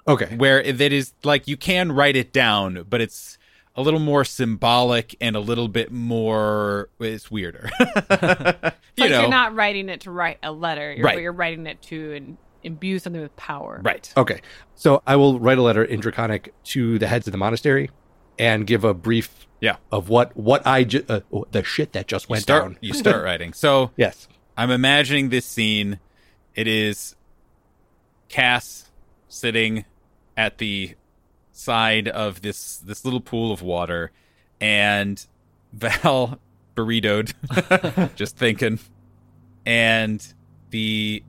Okay. 0.06 0.34
where 0.36 0.62
that 0.72 0.90
is 0.92 1.12
like 1.22 1.46
you 1.46 1.56
can 1.58 1.92
write 1.92 2.16
it 2.16 2.32
down, 2.32 2.84
but 2.88 3.00
it's 3.02 3.36
a 3.78 3.82
little 3.82 4.00
more 4.00 4.24
symbolic 4.24 5.14
and 5.20 5.36
a 5.36 5.40
little 5.40 5.68
bit 5.68 5.92
more. 5.92 6.88
It's 6.98 7.30
weirder. 7.30 7.70
you 7.80 7.86
like 8.10 8.74
know, 8.98 9.20
you're 9.20 9.28
not 9.28 9.54
writing 9.54 9.88
it 9.88 10.00
to 10.02 10.10
write 10.10 10.38
a 10.42 10.50
letter. 10.52 10.92
You're, 10.92 11.04
Right. 11.04 11.20
You're 11.20 11.32
writing 11.32 11.66
it 11.66 11.80
to 11.82 12.12
in, 12.12 12.38
imbue 12.62 12.98
something 12.98 13.22
with 13.22 13.34
power. 13.36 13.80
right? 13.84 14.12
Okay. 14.16 14.40
So 14.74 15.02
I 15.06 15.16
will 15.16 15.38
write 15.38 15.58
a 15.58 15.62
letter 15.62 15.84
in 15.84 16.00
Draconic 16.00 16.52
to 16.64 16.98
the 16.98 17.06
heads 17.06 17.26
of 17.28 17.32
the 17.32 17.38
monastery 17.38 17.90
and 18.38 18.66
give 18.66 18.82
a 18.84 18.92
brief 18.94 19.46
Yeah. 19.60 19.76
of 19.92 20.08
what 20.08 20.36
what 20.36 20.66
I 20.66 20.84
ju- 20.84 21.04
uh, 21.08 21.20
the 21.52 21.62
shit 21.64 21.92
that 21.92 22.06
just 22.08 22.28
You 22.28 22.32
went 22.32 22.42
start. 22.42 22.62
down. 22.64 22.78
You 22.80 22.94
start 22.94 23.24
writing. 23.24 23.52
So 23.52 23.92
Yes. 23.96 24.26
I'm 24.56 24.70
imagining 24.72 25.28
this 25.28 25.46
scene. 25.46 26.00
It 26.56 26.66
is 26.66 27.14
Cass 28.28 28.90
sitting 29.28 29.84
at 30.36 30.58
the 30.58 30.94
side 31.58 32.06
of 32.06 32.40
this 32.42 32.78
this 32.78 33.04
little 33.04 33.20
pool 33.20 33.52
of 33.52 33.62
water, 33.62 34.12
and 34.60 35.26
Val 35.72 36.38
burritoed, 36.74 37.34
just 38.14 38.36
thinking, 38.36 38.78
and 39.66 40.34
the 40.70 41.22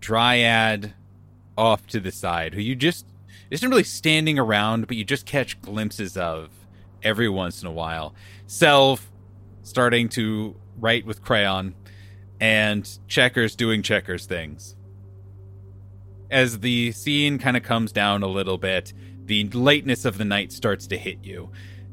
dryad 0.00 0.94
off 1.56 1.86
to 1.88 2.00
the 2.00 2.10
side, 2.10 2.54
who 2.54 2.60
you 2.60 2.74
just 2.74 3.06
isn't 3.50 3.68
really 3.68 3.84
standing 3.84 4.38
around, 4.38 4.86
but 4.86 4.96
you 4.96 5.04
just 5.04 5.26
catch 5.26 5.60
glimpses 5.60 6.16
of 6.16 6.48
every 7.02 7.28
once 7.28 7.60
in 7.60 7.68
a 7.68 7.72
while. 7.72 8.14
Selv 8.46 9.00
starting 9.62 10.08
to 10.08 10.56
write 10.80 11.04
with 11.04 11.22
crayon, 11.22 11.74
and 12.40 12.98
checkers 13.06 13.54
doing 13.54 13.82
checkers 13.82 14.26
things. 14.26 14.74
As 16.30 16.60
the 16.60 16.92
scene 16.92 17.38
kind 17.38 17.56
of 17.58 17.62
comes 17.62 17.92
down 17.92 18.22
a 18.22 18.26
little 18.26 18.56
bit, 18.56 18.94
the 19.26 19.44
lateness 19.48 20.04
of 20.04 20.18
the 20.18 20.24
night 20.24 20.52
starts 20.52 20.86
to 20.88 20.96
hit 20.96 21.18
you, 21.22 21.50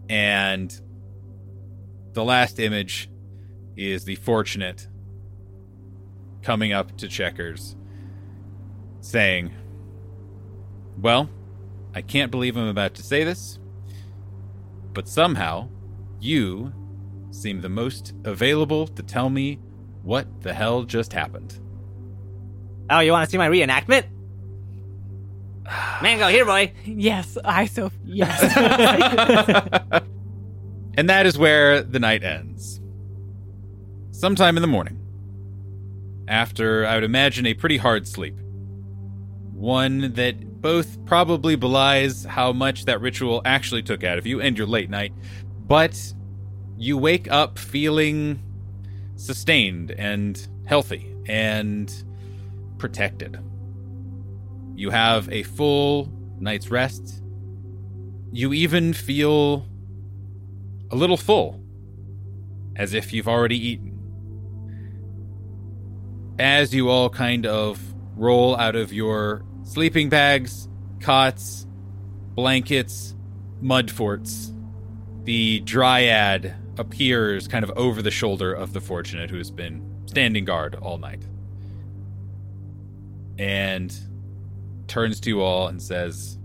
and 0.09 0.79
the 2.13 2.23
last 2.23 2.59
image 2.59 3.09
is 3.75 4.05
the 4.05 4.15
fortunate 4.15 4.87
coming 6.41 6.73
up 6.73 6.97
to 6.97 7.07
checkers 7.07 7.75
saying, 9.01 9.53
Well, 10.97 11.29
I 11.93 12.01
can't 12.01 12.31
believe 12.31 12.57
I'm 12.57 12.67
about 12.67 12.95
to 12.95 13.03
say 13.03 13.23
this, 13.23 13.59
but 14.93 15.07
somehow 15.07 15.69
you 16.19 16.73
seem 17.31 17.61
the 17.61 17.69
most 17.69 18.13
available 18.25 18.87
to 18.87 19.03
tell 19.03 19.29
me 19.29 19.59
what 20.03 20.41
the 20.41 20.53
hell 20.53 20.83
just 20.83 21.13
happened. 21.13 21.59
Oh, 22.89 22.99
you 22.99 23.11
want 23.11 23.27
to 23.27 23.31
see 23.31 23.37
my 23.37 23.47
reenactment? 23.47 24.05
Mango, 26.01 26.27
here, 26.27 26.45
boy. 26.45 26.73
Yes, 26.85 27.37
I 27.43 27.65
so 27.65 27.91
yes. 28.03 28.41
and 30.97 31.09
that 31.09 31.25
is 31.25 31.37
where 31.37 31.81
the 31.81 31.99
night 31.99 32.23
ends. 32.23 32.79
Sometime 34.11 34.57
in 34.57 34.61
the 34.61 34.67
morning, 34.67 34.99
after 36.27 36.85
I 36.85 36.95
would 36.95 37.03
imagine 37.03 37.45
a 37.45 37.53
pretty 37.53 37.77
hard 37.77 38.07
sleep, 38.07 38.37
one 39.53 40.13
that 40.13 40.61
both 40.61 41.03
probably 41.05 41.55
belies 41.55 42.25
how 42.25 42.51
much 42.51 42.85
that 42.85 42.99
ritual 43.01 43.41
actually 43.45 43.83
took 43.83 44.03
out 44.03 44.17
of 44.17 44.27
you 44.27 44.41
and 44.41 44.57
your 44.57 44.67
late 44.67 44.89
night, 44.89 45.13
but 45.67 46.13
you 46.77 46.97
wake 46.97 47.29
up 47.31 47.57
feeling 47.57 48.41
sustained 49.15 49.91
and 49.91 50.47
healthy 50.65 51.15
and 51.27 52.03
protected. 52.77 53.39
You 54.79 54.91
have 54.91 55.29
a 55.29 55.43
full 55.43 56.09
night's 56.39 56.71
rest. 56.71 57.21
You 58.31 58.53
even 58.53 58.93
feel 58.93 59.67
a 60.89 60.95
little 60.95 61.17
full, 61.17 61.61
as 62.77 62.93
if 62.93 63.11
you've 63.11 63.27
already 63.27 63.57
eaten. 63.57 63.99
As 66.39 66.73
you 66.73 66.87
all 66.87 67.09
kind 67.09 67.45
of 67.45 67.93
roll 68.15 68.55
out 68.55 68.77
of 68.77 68.93
your 68.93 69.43
sleeping 69.63 70.07
bags, 70.07 70.69
cots, 71.01 71.67
blankets, 72.33 73.17
mud 73.59 73.91
forts, 73.91 74.53
the 75.25 75.59
dryad 75.59 76.55
appears 76.77 77.49
kind 77.49 77.65
of 77.65 77.71
over 77.75 78.01
the 78.01 78.11
shoulder 78.11 78.53
of 78.53 78.71
the 78.71 78.79
fortunate 78.79 79.29
who's 79.29 79.51
been 79.51 79.85
standing 80.05 80.45
guard 80.45 80.75
all 80.75 80.97
night. 80.97 81.25
And 83.37 83.93
turns 84.89 85.19
to 85.21 85.29
you 85.29 85.41
all 85.41 85.67
and 85.67 85.81
says, 85.81 86.37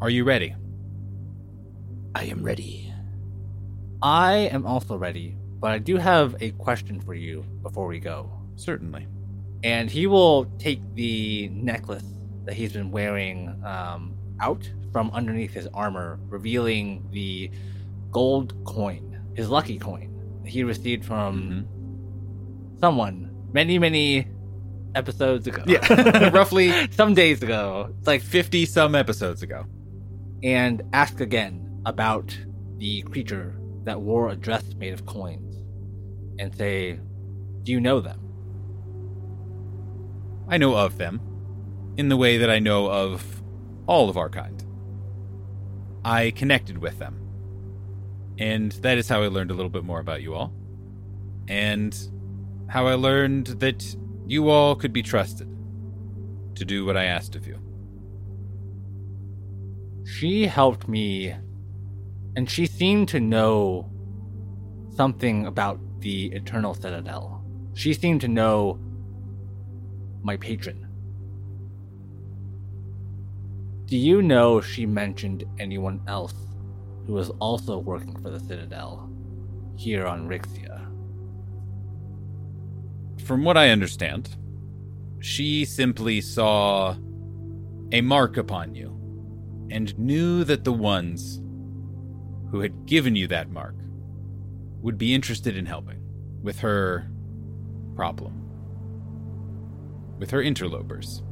Are 0.00 0.10
you 0.10 0.24
ready? 0.24 0.54
I 2.14 2.24
am 2.24 2.42
ready. 2.42 2.92
I 4.02 4.34
am 4.52 4.66
also 4.66 4.96
ready, 4.96 5.36
but 5.60 5.70
I 5.70 5.78
do 5.78 5.96
have 5.96 6.36
a 6.40 6.50
question 6.52 7.00
for 7.00 7.14
you 7.14 7.44
before 7.62 7.86
we 7.86 7.98
go. 7.98 8.30
Certainly. 8.56 9.06
And 9.64 9.90
he 9.90 10.06
will 10.06 10.44
take 10.58 10.80
the 10.94 11.48
necklace 11.48 12.04
that 12.44 12.54
he's 12.54 12.72
been 12.72 12.90
wearing 12.90 13.60
um, 13.64 14.16
out 14.40 14.70
from 14.92 15.10
underneath 15.10 15.52
his 15.52 15.66
armor, 15.74 16.18
revealing 16.28 17.06
the 17.10 17.50
gold 18.10 18.54
coin, 18.64 19.20
his 19.34 19.48
lucky 19.48 19.78
coin 19.78 20.40
that 20.42 20.50
he 20.50 20.64
received 20.64 21.04
from 21.04 21.66
someone 22.80 23.30
many, 23.52 23.78
many 23.78 24.26
episodes 24.94 25.46
ago. 25.46 25.62
Yeah. 25.66 26.28
Roughly 26.34 26.72
some 26.92 27.14
days 27.14 27.42
ago. 27.42 27.94
It's 27.98 28.06
like 28.06 28.22
50 28.22 28.66
some 28.66 28.94
episodes 28.94 29.42
ago. 29.42 29.64
and 30.42 30.82
ask 30.92 31.20
again 31.20 31.82
about 31.86 32.36
the 32.78 33.02
creature 33.02 33.56
that 33.84 34.00
wore 34.00 34.28
a 34.28 34.36
dress 34.36 34.64
made 34.74 34.92
of 34.94 35.06
coins 35.06 35.56
and 36.38 36.54
say, 36.56 37.00
Do 37.64 37.72
you 37.72 37.80
know 37.80 38.00
them? 38.00 38.20
I 40.48 40.58
know 40.58 40.76
of 40.76 40.98
them 40.98 41.20
in 41.96 42.08
the 42.08 42.16
way 42.16 42.38
that 42.38 42.50
I 42.50 42.58
know 42.58 42.90
of 42.90 43.42
all 43.86 44.08
of 44.08 44.16
our 44.16 44.30
kind. 44.30 44.64
I 46.04 46.30
connected 46.32 46.78
with 46.78 46.98
them. 46.98 47.20
And 48.38 48.72
that 48.72 48.98
is 48.98 49.08
how 49.08 49.22
I 49.22 49.28
learned 49.28 49.50
a 49.50 49.54
little 49.54 49.70
bit 49.70 49.84
more 49.84 50.00
about 50.00 50.22
you 50.22 50.34
all. 50.34 50.52
And 51.48 51.96
how 52.68 52.86
I 52.86 52.94
learned 52.94 53.46
that 53.60 53.96
you 54.28 54.50
all 54.50 54.76
could 54.76 54.92
be 54.92 55.02
trusted 55.02 55.48
to 56.54 56.64
do 56.64 56.84
what 56.84 56.98
I 56.98 57.04
asked 57.04 57.34
of 57.34 57.46
you. 57.46 57.58
She 60.04 60.46
helped 60.46 60.86
me, 60.86 61.34
and 62.36 62.48
she 62.48 62.66
seemed 62.66 63.08
to 63.08 63.20
know 63.20 63.90
something 64.94 65.46
about 65.46 65.80
the 66.00 66.26
Eternal 66.26 66.74
Citadel. 66.74 67.42
She 67.72 67.94
seemed 67.94 68.20
to 68.20 68.28
know 68.28 68.78
my 70.22 70.36
patron. 70.36 70.86
Do 73.86 73.96
you 73.96 74.20
know 74.20 74.60
she 74.60 74.84
mentioned 74.84 75.44
anyone 75.58 76.02
else 76.06 76.34
who 77.06 77.14
was 77.14 77.30
also 77.40 77.78
working 77.78 78.14
for 78.20 78.28
the 78.28 78.40
Citadel 78.40 79.08
here 79.76 80.06
on 80.06 80.28
Rixia? 80.28 80.67
From 83.28 83.44
what 83.44 83.58
I 83.58 83.68
understand, 83.68 84.34
she 85.20 85.66
simply 85.66 86.22
saw 86.22 86.96
a 87.92 88.00
mark 88.00 88.38
upon 88.38 88.74
you 88.74 88.88
and 89.70 89.96
knew 89.98 90.44
that 90.44 90.64
the 90.64 90.72
ones 90.72 91.42
who 92.50 92.60
had 92.60 92.86
given 92.86 93.14
you 93.14 93.26
that 93.26 93.50
mark 93.50 93.74
would 94.80 94.96
be 94.96 95.12
interested 95.12 95.58
in 95.58 95.66
helping 95.66 96.00
with 96.42 96.58
her 96.60 97.10
problem, 97.94 98.32
with 100.18 100.30
her 100.30 100.40
interlopers. 100.40 101.22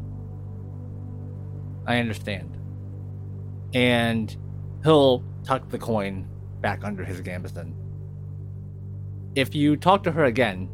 I 1.87 1.97
understand. 1.97 2.59
And 3.73 4.37
he'll 4.85 5.25
tuck 5.45 5.71
the 5.71 5.79
coin 5.79 6.29
back 6.61 6.85
under 6.85 7.07
his 7.07 7.23
gambeson. 7.23 7.73
If 9.35 9.55
you 9.55 9.79
talk 9.79 10.03
to 10.03 10.13
her 10.13 10.27
again, 10.27 10.69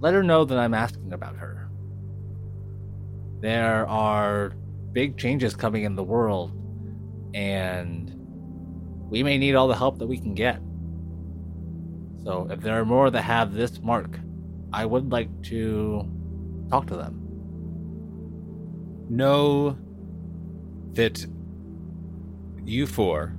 let 0.00 0.14
her 0.14 0.22
know 0.22 0.44
that 0.44 0.58
I'm 0.58 0.74
asking 0.74 1.12
about 1.12 1.36
her. 1.36 1.68
There 3.40 3.86
are 3.86 4.52
big 4.92 5.18
changes 5.18 5.54
coming 5.54 5.84
in 5.84 5.94
the 5.94 6.02
world, 6.02 6.52
and 7.34 8.10
we 9.10 9.22
may 9.22 9.38
need 9.38 9.54
all 9.54 9.68
the 9.68 9.76
help 9.76 9.98
that 9.98 10.06
we 10.06 10.18
can 10.18 10.34
get. 10.34 10.60
So, 12.24 12.48
if 12.50 12.60
there 12.60 12.78
are 12.78 12.84
more 12.84 13.10
that 13.10 13.22
have 13.22 13.54
this 13.54 13.80
mark, 13.80 14.18
I 14.72 14.84
would 14.84 15.10
like 15.10 15.42
to 15.44 16.06
talk 16.70 16.86
to 16.88 16.96
them. 16.96 17.16
Know 19.08 19.76
that 20.92 21.26
you 22.64 22.86
four 22.86 23.34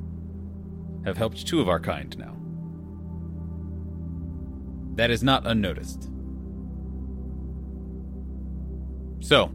have 1.06 1.18
helped 1.18 1.48
two 1.48 1.62
of 1.62 1.70
our 1.70 1.80
kind 1.80 2.18
now. 2.18 2.38
That 4.96 5.10
is 5.10 5.24
not 5.24 5.48
unnoticed. 5.48 6.11
So, 9.22 9.52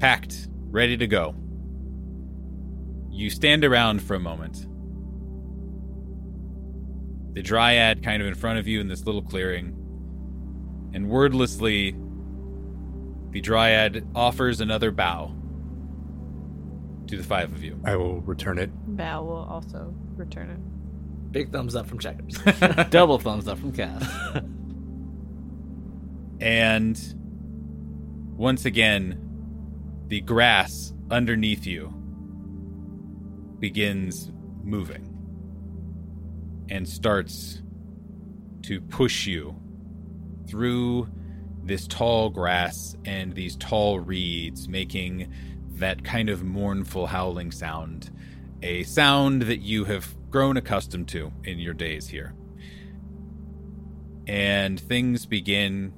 packed, 0.00 0.48
ready 0.70 0.96
to 0.96 1.06
go. 1.06 1.34
You 3.10 3.30
stand 3.30 3.64
around 3.64 4.02
for 4.02 4.14
a 4.14 4.20
moment. 4.20 4.66
The 7.34 7.42
dryad 7.42 8.02
kind 8.02 8.20
of 8.20 8.28
in 8.28 8.34
front 8.34 8.58
of 8.58 8.66
you 8.66 8.80
in 8.80 8.88
this 8.88 9.06
little 9.06 9.22
clearing. 9.22 9.68
And 10.92 11.08
wordlessly, 11.08 11.96
the 13.30 13.40
dryad 13.40 14.06
offers 14.14 14.60
another 14.60 14.90
bow 14.90 15.32
to 17.06 17.16
the 17.16 17.22
five 17.22 17.52
of 17.52 17.62
you. 17.62 17.80
I 17.84 17.96
will 17.96 18.20
return 18.20 18.58
it. 18.58 18.70
Bow 18.96 19.22
will 19.22 19.46
also 19.48 19.94
return 20.16 20.50
it. 20.50 21.32
Big 21.32 21.50
thumbs 21.50 21.74
up 21.74 21.86
from 21.86 21.98
Checkers. 21.98 22.38
Double 22.90 23.18
thumbs 23.18 23.48
up 23.48 23.58
from 23.58 23.72
Cass. 23.72 24.06
And 26.40 27.21
once 28.42 28.64
again, 28.64 29.16
the 30.08 30.20
grass 30.20 30.92
underneath 31.12 31.64
you 31.64 31.86
begins 33.60 34.32
moving 34.64 35.08
and 36.68 36.88
starts 36.88 37.62
to 38.62 38.80
push 38.80 39.28
you 39.28 39.54
through 40.48 41.08
this 41.62 41.86
tall 41.86 42.30
grass 42.30 42.96
and 43.04 43.32
these 43.36 43.54
tall 43.58 44.00
reeds, 44.00 44.68
making 44.68 45.32
that 45.74 46.02
kind 46.02 46.28
of 46.28 46.42
mournful 46.42 47.06
howling 47.06 47.52
sound, 47.52 48.10
a 48.60 48.82
sound 48.82 49.42
that 49.42 49.60
you 49.60 49.84
have 49.84 50.16
grown 50.30 50.56
accustomed 50.56 51.06
to 51.06 51.32
in 51.44 51.60
your 51.60 51.74
days 51.74 52.08
here. 52.08 52.34
And 54.26 54.80
things 54.80 55.26
begin 55.26 55.92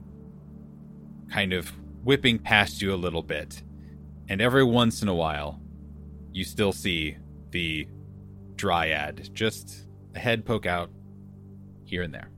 kind 1.30 1.55
of 1.55 1.72
whipping 2.05 2.38
past 2.38 2.82
you 2.82 2.92
a 2.92 2.96
little 2.96 3.22
bit. 3.22 3.62
And 4.28 4.40
every 4.40 4.64
once 4.64 5.02
in 5.02 5.09
a 5.09 5.14
while, 5.14 5.61
you 6.32 6.44
still 6.44 6.72
see 6.72 7.16
the 7.50 7.86
dryad 8.57 9.30
just 9.32 9.86
a 10.14 10.18
head 10.18 10.44
poke 10.44 10.66
out 10.66 10.90
here 11.84 12.02
and 12.02 12.14
there. 12.14 12.30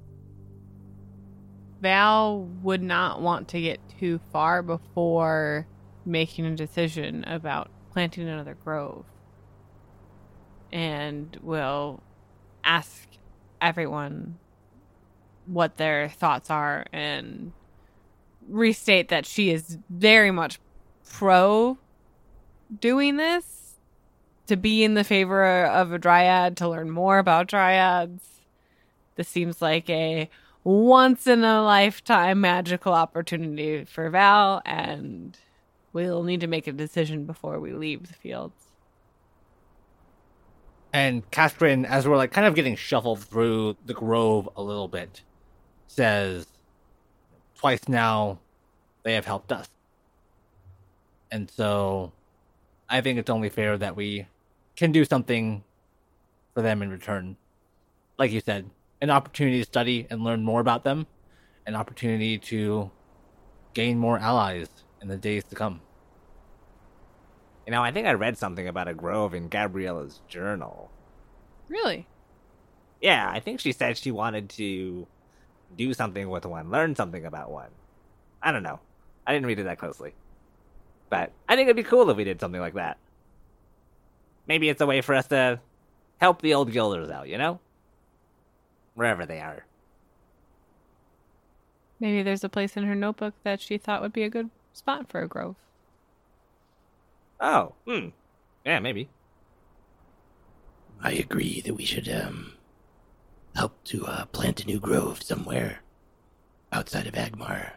Val 1.81 2.49
would 2.63 2.83
not 2.83 3.21
want 3.21 3.49
to 3.49 3.61
get 3.61 3.81
too 3.99 4.19
far 4.33 4.63
before 4.63 5.67
making 6.05 6.47
a 6.47 6.57
decision 6.57 7.25
about 7.25 7.71
planting 7.93 8.29
another 8.29 8.55
grove. 8.55 9.05
And 10.73 11.37
will 11.43 12.03
ask 12.65 13.09
everyone 13.61 14.39
what 15.47 15.77
their 15.77 16.09
thoughts 16.09 16.51
are 16.51 16.85
and 16.93 17.53
restate 18.49 19.09
that 19.09 19.27
she 19.27 19.51
is 19.51 19.79
very 19.91 20.31
much 20.31 20.59
pro 21.09 21.79
doing 22.81 23.17
this 23.17 23.75
to 24.47 24.57
be 24.57 24.85
in 24.85 24.95
the 24.95 25.05
favor 25.05 25.65
of 25.65 25.93
a 25.93 25.99
dryad 25.99 26.57
to 26.59 26.69
learn 26.69 26.91
more 26.91 27.19
about 27.19 27.49
dryads. 27.49 28.23
This 29.17 29.29
seems 29.29 29.61
like 29.61 29.89
a 29.91 30.29
once 30.63 31.27
in 31.27 31.45
a 31.45 31.63
lifetime 31.63 32.41
magical 32.41 32.93
opportunity 32.93 33.85
for 33.85 34.11
val 34.11 34.63
and 34.65 35.39
we'll 35.93 36.23
need 36.23 36.41
to 36.41 36.47
make 36.47 36.67
a 36.67 36.73
decision 36.73 37.25
before 37.25 37.59
we 37.61 37.73
leave 37.73 38.09
the 38.09 38.15
fields. 38.15 38.67
And 40.93 41.31
Kaskrin, 41.31 41.85
as 41.85 42.09
we're 42.09 42.17
like 42.17 42.33
kind 42.33 42.47
of 42.47 42.55
getting 42.55 42.77
shuffled 42.77 43.21
through 43.21 43.77
the 43.85 43.95
grove 43.95 44.49
a 44.57 44.63
little 44.63 44.89
bit, 44.89 45.23
says, 45.87 46.47
Twice 47.59 47.89
now 47.89 48.39
they 49.03 49.15
have 49.15 49.25
helped 49.25 49.53
us. 49.53 49.69
And 51.31 51.51
so 51.51 52.13
I 52.89 53.01
think 53.01 53.19
it's 53.19 53.31
only 53.31 53.49
fair 53.49 53.77
that 53.79 53.97
we 53.97 54.27
can 54.77 54.93
do 54.93 55.05
something 55.05 55.65
for 56.55 56.63
them 56.63 56.83
in 56.83 56.91
return. 56.91 57.37
Like 58.19 58.31
you 58.31 58.41
said, 58.41 58.71
an 59.01 59.11
opportunity 59.11 59.59
to 59.59 59.65
study 59.65 60.07
and 60.11 60.23
learn 60.25 60.43
more 60.43 60.61
about 60.61 60.85
them, 60.85 61.07
an 61.67 61.75
opportunity 61.75 62.39
to 62.39 62.91
gain 63.75 63.99
more 63.99 64.19
allies 64.19 64.69
in 65.03 65.09
the 65.09 65.17
days 65.17 65.45
to 65.45 65.55
come. 65.55 65.81
you 67.67 67.73
know, 67.73 67.83
I 67.83 67.91
think 67.91 68.07
I 68.07 68.13
read 68.13 68.39
something 68.39 68.69
about 68.69 68.89
a 68.89 68.95
grove 68.95 69.35
in 69.35 69.49
Gabriella's 69.49 70.21
journal. 70.29 70.91
really 71.69 72.07
Yeah, 73.01 73.29
I 73.31 73.41
think 73.41 73.61
she 73.61 73.73
said 73.73 73.99
she 73.99 74.11
wanted 74.11 74.49
to 74.51 75.07
do 75.75 75.95
something 75.95 76.29
with 76.29 76.47
one, 76.47 76.71
learn 76.71 76.95
something 76.95 77.25
about 77.25 77.51
one. 77.51 77.71
I 78.43 78.53
don't 78.53 78.63
know. 78.63 78.81
I 79.27 79.33
didn't 79.33 79.47
read 79.47 79.59
it 79.59 79.65
that 79.65 79.79
closely. 79.79 80.15
But 81.11 81.33
I 81.49 81.57
think 81.57 81.67
it'd 81.69 81.77
be 81.77 81.83
cool 81.89 82.11
if 82.11 82.17
we 82.17 82.25
did 82.25 82.41
something 82.41 82.61
like 82.61 82.75
that. 82.75 82.99
Maybe 84.47 84.69
it's 84.69 84.81
a 84.81 84.87
way 84.87 85.01
for 85.01 85.15
us 85.15 85.27
to 85.29 85.61
help 86.19 86.41
the 86.43 86.55
old 86.55 86.73
guilders 86.73 87.11
out, 87.11 87.29
you 87.29 87.39
know? 87.39 87.61
Wherever 88.95 89.27
they 89.27 89.41
are. 89.41 89.67
maybe 92.01 92.23
there's 92.23 92.45
a 92.45 92.49
place 92.49 92.77
in 92.77 92.85
her 92.85 92.95
notebook 92.95 93.35
that 93.43 93.61
she 93.61 93.79
thought 93.79 94.03
would 94.03 94.13
be 94.13 94.23
a 94.23 94.31
good 94.31 94.51
spot 94.73 95.09
for 95.09 95.21
a 95.23 95.29
grove 95.29 95.57
Oh, 97.41 97.75
hmm. 97.87 98.09
Yeah, 98.65 98.79
maybe. 98.81 99.09
I 101.01 101.13
agree 101.13 101.61
that 101.63 101.75
we 101.75 101.85
should 101.85 102.09
um 102.09 102.56
help 103.57 103.83
to 103.85 104.07
uh, 104.07 104.25
plant 104.27 104.63
a 104.63 104.67
new 104.67 104.79
grove 104.79 105.23
somewhere 105.23 105.81
outside 106.73 107.07
of 107.07 107.15
Agmar. 107.15 107.71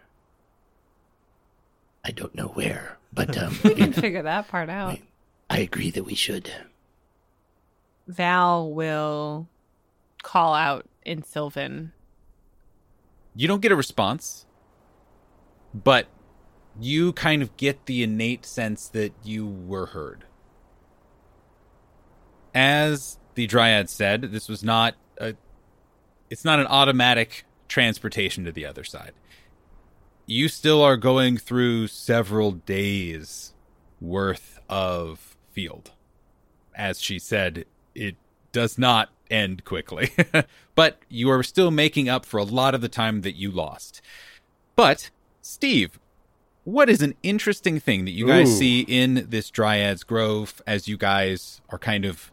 I 2.03 2.11
don't 2.11 2.36
know 2.36 2.47
where, 2.47 2.97
but 3.13 3.38
um, 3.38 3.57
we 3.63 3.75
can 3.75 3.93
figure 3.93 4.21
that 4.23 4.47
part 4.47 4.69
out 4.69 4.91
I, 4.91 5.01
I 5.49 5.59
agree 5.59 5.89
that 5.91 6.03
we 6.05 6.15
should. 6.15 6.51
val 8.07 8.71
will 8.71 9.47
call 10.23 10.53
out 10.53 10.86
in 11.05 11.23
sylvan 11.23 11.93
You 13.36 13.47
don't 13.47 13.61
get 13.61 13.71
a 13.71 13.75
response, 13.75 14.45
but 15.73 16.07
you 16.80 17.13
kind 17.13 17.41
of 17.41 17.55
get 17.57 17.86
the 17.86 18.03
innate 18.03 18.45
sense 18.45 18.88
that 18.89 19.13
you 19.23 19.45
were 19.47 19.88
heard. 19.88 20.25
as 22.53 23.17
the 23.36 23.47
dryad 23.47 23.89
said, 23.89 24.21
this 24.23 24.49
was 24.49 24.63
not 24.63 24.95
a 25.09 25.09
it's 26.30 26.45
not 26.45 26.59
an 26.59 26.67
automatic 26.67 27.45
transportation 27.67 28.45
to 28.45 28.51
the 28.51 28.65
other 28.65 28.84
side. 28.84 29.13
You 30.25 30.47
still 30.47 30.82
are 30.82 30.97
going 30.97 31.38
through 31.38 31.88
several 31.88 32.51
days 32.51 33.53
worth 33.99 34.59
of 34.69 35.36
field. 35.51 35.91
As 36.75 37.01
she 37.01 37.19
said, 37.19 37.65
it 37.95 38.15
does 38.51 38.77
not 38.77 39.09
end 39.30 39.65
quickly. 39.65 40.11
but 40.75 40.99
you 41.09 41.30
are 41.30 41.43
still 41.43 41.71
making 41.71 42.09
up 42.09 42.25
for 42.25 42.38
a 42.38 42.43
lot 42.43 42.75
of 42.75 42.82
the 42.82 42.89
time 42.89 43.21
that 43.21 43.36
you 43.36 43.51
lost. 43.51 44.01
But, 44.75 45.09
Steve, 45.41 45.99
what 46.63 46.89
is 46.89 47.01
an 47.01 47.15
interesting 47.23 47.80
thing 47.80 48.05
that 48.05 48.11
you 48.11 48.27
guys 48.27 48.49
Ooh. 48.49 48.57
see 48.57 48.82
in 48.82 49.27
this 49.30 49.49
Dryad's 49.49 50.03
Grove 50.03 50.61
as 50.67 50.88
you 50.88 50.97
guys 50.97 51.61
are 51.69 51.80
kind 51.80 52.05
of 52.05 52.32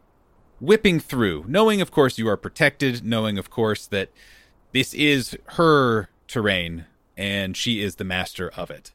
whipping 0.60 1.00
through, 1.00 1.44
knowing, 1.48 1.80
of 1.80 1.90
course, 1.90 2.18
you 2.18 2.28
are 2.28 2.36
protected, 2.36 3.04
knowing, 3.04 3.38
of 3.38 3.50
course, 3.50 3.86
that 3.86 4.10
this 4.72 4.94
is 4.94 5.36
her 5.54 6.08
terrain 6.28 6.86
and 7.16 7.56
she 7.56 7.80
is 7.82 7.96
the 7.96 8.04
master 8.04 8.50
of 8.56 8.70
it. 8.70 8.92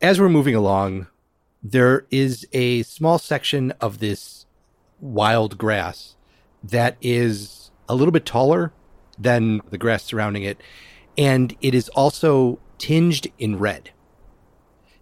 as 0.00 0.20
we're 0.20 0.28
moving 0.28 0.54
along, 0.54 1.06
there 1.62 2.06
is 2.10 2.46
a 2.52 2.82
small 2.82 3.18
section 3.18 3.70
of 3.80 3.98
this 3.98 4.46
wild 5.00 5.56
grass 5.56 6.16
that 6.62 6.96
is 7.00 7.70
a 7.88 7.94
little 7.94 8.12
bit 8.12 8.26
taller 8.26 8.72
than 9.18 9.60
the 9.70 9.78
grass 9.78 10.02
surrounding 10.02 10.42
it, 10.42 10.60
and 11.16 11.56
it 11.60 11.74
is 11.74 11.88
also 11.90 12.58
tinged 12.78 13.30
in 13.38 13.58
red. 13.58 13.90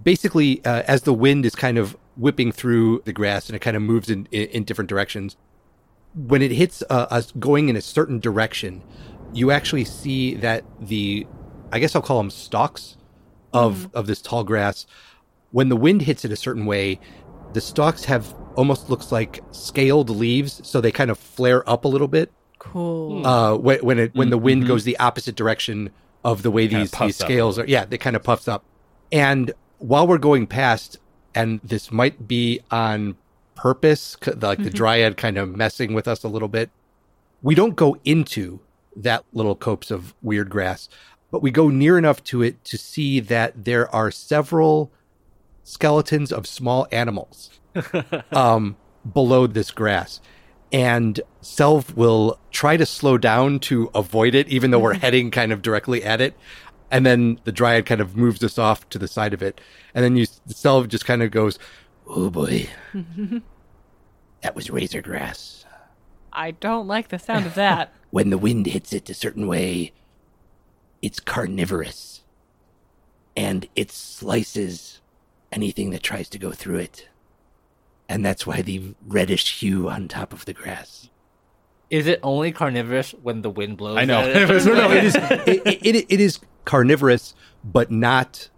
Basically, 0.03 0.63
uh, 0.65 0.83
as 0.87 1.03
the 1.03 1.15
wind 1.15 1.47
is 1.47 1.55
kind 1.55 1.79
of 1.79 1.97
whipping 2.17 2.53
through 2.53 3.03
the 3.05 3.13
grass 3.13 3.49
and 3.49 3.57
it 3.57 3.61
kind 3.61 3.77
of 3.77 3.83
moves 3.83 4.11
in, 4.11 4.27
in, 4.31 4.49
in 4.49 4.65
different 4.65 4.89
directions, 4.89 5.37
when 6.15 6.43
it 6.43 6.51
hits 6.51 6.83
uh, 6.91 7.07
us 7.11 7.33
going 7.33 7.69
in 7.69 7.77
a 7.77 7.81
certain 7.81 8.19
direction, 8.19 8.83
you 9.33 9.51
actually 9.51 9.85
see 9.85 10.35
that 10.35 10.65
the, 10.81 11.27
I 11.73 11.79
guess 11.79 11.95
I'll 11.95 12.03
call 12.03 12.19
them 12.19 12.31
stalks 12.31 12.97
of 13.53 13.93
of 13.95 14.07
this 14.07 14.23
tall 14.23 14.45
grass. 14.45 14.87
When 15.51 15.69
the 15.69 15.77
wind 15.77 16.03
hits 16.03 16.25
it 16.25 16.33
a 16.33 16.37
certain 16.37 16.67
way, 16.67 17.01
the 17.53 17.61
stalks 17.61 18.05
have 18.05 18.35
almost 18.57 18.91
looks 18.91 19.11
like 19.11 19.41
scaled 19.51 20.11
leaves, 20.11 20.61
so 20.67 20.81
they 20.81 20.93
kind 20.93 21.11
of 21.11 21.19
flare 21.19 21.69
up 21.69 21.85
a 21.85 21.89
little 21.89 22.09
bit. 22.09 22.33
Cool. 22.59 23.27
Uh, 23.27 23.57
when 23.57 23.79
when 23.81 23.99
it 23.99 24.15
when 24.15 24.31
the 24.31 24.39
wind 24.39 24.67
goes 24.67 24.85
the 24.85 24.99
opposite 24.99 25.35
direction 25.35 25.91
of 26.25 26.43
the 26.43 26.51
way 26.51 26.69
Kinda 26.69 26.81
these 26.85 26.91
puffs 26.91 27.07
these 27.07 27.21
up. 27.21 27.27
scales 27.27 27.59
are, 27.59 27.67
yeah, 27.67 27.85
they 27.85 27.99
kind 27.99 28.15
of 28.15 28.23
puffs 28.23 28.47
up. 28.47 28.65
And 29.11 29.53
while 29.79 30.07
we're 30.07 30.19
going 30.19 30.47
past, 30.47 30.99
and 31.35 31.61
this 31.63 31.91
might 31.93 32.27
be 32.27 32.61
on 32.71 33.17
purpose, 33.55 34.17
like 34.41 34.63
the 34.63 34.71
dryad 34.71 35.17
kind 35.17 35.37
of 35.37 35.55
messing 35.55 35.93
with 35.93 36.09
us 36.09 36.25
a 36.25 36.29
little 36.29 36.49
bit. 36.49 36.71
We 37.43 37.55
don't 37.55 37.77
go 37.77 37.97
into 38.05 38.61
that 38.97 39.25
little 39.33 39.55
copse 39.55 39.91
of 39.91 40.15
weird 40.23 40.51
grass, 40.51 40.89
but 41.31 41.43
we 41.43 41.51
go 41.51 41.69
near 41.69 41.99
enough 41.99 42.23
to 42.25 42.43
it 42.43 42.65
to 42.65 42.79
see 42.79 43.21
that 43.21 43.65
there 43.65 43.93
are 43.95 44.11
several 44.11 44.91
skeletons 45.63 46.33
of 46.33 46.47
small 46.47 46.87
animals 46.91 47.51
um, 48.33 48.77
below 49.11 49.47
this 49.47 49.71
grass. 49.71 50.21
And 50.73 51.21
Selv 51.43 51.93
will 51.97 52.39
try 52.53 52.77
to 52.77 52.87
slow 52.87 53.19
down 53.19 53.59
to 53.61 53.91
avoid 53.95 54.35
it, 54.35 54.49
even 54.49 54.71
though 54.71 54.79
we're 54.79 54.95
heading 54.99 55.31
kind 55.31 55.53
of 55.53 55.63
directly 55.63 56.05
at 56.05 56.21
it. 56.21 56.35
And 56.91 57.07
then 57.07 57.39
the 57.45 57.53
dryad 57.53 57.87
kind 57.87 58.01
of 58.01 58.17
moves 58.17 58.43
us 58.43 58.59
off 58.59 58.89
to 58.91 58.99
the 58.99 59.09
side 59.09 59.33
of 59.33 59.43
it. 59.43 59.61
And 59.95 60.05
then 60.05 60.17
you, 60.17 60.27
Selv 60.49 60.89
just 60.89 61.07
kind 61.07 61.23
of 61.23 61.31
goes, 61.31 61.59
Oh 62.07 62.31
boy. 62.31 62.69
that 64.43 64.57
was 64.57 64.71
razor 64.71 65.01
grass. 65.01 65.65
I 66.33 66.53
don't 66.53 66.87
like 66.87 67.09
the 67.09 67.19
sound 67.19 67.47
of 67.47 67.55
that. 67.55 67.93
When 68.11 68.31
the 68.31 68.39
wind 68.39 68.67
hits 68.67 68.93
it 68.93 69.09
a 69.09 69.15
certain 69.15 69.47
way, 69.47 69.93
it's 71.01 71.21
carnivorous. 71.21 72.23
And 73.37 73.69
it 73.77 73.93
slices 73.93 75.01
anything 75.53 75.91
that 75.91 76.03
tries 76.03 76.29
to 76.31 76.39
go 76.39 76.51
through 76.51 76.79
it. 76.79 77.09
And 78.09 78.27
that's 78.27 78.49
why 78.49 78.63
the 78.63 78.97
reddish 79.07 79.61
hue 79.61 79.89
on 79.89 80.09
top 80.09 80.33
of 80.33 80.45
the 80.45 80.53
grass. 80.53 81.09
Is 81.89 82.09
it 82.09 82.19
only 82.25 82.51
carnivorous 82.51 83.13
when 83.13 83.43
the 83.43 83.51
wind 83.51 83.77
blows? 83.77 83.99
I 83.99 84.05
know. 84.05 84.23
it? 84.25 84.65
no, 84.67 84.75
no, 84.75 84.91
it 84.91 85.05
is, 85.05 85.15
it, 85.15 85.87
it, 85.87 86.07
it 86.09 86.21
is 86.21 86.41
carnivorous, 86.65 87.35
but 87.65 87.91
not, 87.91 88.51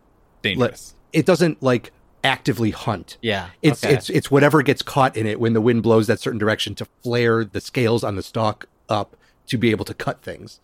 Dangerous. 0.42 0.94
it 1.12 1.26
doesn't 1.26 1.62
like 1.62 1.92
actively 2.24 2.70
hunt. 2.70 3.18
Yeah. 3.20 3.48
It's 3.62 3.84
okay. 3.84 3.94
it's 3.94 4.10
it's 4.10 4.30
whatever 4.30 4.62
gets 4.62 4.82
caught 4.82 5.16
in 5.16 5.26
it 5.26 5.40
when 5.40 5.52
the 5.52 5.60
wind 5.60 5.82
blows 5.82 6.06
that 6.06 6.20
certain 6.20 6.38
direction 6.38 6.74
to 6.76 6.86
flare 7.02 7.44
the 7.44 7.60
scales 7.60 8.04
on 8.04 8.16
the 8.16 8.22
stalk 8.22 8.66
up 8.88 9.16
to 9.46 9.58
be 9.58 9.70
able 9.70 9.84
to 9.84 9.94
cut 9.94 10.22
things. 10.22 10.60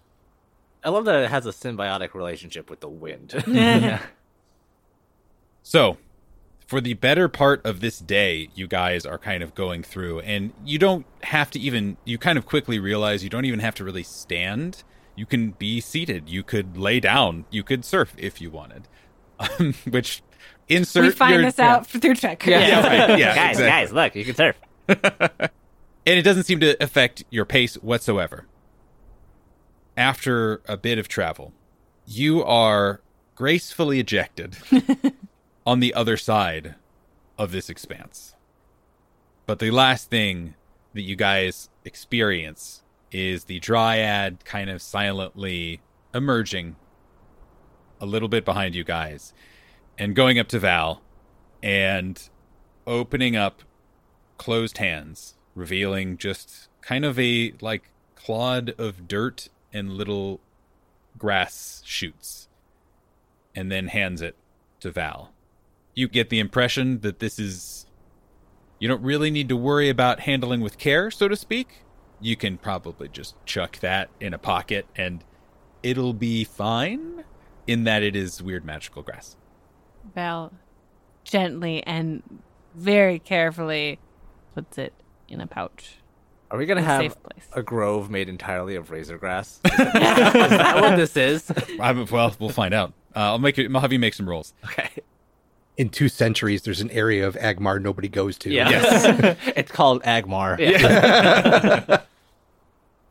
I 0.85 0.91
love 0.91 1.05
that 1.07 1.25
it 1.25 1.31
has 1.31 1.47
a 1.47 1.51
symbiotic 1.51 2.15
relationship 2.15 2.71
with 2.71 2.81
the 2.81 2.89
wind. 2.89 3.43
yeah. 3.49 4.01
So, 5.63 5.99
for 6.67 6.81
the 6.81 6.95
better 6.95 7.29
part 7.29 7.65
of 7.67 7.81
this 7.81 7.99
day, 7.99 8.49
you 8.55 8.67
guys 8.67 9.05
are 9.05 9.19
kind 9.19 9.43
of 9.43 9.55
going 9.55 9.83
through, 9.83 10.21
and 10.21 10.53
you 10.65 10.79
don't 10.79 11.05
have 11.25 11.51
to 11.51 11.59
even, 11.59 11.97
you 12.05 12.17
kind 12.17 12.39
of 12.39 12.47
quickly 12.47 12.79
realize 12.79 13.25
you 13.25 13.31
don't 13.31 13.45
even 13.45 13.61
have 13.61 13.75
to 13.77 13.85
really 13.85 14.03
stand. 14.03 14.85
You 15.19 15.27
can 15.27 15.51
be 15.51 15.81
seated. 15.81 16.29
You 16.29 16.45
could 16.45 16.79
lay 16.79 17.01
down. 17.01 17.45
You 17.51 17.65
could 17.65 17.85
surf 17.85 18.15
if 18.17 18.41
you 18.41 18.51
wanted. 18.51 18.87
Um, 19.41 19.73
which 19.89 20.21
insert 20.69 21.05
we 21.05 21.11
find 21.13 21.35
your- 21.35 21.43
this 21.43 21.61
out 21.61 21.87
through 21.87 22.15
Checker. 22.15 22.51
Yeah, 22.51 22.85
right. 22.85 23.17
Yeah, 23.17 23.35
guys, 23.37 23.51
exactly. 23.61 23.67
guys, 23.69 23.93
look, 23.93 24.15
you 24.17 24.25
can 24.25 24.35
surf. 24.35 24.57
and 24.89 26.19
it 26.19 26.23
doesn't 26.23 26.43
seem 26.43 26.59
to 26.59 26.83
affect 26.83 27.23
your 27.31 27.45
pace 27.45 27.77
whatsoever. 27.77 28.47
After 29.97 30.61
a 30.67 30.77
bit 30.77 30.99
of 30.99 31.07
travel, 31.07 31.53
you 32.05 32.43
are 32.43 33.01
gracefully 33.37 34.01
ejected 34.01 34.57
on 35.65 35.79
the 35.79 35.95
other 35.95 36.17
side 36.17 36.75
of 37.39 37.53
this 37.53 37.71
expanse. 37.71 38.35
But 39.47 39.61
the 39.61 39.71
last 39.71 40.11
thing 40.11 40.55
that 40.95 41.03
you 41.03 41.15
guys 41.15 41.69
experience 41.85 42.83
is 43.11 43.45
the 43.45 43.59
dryad 43.61 44.45
kind 44.45 44.71
of 44.71 44.83
silently 44.83 45.81
emerging 46.15 46.77
a 48.01 48.07
little 48.07 48.29
bit 48.29 48.45
behind 48.45 48.75
you 48.75 48.85
guys 48.85 49.33
and 49.99 50.15
going 50.15 50.39
up 50.39 50.49
to 50.49 50.59
Val 50.59 51.03
and 51.63 52.29
opening 52.87 53.37
up 53.37 53.63
closed 54.39 54.79
hands, 54.79 55.37
revealing 55.55 56.17
just 56.17 56.69
kind 56.81 57.05
of 57.05 57.19
a 57.19 57.53
like 57.61 57.91
clod 58.15 58.75
of 58.79 59.09
dirt 59.09 59.49
and 59.73 59.93
little 59.93 60.41
grass 61.19 61.83
shoots, 61.85 62.49
and 63.55 63.71
then 63.71 63.89
hands 63.89 64.23
it 64.23 64.37
to 64.81 64.91
Val. 64.91 65.33
You 65.95 66.09
get 66.09 66.31
the 66.31 66.39
impression 66.39 67.01
that 67.01 67.19
this 67.19 67.39
is. 67.39 67.87
You 68.79 68.87
don't 68.87 69.03
really 69.03 69.33
need 69.33 69.49
to 69.49 69.57
worry 69.57 69.89
about 69.89 70.21
handling 70.21 70.61
with 70.61 70.79
care, 70.79 71.11
so 71.11 71.27
to 71.27 71.35
speak. 71.35 71.83
You 72.21 72.37
can 72.37 72.59
probably 72.59 73.09
just 73.09 73.35
chuck 73.47 73.79
that 73.81 74.11
in 74.21 74.35
a 74.35 74.39
pocket 74.39 74.87
and 74.97 75.23
it'll 75.83 76.13
be 76.15 76.45
fine, 76.45 77.25
in 77.67 77.85
that 77.85 78.03
it 78.03 78.17
is 78.17 78.43
weird 78.43 78.65
magical 78.65 79.03
grass. 79.03 79.37
Val 80.15 80.53
gently 81.25 81.83
and 81.85 82.23
very 82.75 83.19
carefully 83.19 83.99
puts 84.55 84.79
it 84.79 84.93
in 85.29 85.41
a 85.41 85.47
pouch. 85.47 85.99
Are 86.51 86.57
we 86.57 86.65
gonna 86.65 86.81
in 86.81 86.87
a 86.87 86.89
have 86.91 87.01
safe 87.03 87.23
place. 87.23 87.47
a 87.53 87.63
grove 87.63 88.11
made 88.11 88.29
entirely 88.29 88.75
of 88.75 88.91
razor 88.91 89.19
grass? 89.19 89.61
Is 89.65 89.77
that, 89.77 90.35
is 90.35 90.51
that 90.51 90.81
what 90.81 90.97
this 90.97 91.17
is? 91.17 91.53
I'm, 91.81 92.07
well, 92.07 92.35
we'll 92.39 92.49
find 92.49 92.73
out. 92.73 92.95
Uh, 93.15 93.19
I'll 93.21 93.39
make 93.39 93.59
it. 93.59 93.71
I'll 93.75 93.83
have 93.83 93.93
you 93.93 93.99
make 93.99 94.15
some 94.15 94.27
rolls. 94.29 94.55
Okay. 94.65 94.89
In 95.77 95.91
two 95.91 96.09
centuries, 96.09 96.63
there's 96.63 96.81
an 96.81 96.91
area 96.91 97.29
of 97.29 97.37
Agmar 97.37 97.81
nobody 97.83 98.09
goes 98.09 98.39
to. 98.39 98.51
Yeah. 98.51 99.37
it's 99.57 99.71
called 99.71 100.03
Agmar. 100.03 100.59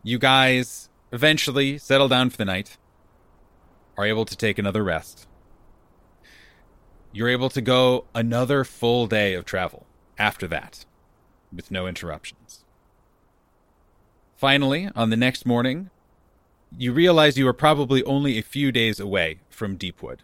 You 0.08 0.18
guys 0.18 0.88
eventually 1.12 1.78
settle 1.78 2.08
down 2.08 2.30
for 2.30 2.38
the 2.38 2.46
night, 2.46 2.78
are 3.98 4.06
able 4.06 4.24
to 4.24 4.38
take 4.38 4.58
another 4.58 4.82
rest. 4.82 5.28
You're 7.12 7.28
able 7.28 7.50
to 7.50 7.60
go 7.60 8.06
another 8.16 8.64
full 8.64 9.08
day 9.08 9.34
of 9.34 9.44
travel 9.44 9.86
after 10.18 10.48
that 10.48 10.86
with 11.54 11.72
no 11.72 11.88
interruptions. 11.88 12.64
Finally, 14.38 14.90
on 14.96 15.10
the 15.10 15.18
next 15.18 15.46
morning, 15.46 15.90
you 16.78 16.94
realize 16.94 17.38
you 17.38 17.46
are 17.46 17.52
probably 17.52 18.02
only 18.06 18.38
a 18.38 18.44
few 18.44 18.72
days 18.72 19.02
away 19.02 19.42
from 19.50 19.76
Deepwood. 19.76 20.24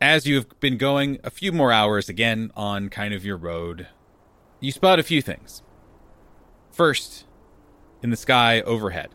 As 0.00 0.26
you 0.26 0.36
have 0.36 0.58
been 0.58 0.78
going 0.78 1.18
a 1.22 1.28
few 1.28 1.52
more 1.52 1.70
hours 1.70 2.08
again 2.08 2.50
on 2.56 2.88
kind 2.88 3.12
of 3.12 3.26
your 3.26 3.36
road, 3.36 3.88
you 4.58 4.72
spot 4.72 4.98
a 4.98 5.02
few 5.02 5.20
things. 5.20 5.62
First, 6.70 7.26
in 8.02 8.10
the 8.10 8.16
sky 8.16 8.60
overhead. 8.62 9.10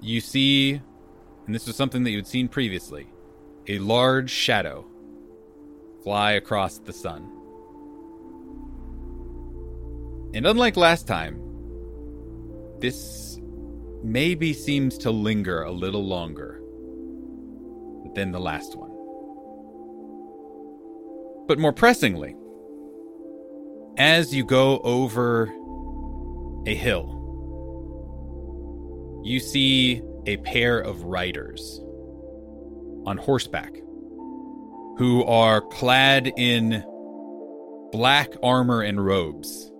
You 0.00 0.20
see, 0.20 0.80
and 1.46 1.54
this 1.54 1.66
was 1.66 1.76
something 1.76 2.04
that 2.04 2.10
you 2.10 2.16
had 2.16 2.26
seen 2.26 2.48
previously, 2.48 3.08
a 3.68 3.78
large 3.78 4.30
shadow 4.30 4.86
fly 6.02 6.32
across 6.32 6.78
the 6.78 6.92
sun. 6.92 7.30
And 10.34 10.46
unlike 10.46 10.76
last 10.76 11.06
time, 11.06 11.40
this 12.80 13.38
maybe 14.02 14.52
seems 14.52 14.98
to 14.98 15.10
linger 15.10 15.62
a 15.62 15.70
little 15.70 16.04
longer 16.04 16.60
than 18.14 18.32
the 18.32 18.40
last 18.40 18.76
one. 18.76 18.90
But 21.46 21.58
more 21.58 21.72
pressingly, 21.72 22.34
as 23.96 24.34
you 24.34 24.44
go 24.44 24.78
over 24.80 25.52
a 26.66 26.74
hill, 26.74 27.21
you 29.22 29.40
see 29.40 30.02
a 30.26 30.36
pair 30.38 30.78
of 30.78 31.02
riders 31.04 31.80
on 33.06 33.16
horseback 33.16 33.74
who 34.98 35.24
are 35.24 35.60
clad 35.60 36.32
in 36.36 36.84
black 37.90 38.32
armor 38.42 38.82
and 38.82 39.04
robes, 39.04 39.70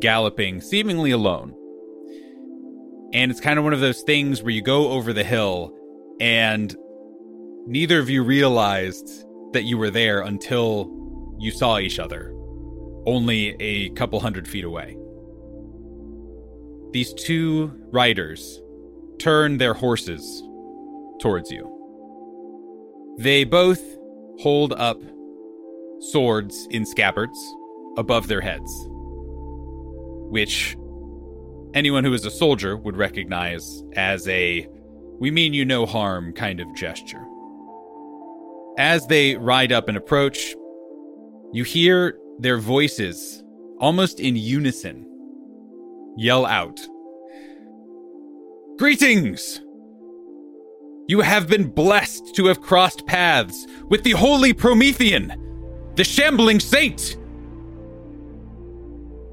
galloping 0.00 0.60
seemingly 0.60 1.10
alone. 1.10 1.54
And 3.12 3.30
it's 3.30 3.40
kind 3.40 3.58
of 3.58 3.64
one 3.64 3.72
of 3.72 3.80
those 3.80 4.02
things 4.02 4.42
where 4.42 4.52
you 4.52 4.62
go 4.62 4.90
over 4.90 5.12
the 5.12 5.24
hill 5.24 5.74
and 6.20 6.74
neither 7.66 7.98
of 7.98 8.10
you 8.10 8.22
realized 8.22 9.24
that 9.52 9.64
you 9.64 9.78
were 9.78 9.90
there 9.90 10.20
until 10.20 10.94
you 11.38 11.50
saw 11.50 11.78
each 11.78 11.98
other, 11.98 12.32
only 13.06 13.56
a 13.60 13.90
couple 13.90 14.20
hundred 14.20 14.46
feet 14.46 14.64
away. 14.64 14.96
These 16.92 17.14
two 17.14 17.72
riders 17.90 18.60
turn 19.18 19.58
their 19.58 19.74
horses 19.74 20.42
towards 21.20 21.50
you. 21.50 21.74
They 23.18 23.44
both 23.44 23.82
hold 24.40 24.72
up 24.74 25.00
swords 26.00 26.68
in 26.70 26.86
scabbards 26.86 27.38
above 27.96 28.28
their 28.28 28.40
heads, 28.40 28.70
which 30.30 30.76
anyone 31.74 32.04
who 32.04 32.12
is 32.12 32.24
a 32.24 32.30
soldier 32.30 32.76
would 32.76 32.96
recognize 32.96 33.82
as 33.94 34.26
a 34.28 34.68
we 35.18 35.30
mean 35.32 35.52
you 35.52 35.64
no 35.64 35.84
harm 35.84 36.32
kind 36.32 36.60
of 36.60 36.72
gesture. 36.76 37.24
As 38.78 39.04
they 39.08 39.36
ride 39.36 39.72
up 39.72 39.88
and 39.88 39.96
approach, 39.96 40.54
you 41.52 41.64
hear 41.64 42.16
their 42.38 42.58
voices 42.58 43.42
almost 43.80 44.20
in 44.20 44.36
unison 44.36 45.04
yell 46.16 46.46
out 46.46 46.80
Greetings! 48.78 49.60
You 51.08 51.20
have 51.22 51.48
been 51.48 51.66
blessed 51.66 52.36
to 52.36 52.46
have 52.46 52.60
crossed 52.60 53.06
paths 53.06 53.66
with 53.88 54.04
the 54.04 54.12
holy 54.12 54.52
Promethean, 54.52 55.34
the 55.96 56.04
shambling 56.04 56.60
saint. 56.60 57.16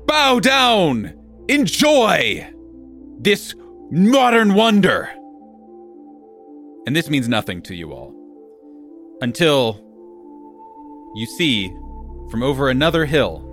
Bow 0.07 0.39
down! 0.39 1.13
Enjoy 1.47 2.51
this 3.19 3.53
modern 3.91 4.55
wonder! 4.55 5.11
And 6.87 6.95
this 6.95 7.11
means 7.11 7.29
nothing 7.29 7.61
to 7.63 7.75
you 7.75 7.93
all. 7.93 8.15
Until 9.21 9.79
you 11.13 11.27
see, 11.37 11.69
from 12.31 12.41
over 12.41 12.71
another 12.71 13.05
hill, 13.05 13.43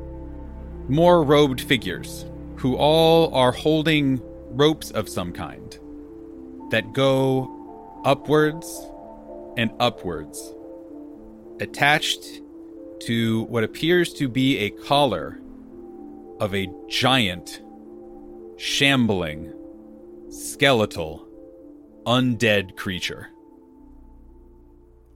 more 0.88 1.22
robed 1.22 1.60
figures 1.60 2.24
who 2.56 2.76
all 2.76 3.34
are 3.34 3.52
holding 3.52 4.22
ropes 4.54 4.90
of 4.90 5.06
some 5.06 5.32
kind 5.32 5.78
that 6.72 6.92
go 6.92 8.02
upwards 8.04 8.86
and 9.56 9.70
upwards, 9.78 10.54
attached 11.60 12.40
to 13.00 13.42
what 13.44 13.62
appears 13.62 14.12
to 14.14 14.28
be 14.28 14.58
a 14.58 14.70
collar 14.70 15.38
of 16.40 16.54
a 16.54 16.68
giant, 16.88 17.62
shambling, 18.56 19.52
skeletal, 20.30 21.28
undead 22.06 22.76
creature. 22.76 23.28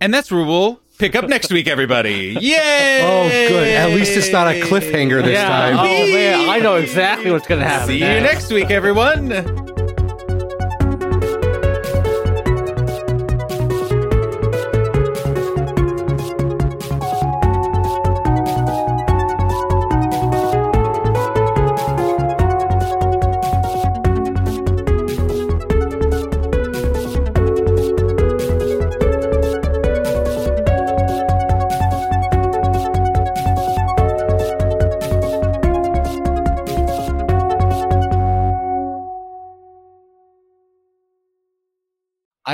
And 0.01 0.13
that's 0.13 0.31
where 0.31 0.45
we'll 0.45 0.83
pick 0.99 1.17
up 1.17 1.27
next 1.27 1.51
week, 1.51 1.67
everybody. 1.67 2.37
Yay! 2.41 3.01
Oh, 3.03 3.29
good. 3.49 3.69
At 3.69 3.91
least 3.91 4.15
it's 4.15 4.31
not 4.31 4.47
a 4.47 4.61
cliffhanger 4.61 5.25
this 5.25 5.33
yeah. 5.33 5.49
time. 5.49 5.79
Oh 5.79 6.13
man, 6.13 6.51
I 6.51 6.59
know 6.59 6.75
exactly 6.77 7.31
what's 7.31 7.47
gonna 7.47 7.65
happen. 7.65 7.89
See 7.89 7.95
you 7.95 8.05
next. 8.05 8.51
next 8.51 8.53
week, 8.53 8.71
everyone. 8.71 9.66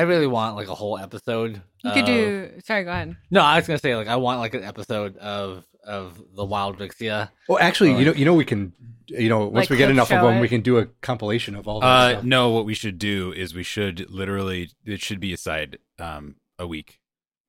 Really 0.03 0.27
want 0.27 0.57
like 0.57 0.69
a 0.69 0.75
whole 0.75 0.99
episode. 0.99 1.63
You 1.85 1.91
could 1.91 2.01
of- 2.01 2.07
do. 2.07 2.51
Sorry, 2.65 2.85
go 2.85 2.91
ahead. 2.91 3.17
No, 3.31 3.41
I 3.43 3.57
was 3.57 3.67
gonna 3.67 3.79
say 3.79 3.97
like 3.97 4.09
I 4.09 4.17
want 4.17 4.41
like 4.41 4.55
an 4.55 4.65
episode 4.65 5.17
of 5.19 5.65
of 5.85 6.21
the 6.37 6.45
Wild 6.45 6.79
Rixia. 6.79 7.31
Well, 7.49 7.59
actually, 7.61 7.97
you 7.99 8.05
know, 8.05 8.13
you 8.13 8.25
know, 8.25 8.35
we 8.35 8.45
can, 8.45 8.73
you 9.09 9.29
know, 9.29 9.41
once 9.47 9.65
Like 9.65 9.71
we 9.71 9.77
get 9.77 9.91
enough 9.91 10.13
of 10.13 10.23
them, 10.23 10.37
it? 10.37 10.41
we 10.41 10.49
can 10.49 10.61
do 10.61 10.79
a 10.79 10.87
compilation 11.01 11.57
of 11.57 11.67
all 11.67 11.81
that 11.81 11.87
Uh, 11.87 12.11
stuff. 12.13 12.25
no, 12.25 12.51
what 12.51 12.65
we 12.65 12.75
should 12.75 12.99
do 12.99 13.33
is 13.33 13.53
we 13.55 13.65
should 13.65 14.09
literally 14.09 14.71
it 14.85 15.01
should 15.03 15.19
be 15.21 15.33
aside 15.33 15.79
um 15.99 16.37
a 16.59 16.67
week 16.67 17.01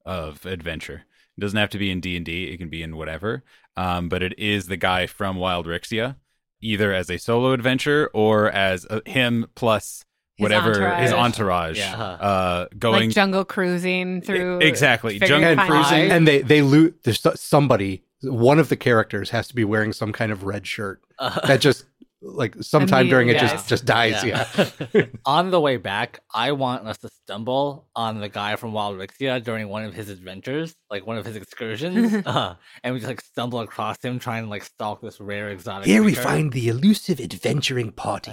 of 0.05 0.45
adventure. 0.45 1.03
It 1.37 1.41
doesn't 1.41 1.57
have 1.57 1.69
to 1.71 1.77
be 1.77 1.89
in 1.91 1.99
D 2.01 2.15
and 2.17 2.25
D. 2.25 2.45
It 2.45 2.57
can 2.57 2.69
be 2.69 2.81
in 2.83 2.95
whatever. 2.97 3.43
Um, 3.77 4.09
but 4.09 4.21
it 4.23 4.37
is 4.37 4.67
the 4.67 4.77
guy 4.77 5.07
from 5.07 5.37
Wild 5.37 5.65
Rixia, 5.65 6.15
either 6.61 6.93
as 6.93 7.09
a 7.09 7.17
solo 7.17 7.53
adventure 7.53 8.09
or 8.13 8.51
as 8.51 8.85
a, 8.89 9.01
him 9.09 9.47
plus 9.55 10.05
His 10.37 10.43
whatever 10.43 10.95
his 10.95 11.11
entourage. 11.13 11.77
entourage. 11.77 11.77
Yeah. 11.77 11.95
Uh, 12.01 12.67
going 12.77 13.07
like 13.07 13.15
jungle 13.15 13.45
cruising 13.45 14.21
through. 14.21 14.59
exactly 14.59 15.19
jungle 15.19 15.55
fine 15.55 15.67
cruising. 15.69 16.11
and 16.11 16.27
they 16.27 16.41
they 16.41 16.61
loot. 16.61 16.99
There's 17.03 17.25
somebody. 17.39 18.03
One 18.23 18.57
of 18.57 18.69
the 18.69 18.77
characters 18.77 19.31
has 19.31 19.47
to 19.49 19.55
be 19.55 19.65
wearing 19.65 19.91
some 19.93 20.13
kind 20.13 20.31
of 20.31 20.43
red 20.43 20.65
shirt 20.65 21.01
that 21.19 21.59
just 21.59 21.85
like 22.23 22.55
sometime 22.61 23.07
during 23.07 23.27
it 23.27 23.31
Immediately 23.31 23.57
just 23.57 23.69
just 23.69 23.85
dies. 23.85 24.23
Yeah. 24.23 24.47
on 25.25 25.51
the 25.51 25.59
way 25.59 25.77
back, 25.77 26.21
I 26.33 26.53
want 26.53 26.87
us 26.87 26.97
to 26.99 27.09
stumble 27.09 27.87
on 27.95 28.19
the 28.19 28.29
guy 28.29 28.55
from 28.55 28.73
Wild 28.73 28.97
Rixia 28.97 29.43
during 29.43 29.69
one 29.69 29.83
of 29.83 29.93
his 29.93 30.09
adventures, 30.09 30.75
like 30.89 31.05
one 31.05 31.17
of 31.17 31.25
his 31.25 31.35
excursions, 31.35 32.23
Uh, 32.33 32.55
and 32.83 32.93
we 32.93 32.99
just 32.99 33.09
like 33.09 33.21
stumble 33.21 33.59
across 33.59 34.01
him 34.03 34.17
trying 34.19 34.43
to 34.43 34.49
like 34.49 34.63
stalk 34.63 35.01
this 35.01 35.19
rare 35.19 35.49
exotic. 35.49 35.85
Here 35.85 36.03
we 36.03 36.15
find 36.15 36.51
the 36.53 36.67
elusive 36.69 37.19
adventuring 37.19 37.91
party. 37.91 38.31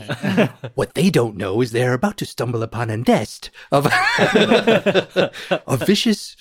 what 0.75 0.95
they 0.95 1.11
don't 1.11 1.37
know 1.37 1.61
is 1.61 1.73
they're 1.73 1.95
about 1.95 2.17
to 2.19 2.27
stumble 2.27 2.63
upon 2.63 2.91
a 2.91 2.97
nest 2.97 3.51
of 3.73 3.87
a 3.87 5.77
vicious 5.77 6.37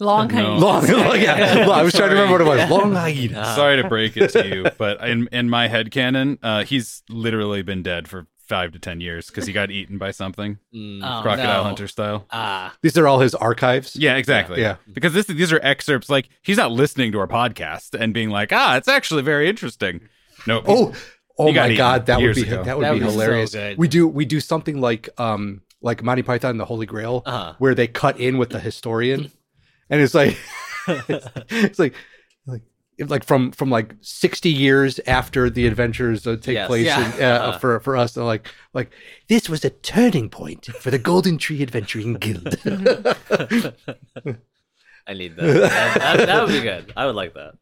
long 0.00 0.28
No. 0.28 0.56
Long, 0.58 0.86
yeah. 0.86 1.66
Well, 1.66 1.72
I 1.72 1.82
was 1.82 1.92
trying 1.94 2.10
to 2.10 2.14
remember 2.16 2.44
what 2.44 2.58
it 2.58 2.60
was. 2.60 2.70
Long 2.70 2.94
hyena. 2.94 3.44
Sorry 3.56 3.80
to 3.82 3.88
break 3.88 4.16
it 4.16 4.28
to 4.30 4.46
you, 4.46 4.66
but 4.78 5.00
in 5.06 5.28
in 5.32 5.48
my 5.50 5.68
head 5.68 5.90
canon, 5.90 6.38
uh, 6.42 6.64
he's 6.64 7.02
literally 7.08 7.62
been 7.62 7.82
dead 7.82 8.08
for 8.08 8.26
five 8.48 8.72
to 8.72 8.78
ten 8.78 9.00
years 9.00 9.26
because 9.26 9.46
he 9.46 9.52
got 9.52 9.70
eaten 9.70 9.98
by 9.98 10.10
something, 10.10 10.58
mm, 10.74 11.00
Oh, 11.02 11.20
crocodile 11.22 11.58
no. 11.58 11.62
hunter 11.64 11.86
style. 11.86 12.26
Ah, 12.30 12.74
These 12.82 12.96
are 12.96 13.06
all 13.06 13.20
his 13.20 13.34
archives. 13.34 13.94
Yeah, 13.94 14.16
exactly. 14.16 14.60
Yeah. 14.62 14.76
Because 14.92 15.12
this 15.12 15.26
these 15.26 15.52
are 15.52 15.60
excerpts. 15.62 16.08
Like 16.08 16.28
he's 16.42 16.56
not 16.56 16.72
listening 16.72 17.12
to 17.12 17.18
our 17.20 17.26
podcast 17.28 17.92
and 17.98 18.14
being 18.14 18.30
like, 18.30 18.52
ah, 18.52 18.76
it's 18.76 18.88
actually 18.88 19.22
very 19.22 19.48
interesting. 19.50 20.00
No. 20.46 20.62
Oh, 20.66 20.94
oh 21.38 21.52
my 21.52 21.74
god, 21.74 22.06
that 22.06 22.20
would 22.20 22.34
be 22.36 22.42
ago. 22.42 22.62
that 22.64 22.76
would 22.78 22.84
That 22.86 22.92
be 22.94 23.00
would 23.00 23.04
be 23.04 23.10
so 23.10 23.20
hilarious. 23.20 23.52
good. 23.52 23.76
we 23.78 23.86
do 23.88 24.08
we 24.08 24.24
do 24.24 24.40
something 24.40 24.80
like 24.80 25.08
um 25.18 25.60
like 25.82 26.02
Monty 26.02 26.22
Python 26.22 26.52
and 26.52 26.60
the 26.60 26.64
Holy 26.64 26.86
Grail, 26.86 27.22
Uh-huh. 27.26 27.54
where 27.58 27.74
they 27.74 27.86
cut 27.86 28.18
in 28.18 28.38
with 28.38 28.48
the 28.50 28.58
historian, 28.60 29.30
and 29.90 30.00
it's 30.00 30.14
like 30.14 30.36
it's 30.88 31.78
like 31.78 31.94
like 32.46 32.62
like 33.06 33.24
from 33.24 33.52
from 33.52 33.70
like 33.70 33.94
60 34.00 34.48
years 34.50 34.98
after 35.06 35.48
the 35.50 35.66
adventures 35.66 36.26
uh, 36.26 36.36
take 36.40 36.54
Yes. 36.54 36.66
place 36.66 36.86
Yeah. 36.86 37.14
in, 37.16 37.22
uh, 37.22 37.58
for 37.58 37.78
for 37.80 37.96
us 37.96 38.14
they're 38.14 38.24
like 38.24 38.46
like 38.74 38.90
This 39.28 39.48
was 39.48 39.64
a 39.64 39.70
turning 39.70 40.28
point 40.30 40.66
for 40.66 40.90
the 40.90 40.98
Golden 40.98 41.38
Tree 41.38 41.62
Adventuring 41.62 42.14
Guild. 42.14 42.56
I 45.06 45.14
need 45.14 45.36
that. 45.36 45.42
that. 45.42 45.94
that. 45.98 46.26
That 46.26 46.42
would 46.44 46.52
be 46.52 46.60
good. 46.60 46.92
I 46.96 47.06
would 47.06 47.14
like 47.14 47.34
that. 47.34 47.54